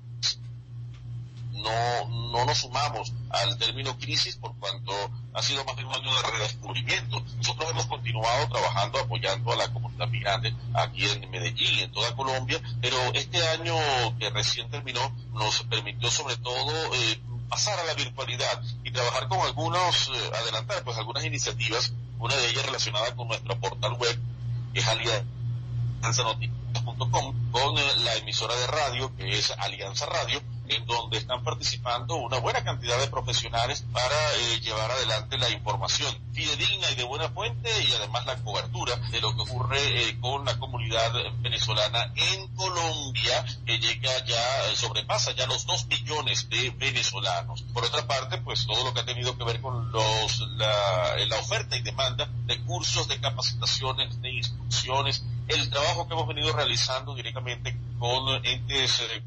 no, 1.66 2.08
no 2.32 2.44
nos 2.44 2.58
sumamos 2.58 3.12
al 3.30 3.56
término 3.58 3.96
crisis 3.98 4.36
por 4.36 4.54
cuanto 4.58 4.92
ha 5.34 5.42
sido 5.42 5.64
más 5.64 5.76
de 5.76 5.84
un 5.84 5.92
año 5.92 6.14
de 6.14 6.22
redescubrimiento. 6.30 7.20
Nosotros 7.36 7.68
hemos 7.70 7.86
continuado 7.86 8.48
trabajando, 8.48 9.00
apoyando 9.00 9.52
a 9.52 9.56
la 9.56 9.72
comunidad 9.72 10.06
migrante 10.08 10.54
aquí 10.74 11.04
en 11.04 11.28
Medellín 11.30 11.78
y 11.78 11.82
en 11.82 11.92
toda 11.92 12.14
Colombia, 12.14 12.60
pero 12.80 12.96
este 13.14 13.44
año 13.48 13.74
que 14.18 14.30
recién 14.30 14.70
terminó 14.70 15.00
nos 15.32 15.64
permitió 15.64 16.08
sobre 16.10 16.36
todo 16.36 16.94
eh, 16.94 17.20
pasar 17.48 17.78
a 17.80 17.84
la 17.84 17.94
virtualidad 17.94 18.62
y 18.84 18.90
trabajar 18.90 19.28
con 19.28 19.40
algunos, 19.40 20.08
eh, 20.08 20.30
adelantar 20.42 20.84
pues 20.84 20.98
algunas 20.98 21.24
iniciativas, 21.24 21.94
una 22.18 22.36
de 22.36 22.48
ellas 22.48 22.66
relacionada 22.66 23.14
con 23.14 23.28
nuestro 23.28 23.58
portal 23.60 23.92
web, 23.94 24.20
que 24.72 24.80
es 24.80 24.88
alianzanoticias.com, 24.88 27.50
con 27.50 27.74
la 27.74 28.14
emisora 28.16 28.54
de 28.54 28.66
radio, 28.66 29.14
que 29.16 29.38
es 29.38 29.50
Alianza 29.58 30.04
Radio, 30.06 30.42
en 30.68 30.86
donde 30.86 31.18
están 31.18 31.42
participando 31.44 32.16
una 32.16 32.38
buena 32.38 32.62
cantidad 32.64 32.98
de 32.98 33.08
profesionales 33.08 33.84
para 33.92 34.34
eh, 34.34 34.60
llevar 34.60 34.90
adelante 34.90 35.38
la 35.38 35.50
información 35.50 36.14
fidedigna 36.32 36.90
y 36.90 36.96
de 36.96 37.04
buena 37.04 37.28
fuente 37.30 37.70
y 37.82 37.92
además 37.92 38.26
la 38.26 38.36
cobertura 38.36 38.96
de 39.10 39.20
lo 39.20 39.34
que 39.34 39.42
ocurre 39.42 39.78
eh, 39.80 40.20
con 40.20 40.44
la 40.44 40.58
comunidad 40.58 41.12
venezolana 41.40 42.12
en 42.14 42.48
Colombia, 42.54 43.44
que 43.64 43.78
llega 43.78 44.24
ya, 44.24 44.70
eh, 44.70 44.76
sobrepasa 44.76 45.32
ya 45.32 45.46
los 45.46 45.66
dos 45.66 45.86
millones 45.86 46.48
de 46.48 46.70
venezolanos. 46.70 47.62
Por 47.72 47.84
otra 47.84 48.06
parte, 48.06 48.38
pues 48.38 48.66
todo 48.66 48.84
lo 48.84 48.94
que 48.94 49.00
ha 49.00 49.06
tenido 49.06 49.36
que 49.36 49.44
ver 49.44 49.60
con 49.60 49.90
los, 49.90 50.40
la, 50.56 51.36
oferta 51.38 51.76
y 51.76 51.82
demanda 51.82 52.28
de 52.46 52.60
cursos, 52.64 53.08
de 53.08 53.20
capacitaciones, 53.20 54.20
de 54.20 54.32
instrucciones, 54.32 55.24
el 55.48 55.70
trabajo 55.70 56.08
que 56.08 56.14
hemos 56.14 56.26
venido 56.26 56.52
realizando 56.52 57.14
directamente 57.14 57.76
con 57.98 58.44
entes 58.44 59.00
eh, 59.00 59.22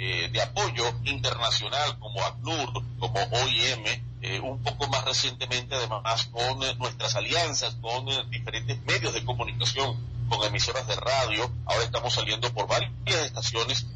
de 0.00 0.40
apoyo 0.40 0.84
internacional 1.04 1.98
como 1.98 2.24
ACNUR, 2.24 2.72
como 2.98 3.20
OIM, 3.20 3.84
eh, 4.22 4.40
un 4.40 4.62
poco 4.62 4.86
más 4.88 5.04
recientemente 5.04 5.74
además 5.74 6.26
con 6.26 6.62
eh, 6.62 6.74
nuestras 6.78 7.16
alianzas 7.16 7.76
con 7.80 8.06
diferentes 8.30 8.78
medios 8.84 9.14
de 9.14 9.24
comunicación, 9.24 9.96
con 10.28 10.46
emisoras 10.46 10.86
de 10.86 10.96
radio. 10.96 11.50
Ahora 11.66 11.84
estamos 11.84 12.14
saliendo 12.14 12.52
por 12.52 12.66
varias 12.66 12.92
estaciones 13.06 13.86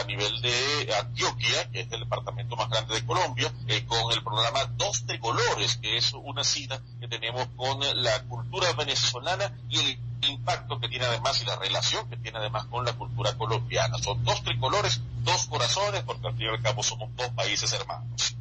a 0.00 0.04
nivel 0.06 0.40
de 0.40 0.94
Antioquia, 1.00 1.70
que 1.72 1.80
es 1.80 1.92
el 1.92 2.00
departamento 2.00 2.56
más 2.56 2.68
grande 2.68 2.94
de 2.94 3.04
Colombia, 3.04 3.52
con 3.86 4.12
el 4.12 4.22
programa 4.22 4.64
Dos 4.76 5.04
Tricolores, 5.06 5.76
que 5.76 5.96
es 5.96 6.12
una 6.12 6.44
cita 6.44 6.80
que 7.00 7.08
tenemos 7.08 7.48
con 7.56 7.80
la 8.02 8.22
cultura 8.24 8.72
venezolana 8.74 9.52
y 9.68 9.78
el 9.78 9.98
impacto 10.28 10.78
que 10.78 10.88
tiene 10.88 11.06
además 11.06 11.40
y 11.42 11.46
la 11.46 11.56
relación 11.56 12.08
que 12.08 12.16
tiene 12.16 12.38
además 12.38 12.66
con 12.66 12.84
la 12.84 12.92
cultura 12.92 13.36
colombiana. 13.36 13.98
Son 13.98 14.22
dos 14.24 14.42
tricolores, 14.44 15.00
dos 15.24 15.46
corazones, 15.46 16.02
porque 16.02 16.28
al 16.28 16.36
fin 16.36 16.46
y 16.46 16.48
al 16.48 16.62
cabo 16.62 16.82
somos 16.82 17.08
dos 17.16 17.28
países 17.30 17.72
hermanos. 17.72 18.36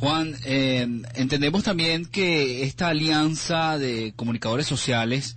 Juan, 0.00 0.36
eh, 0.44 0.86
entendemos 1.14 1.64
también 1.64 2.06
que 2.06 2.62
esta 2.62 2.88
alianza 2.88 3.78
de 3.78 4.12
comunicadores 4.14 4.66
sociales 4.66 5.36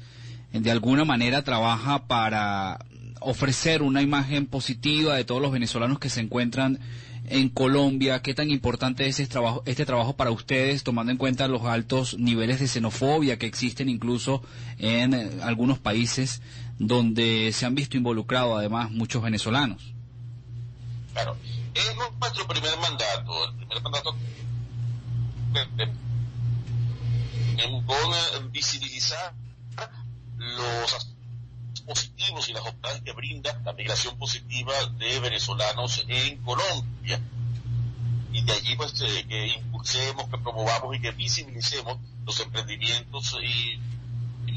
de 0.51 0.69
alguna 0.69 1.03
manera 1.05 1.43
trabaja 1.43 2.05
para 2.07 2.79
ofrecer 3.21 3.81
una 3.81 4.01
imagen 4.01 4.45
positiva 4.45 5.15
de 5.15 5.23
todos 5.23 5.41
los 5.41 5.51
venezolanos 5.51 5.99
que 5.99 6.09
se 6.09 6.19
encuentran 6.19 6.79
en 7.25 7.49
Colombia, 7.49 8.21
qué 8.21 8.33
tan 8.33 8.49
importante 8.49 9.07
es 9.07 9.19
este 9.19 9.31
trabajo, 9.31 9.63
este 9.65 9.85
trabajo 9.85 10.15
para 10.15 10.31
ustedes, 10.31 10.83
tomando 10.83 11.11
en 11.11 11.17
cuenta 11.17 11.47
los 11.47 11.63
altos 11.63 12.17
niveles 12.17 12.59
de 12.59 12.67
xenofobia 12.67 13.37
que 13.37 13.45
existen 13.45 13.89
incluso 13.89 14.41
en 14.79 15.13
eh, 15.13 15.29
algunos 15.43 15.79
países 15.79 16.41
donde 16.79 17.51
se 17.53 17.65
han 17.65 17.75
visto 17.75 17.95
involucrados 17.95 18.57
además 18.57 18.91
muchos 18.91 19.21
venezolanos. 19.21 19.93
Claro, 21.13 21.37
es 21.75 21.95
nuestro 21.95 22.47
primer 22.47 22.77
mandato, 22.79 23.49
el 23.49 23.55
primer 23.55 23.83
mandato 23.83 24.15
con 27.85 28.51
visibilizar 28.51 29.33
los 30.37 31.15
positivos 31.91 32.47
y 32.47 32.53
las 32.53 32.61
oportunidades 32.61 33.01
que 33.03 33.11
brinda 33.11 33.61
la 33.65 33.73
migración 33.73 34.17
positiva 34.17 34.73
de 34.97 35.19
venezolanos 35.19 36.05
en 36.07 36.37
Colombia. 36.43 37.19
Y 38.31 38.43
de 38.43 38.53
allí 38.53 38.75
pues 38.77 38.99
eh, 39.01 39.25
que 39.27 39.47
impulsemos, 39.47 40.29
que 40.29 40.37
promovamos 40.37 40.95
y 40.95 41.01
que 41.01 41.11
visibilicemos 41.11 41.97
los 42.25 42.39
emprendimientos 42.39 43.37
y, 43.43 43.79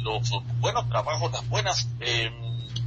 los 0.03 0.31
buenos 0.61 0.87
trabajos, 0.91 1.33
las 1.33 1.49
buenas 1.49 1.89
eh, 2.01 2.31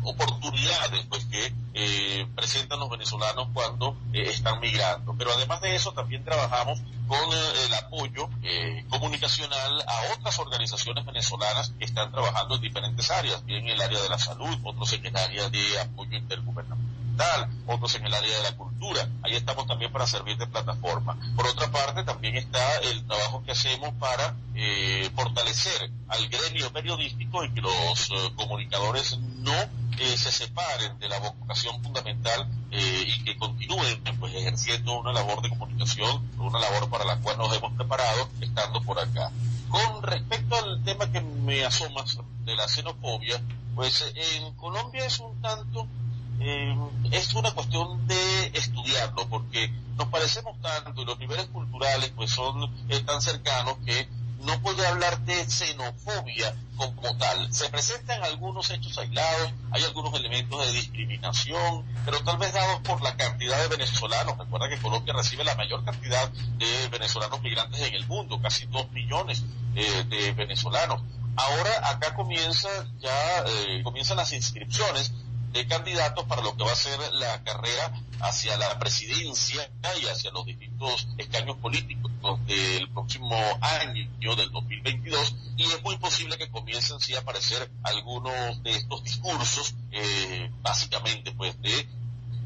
oportunidades 0.07 1.05
pues 1.09 1.25
que 1.25 1.53
eh, 1.73 2.27
presentan 2.35 2.79
los 2.79 2.89
venezolanos 2.89 3.49
cuando 3.53 3.97
eh, 4.13 4.23
están 4.29 4.59
migrando. 4.59 5.13
Pero 5.17 5.31
además 5.33 5.61
de 5.61 5.75
eso 5.75 5.91
también 5.93 6.23
trabajamos 6.23 6.79
con 7.07 7.19
eh, 7.19 7.65
el 7.65 7.73
apoyo 7.73 8.29
comunicacional 8.89 9.81
a 9.81 10.13
otras 10.13 10.39
organizaciones 10.39 11.05
venezolanas 11.05 11.71
que 11.77 11.85
están 11.85 12.11
trabajando 12.11 12.55
en 12.55 12.61
diferentes 12.61 13.11
áreas, 13.11 13.45
bien 13.45 13.65
en 13.65 13.69
el 13.71 13.81
área 13.81 14.01
de 14.01 14.09
la 14.09 14.17
salud, 14.17 14.57
otros 14.63 14.93
en 14.93 15.05
el 15.05 15.15
área 15.15 15.49
de 15.49 15.79
apoyo 15.81 16.17
intergubernamental, 16.17 17.06
otros 17.65 17.95
en 17.95 18.05
el 18.05 18.13
área 18.13 18.37
de 18.37 18.43
la 18.43 18.55
cultura. 18.55 19.09
Ahí 19.23 19.35
estamos 19.35 19.67
también 19.67 19.91
para 19.91 20.07
servir 20.07 20.37
de 20.37 20.47
plataforma. 20.47 21.17
Por 21.35 21.47
otra 21.47 21.71
parte, 21.71 22.03
también 22.03 22.35
está 22.35 22.77
el 22.83 23.05
trabajo 23.05 23.43
que 23.43 23.51
hacemos 23.51 23.93
para 23.99 24.35
fortalecer 25.15 25.91
al 26.07 26.27
gremio 26.29 26.71
periodístico 26.71 27.43
y 27.43 27.53
que 27.53 27.61
los 27.61 28.09
comunicadores 28.35 29.17
no 29.19 29.53
se 29.97 30.31
separen 30.31 30.99
de 30.99 31.09
la 31.09 31.19
vocación 31.19 31.81
fundamental 31.83 32.47
eh, 32.71 33.03
y 33.07 33.23
que 33.23 33.37
continúen 33.37 34.01
pues, 34.19 34.33
ejerciendo 34.35 34.99
una 34.99 35.11
labor 35.11 35.41
de 35.41 35.49
comunicación, 35.49 36.29
una 36.37 36.59
labor 36.59 36.89
para 36.89 37.05
la 37.05 37.17
cual 37.17 37.37
nos 37.37 37.55
hemos 37.55 37.73
preparado 37.73 38.29
estando 38.41 38.81
por 38.81 38.99
acá. 38.99 39.31
Con 39.69 40.03
respecto 40.03 40.55
al 40.55 40.83
tema 40.83 41.11
que 41.11 41.21
me 41.21 41.65
asoma 41.65 42.03
de 42.45 42.55
la 42.55 42.67
xenofobia, 42.67 43.41
pues 43.75 44.11
en 44.15 44.53
Colombia 44.53 45.05
es 45.05 45.19
un 45.19 45.41
tanto, 45.41 45.87
eh, 46.39 46.75
es 47.11 47.33
una 47.33 47.51
cuestión 47.51 48.07
de 48.07 48.51
estudiarlo, 48.53 49.27
porque 49.27 49.71
nos 49.95 50.07
parecemos 50.09 50.59
tanto 50.61 51.01
y 51.01 51.05
los 51.05 51.17
niveles 51.19 51.45
culturales 51.47 52.11
pues 52.15 52.31
son 52.31 52.63
eh, 52.89 52.99
tan 53.01 53.21
cercanos 53.21 53.77
que 53.85 54.07
no 54.43 54.61
puede 54.61 54.85
hablar 54.85 55.19
de 55.21 55.49
xenofobia 55.49 56.55
como 56.77 57.17
tal. 57.17 57.51
Se 57.53 57.69
presentan 57.69 58.23
algunos 58.23 58.69
hechos 58.69 58.97
aislados, 58.97 59.51
hay 59.71 59.83
algunos 59.83 60.13
elementos 60.13 60.65
de 60.65 60.73
discriminación, 60.73 61.85
pero 62.05 62.23
tal 62.23 62.37
vez 62.37 62.53
dados 62.53 62.81
por 62.81 63.01
la 63.01 63.17
cantidad 63.17 63.59
de 63.61 63.67
venezolanos. 63.75 64.37
Recuerda 64.37 64.69
que 64.69 64.77
Colombia 64.77 65.13
recibe 65.13 65.43
la 65.43 65.55
mayor 65.55 65.83
cantidad 65.83 66.29
de 66.29 66.87
venezolanos 66.89 67.41
migrantes 67.41 67.81
en 67.81 67.95
el 67.95 68.07
mundo, 68.07 68.39
casi 68.41 68.67
dos 68.67 68.89
millones 68.91 69.43
eh, 69.75 70.03
de 70.07 70.31
venezolanos. 70.33 71.01
Ahora 71.35 71.89
acá 71.91 72.15
comienza 72.15 72.69
ya 72.99 73.43
eh, 73.47 73.83
comienzan 73.83 74.17
las 74.17 74.33
inscripciones 74.33 75.13
de 75.57 75.67
candidatos 75.67 76.23
para 76.25 76.43
lo 76.43 76.55
que 76.55 76.63
va 76.63 76.71
a 76.71 76.75
ser 76.75 76.99
la 77.13 77.43
carrera 77.43 77.91
hacia 78.19 78.55
la 78.57 78.77
presidencia 78.77 79.69
y 79.99 80.05
hacia 80.05 80.31
los 80.31 80.45
distintos 80.45 81.07
escaños 81.17 81.57
políticos 81.57 82.11
del 82.45 82.87
próximo 82.89 83.35
año, 83.61 84.35
del 84.35 84.51
2022, 84.51 85.35
y 85.57 85.63
es 85.63 85.81
muy 85.83 85.97
posible 85.97 86.37
que 86.37 86.49
comiencen 86.51 86.99
sí 86.99 87.15
a 87.15 87.19
aparecer 87.19 87.71
algunos 87.83 88.61
de 88.61 88.71
estos 88.71 89.03
discursos, 89.03 89.73
eh, 89.91 90.51
básicamente 90.61 91.31
pues 91.31 91.59
de 91.61 91.87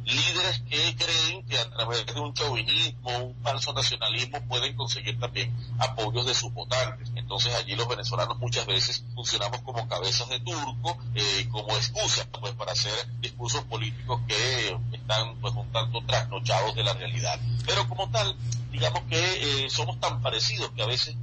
líderes 0.06 0.62
que 0.70 0.95
creen 0.95 1.45
que 1.45 1.58
a 1.58 1.70
través 1.70 2.06
de 2.06 2.20
un 2.20 2.34
chauvinismo, 2.34 3.18
un 3.18 3.36
falso 3.43 3.74
nacionalismo 3.74 4.41
pueden 4.47 4.76
conseguir 4.76 5.20
también 5.20 5.56
apoyos 5.80 6.26
de 6.26 6.34
sus 6.34 6.52
votantes. 6.54 7.12
Entonces 7.16 7.54
allí 7.56 7.76
los 7.76 7.88
venezolanos 7.88 8.38
muchas 8.39 8.66
veces 8.66 9.04
funcionamos 9.14 9.62
como 9.62 9.88
cabezas 9.88 10.30
de 10.30 10.39
turco, 10.39 10.97
eh, 11.16 11.47
como 11.49 11.70
excusa 11.76 12.28
pues 12.39 12.54
para 12.54 12.72
hacer 12.72 12.93
discursos 13.20 13.64
políticos 13.66 14.22
que 14.28 14.78
están 14.93 15.36
pues 15.39 15.54
un 15.54 15.72
tanto 15.72 16.02
trasnochados 16.06 16.76
de 16.76 16.84
la 16.84 16.93
realidad. 16.93 17.39
Pero 17.66 17.88
como 17.88 18.10
tal, 18.10 18.36
digamos 18.72 19.02
que 19.10 19.66
eh, 19.66 19.70
somos 19.70 19.99
tan 19.99 20.22
parecidos 20.22 20.72
que 20.72 20.82
a 20.82 20.88
veces 20.88 21.16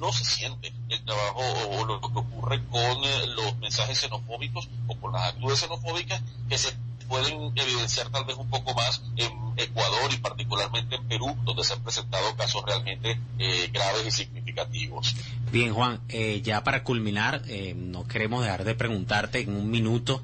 no 0.00 0.12
se 0.12 0.24
siente 0.24 0.72
el 0.88 1.04
trabajo 1.04 1.42
o, 1.70 1.84
lo 1.84 2.00
que 2.00 2.06
ocurre 2.06 2.64
con 2.68 3.04
eh, 3.04 3.26
los 3.36 3.56
mensajes 3.58 4.00
xenofóbicos 4.00 4.68
o 4.86 4.96
con 4.96 5.12
las 5.12 5.28
actitudes 5.28 5.60
xenofóbicas 5.60 6.22
que 6.48 6.56
se 6.56 6.74
pueden 7.10 7.52
evidenciar 7.56 8.08
tal 8.10 8.24
vez 8.24 8.36
un 8.36 8.48
poco 8.48 8.72
más 8.72 9.02
en 9.16 9.32
Ecuador 9.56 10.12
y 10.12 10.18
particularmente 10.18 10.94
en 10.94 11.08
Perú, 11.08 11.36
donde 11.44 11.64
se 11.64 11.72
han 11.74 11.82
presentado 11.82 12.36
casos 12.36 12.62
realmente 12.64 13.18
eh, 13.38 13.68
graves 13.72 14.06
y 14.06 14.10
significativos. 14.12 15.16
Bien, 15.50 15.74
Juan, 15.74 16.00
eh, 16.08 16.40
ya 16.40 16.62
para 16.62 16.84
culminar, 16.84 17.42
eh, 17.48 17.74
no 17.76 18.06
queremos 18.06 18.44
dejar 18.44 18.62
de 18.62 18.76
preguntarte 18.76 19.40
en 19.40 19.56
un 19.56 19.68
minuto. 19.68 20.22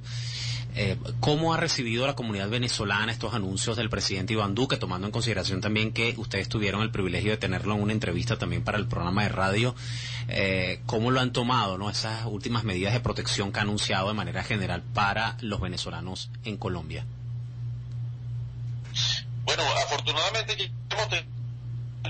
Eh, 0.79 0.99
¿Cómo 1.21 1.55
ha 1.55 1.57
recibido 1.57 2.07
la 2.07 2.15
comunidad 2.15 2.51
venezolana 2.51 3.11
estos 3.11 3.33
anuncios 3.33 3.79
del 3.79 3.89
presidente 3.89 4.35
Iván 4.35 4.55
Duque, 4.55 4.77
tomando 4.77 5.07
en 5.07 5.11
consideración 5.11 5.63
también 5.63 5.91
que 5.91 6.15
ustedes 6.19 6.51
tuvieron 6.51 6.83
el 6.83 6.91
privilegio 6.91 7.31
de 7.31 7.39
tenerlo 7.39 7.75
en 7.75 7.83
una 7.83 7.95
entrevista 7.95 8.37
también 8.37 8.63
para 8.63 8.77
el 8.77 8.87
programa 8.87 9.23
de 9.23 9.31
radio? 9.31 9.75
Eh, 10.29 10.83
¿Cómo 10.85 11.11
lo 11.11 11.21
han 11.21 11.33
tomado 11.33 11.79
¿no? 11.79 11.89
esas 11.89 12.27
últimas 12.27 12.65
medidas 12.65 12.93
de 12.93 13.01
protección 13.01 13.53
que 13.53 13.59
ha 13.59 13.63
anunciado 13.63 14.09
de 14.09 14.15
manera 14.15 14.45
general 14.45 14.83
para 14.83 15.39
los 15.41 15.63
venezolanos 15.63 16.29
en 16.45 16.59
Colombia? 16.59 17.07
Bueno, 19.47 19.63
afortunadamente 19.83 20.73
hemos 20.91 21.09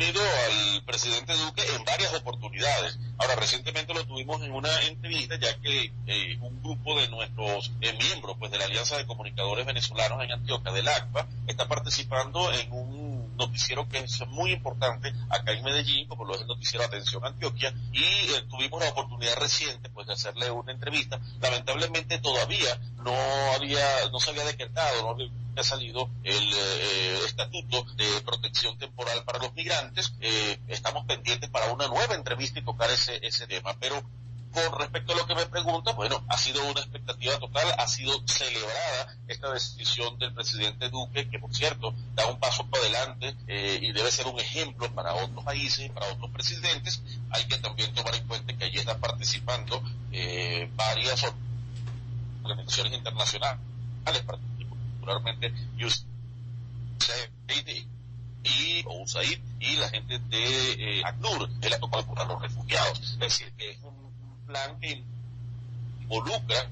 al 0.04 0.84
presidente 0.84 1.32
Duque 1.34 1.62
en 1.74 1.84
varias 1.84 2.12
oportunidades. 2.12 2.98
Ahora, 3.16 3.34
recientemente 3.36 3.94
lo 3.94 4.04
tuvimos 4.06 4.42
en 4.42 4.52
una 4.52 4.68
entrevista, 4.82 5.38
ya 5.40 5.58
que 5.60 5.90
eh, 6.06 6.36
un 6.40 6.62
grupo 6.62 7.00
de 7.00 7.08
nuestros 7.08 7.72
eh, 7.80 7.96
miembros 7.98 8.36
pues, 8.38 8.50
de 8.50 8.58
la 8.58 8.66
Alianza 8.66 8.98
de 8.98 9.06
Comunicadores 9.06 9.64
Venezolanos 9.64 10.22
en 10.22 10.32
Antioquia, 10.32 10.72
del 10.72 10.86
ACPA, 10.86 11.26
está 11.46 11.66
participando 11.66 12.52
en 12.52 12.72
un 12.72 13.15
noticiero 13.36 13.88
que 13.88 13.98
es 13.98 14.26
muy 14.28 14.52
importante 14.52 15.12
acá 15.30 15.52
en 15.52 15.64
Medellín, 15.64 16.08
como 16.08 16.24
lo 16.24 16.34
es 16.34 16.42
el 16.42 16.46
noticiero 16.46 16.84
Atención 16.84 17.24
Antioquia, 17.24 17.72
y 17.92 18.02
eh, 18.02 18.44
tuvimos 18.48 18.80
la 18.80 18.90
oportunidad 18.90 19.36
reciente 19.36 19.88
pues 19.90 20.06
de 20.06 20.14
hacerle 20.14 20.50
una 20.50 20.72
entrevista. 20.72 21.20
Lamentablemente 21.40 22.18
todavía 22.18 22.78
no 22.96 23.14
había, 23.54 24.08
no 24.10 24.18
se 24.20 24.30
había 24.30 24.44
decretado, 24.44 25.02
no 25.02 25.10
había 25.10 25.30
ha 25.56 25.62
salido 25.62 26.10
el 26.22 26.52
eh, 26.52 27.18
estatuto 27.24 27.84
de 27.94 28.20
protección 28.24 28.76
temporal 28.78 29.24
para 29.24 29.38
los 29.38 29.54
migrantes. 29.54 30.12
Eh, 30.20 30.58
estamos 30.68 31.06
pendientes 31.06 31.48
para 31.50 31.72
una 31.72 31.88
nueva 31.88 32.14
entrevista 32.14 32.58
y 32.58 32.64
tocar 32.64 32.90
ese, 32.90 33.18
ese 33.26 33.46
tema. 33.46 33.74
Pero 33.80 34.02
respecto 34.78 35.12
a 35.12 35.16
lo 35.16 35.26
que 35.26 35.34
me 35.34 35.46
pregunta, 35.46 35.92
bueno, 35.92 36.24
ha 36.28 36.38
sido 36.38 36.62
una 36.64 36.80
expectativa 36.80 37.38
total, 37.38 37.74
ha 37.78 37.86
sido 37.86 38.12
celebrada 38.26 39.16
esta 39.28 39.52
decisión 39.52 40.18
del 40.18 40.32
presidente 40.34 40.88
Duque, 40.88 41.28
que 41.28 41.38
por 41.38 41.54
cierto 41.54 41.94
da 42.14 42.26
un 42.26 42.38
paso 42.38 42.66
para 42.66 42.82
adelante 42.82 43.36
eh, 43.46 43.78
y 43.82 43.92
debe 43.92 44.10
ser 44.10 44.26
un 44.26 44.38
ejemplo 44.38 44.90
para 44.94 45.14
otros 45.14 45.44
países 45.44 45.86
y 45.86 45.88
para 45.90 46.12
otros 46.12 46.30
presidentes. 46.30 47.02
Hay 47.30 47.44
que 47.44 47.58
también 47.58 47.92
tomar 47.94 48.14
en 48.14 48.26
cuenta 48.26 48.56
que 48.56 48.64
allí 48.64 48.78
están 48.78 49.00
participando 49.00 49.82
varias 50.76 51.24
organizaciones 52.42 52.94
internacionales, 52.94 53.60
particularmente 54.24 55.52
USAID 55.78 56.06
y, 58.44 58.84
USAID 58.86 59.38
y 59.60 59.76
la 59.76 59.88
gente 59.88 60.18
de 60.18 60.98
eh, 60.98 61.02
ACNUR, 61.04 61.48
que 61.60 61.70
la 61.70 61.78
para 61.78 62.24
los 62.24 62.40
refugiados. 62.42 63.00
Es 63.00 63.18
decir, 63.18 63.52
que 63.56 63.70
es 63.70 63.78
un 63.82 64.05
plan 64.46 64.78
que 64.80 65.04
involucra 66.00 66.70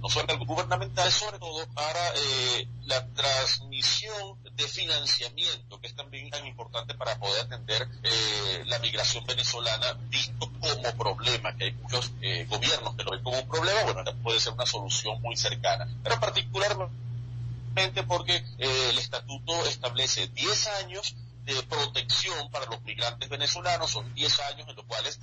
no 0.00 0.08
solo 0.08 0.26
algo 0.28 0.44
gubernamental, 0.46 1.10
sobre 1.10 1.38
todo 1.38 1.66
para 1.74 2.00
eh, 2.14 2.68
la 2.84 3.04
transmisión 3.08 4.38
de 4.54 4.68
financiamiento, 4.68 5.80
que 5.80 5.88
es 5.88 5.94
también 5.94 6.30
tan 6.30 6.46
importante 6.46 6.94
para 6.94 7.18
poder 7.18 7.44
atender 7.44 7.88
eh, 8.02 8.62
la 8.66 8.78
migración 8.78 9.24
venezolana, 9.26 9.94
visto 10.08 10.50
como 10.60 10.96
problema, 10.96 11.56
que 11.56 11.64
hay 11.64 11.72
muchos 11.72 12.12
eh, 12.22 12.46
gobiernos 12.48 12.94
que 12.96 13.04
lo 13.04 13.10
ven 13.10 13.22
como 13.22 13.40
un 13.40 13.48
problema, 13.48 13.92
bueno, 13.92 14.04
puede 14.22 14.40
ser 14.40 14.52
una 14.52 14.66
solución 14.66 15.20
muy 15.20 15.36
cercana, 15.36 15.88
pero 16.02 16.20
particularmente 16.20 18.02
porque 18.06 18.44
el 18.58 18.98
estatuto 18.98 19.66
establece 19.66 20.28
10 20.28 20.66
años 20.84 21.14
de 21.44 21.62
protección 21.64 22.50
para 22.50 22.66
los 22.66 22.82
migrantes 22.82 23.28
venezolanos, 23.28 23.90
son 23.90 24.14
10 24.14 24.40
años 24.52 24.68
en 24.68 24.76
los 24.76 24.84
cuales 24.84 25.18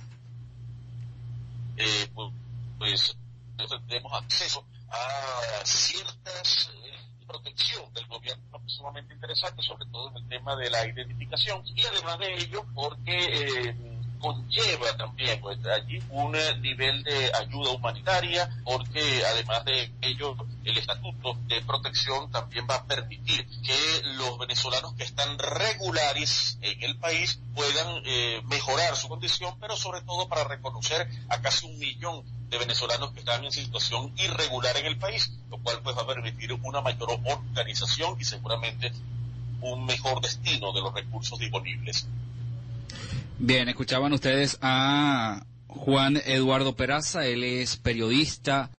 pues, 2.14 2.32
pues 2.78 3.16
tenemos 3.88 4.12
acceso 4.22 4.64
a 4.88 5.64
ciertas 5.64 6.70
eh, 6.84 6.98
protección 7.26 7.92
del 7.92 8.06
gobierno 8.06 8.46
sumamente 8.66 9.14
interesante, 9.14 9.62
sobre 9.62 9.86
todo 9.86 10.10
en 10.10 10.16
el 10.18 10.28
tema 10.28 10.56
de 10.56 10.70
la 10.70 10.86
identificación 10.86 11.62
y 11.66 11.84
además 11.84 12.18
de 12.18 12.34
ello 12.34 12.64
porque 12.74 13.68
eh, 13.68 13.95
conlleva 14.18 14.96
también 14.96 15.40
pues, 15.40 15.58
allí 15.66 16.02
un 16.10 16.32
nivel 16.60 17.02
de 17.04 17.30
ayuda 17.34 17.70
humanitaria 17.70 18.48
porque 18.64 19.22
además 19.32 19.64
de 19.64 19.92
ello 20.02 20.36
el 20.64 20.76
estatuto 20.76 21.34
de 21.46 21.62
protección 21.62 22.30
también 22.30 22.66
va 22.68 22.76
a 22.76 22.84
permitir 22.84 23.46
que 23.62 24.02
los 24.16 24.38
venezolanos 24.38 24.94
que 24.94 25.04
están 25.04 25.38
regulares 25.38 26.58
en 26.62 26.82
el 26.82 26.98
país 26.98 27.40
puedan 27.54 28.02
eh, 28.04 28.42
mejorar 28.44 28.96
su 28.96 29.08
condición 29.08 29.54
pero 29.60 29.76
sobre 29.76 30.00
todo 30.02 30.28
para 30.28 30.44
reconocer 30.44 31.08
a 31.28 31.40
casi 31.40 31.66
un 31.66 31.78
millón 31.78 32.24
de 32.48 32.58
venezolanos 32.58 33.12
que 33.12 33.20
están 33.20 33.44
en 33.44 33.50
situación 33.50 34.12
irregular 34.18 34.76
en 34.76 34.86
el 34.86 34.98
país, 34.98 35.32
lo 35.50 35.58
cual 35.58 35.80
pues 35.82 35.96
va 35.96 36.02
a 36.02 36.06
permitir 36.06 36.52
una 36.52 36.80
mayor 36.80 37.08
organización 37.24 38.16
y 38.20 38.24
seguramente 38.24 38.92
un 39.60 39.84
mejor 39.84 40.20
destino 40.20 40.72
de 40.72 40.80
los 40.80 40.94
recursos 40.94 41.38
disponibles. 41.38 42.06
Bien, 43.38 43.68
escuchaban 43.68 44.14
ustedes 44.14 44.58
a 44.62 45.44
Juan 45.66 46.16
Eduardo 46.24 46.74
Peraza, 46.74 47.26
él 47.26 47.44
es 47.44 47.76
periodista, 47.76 48.70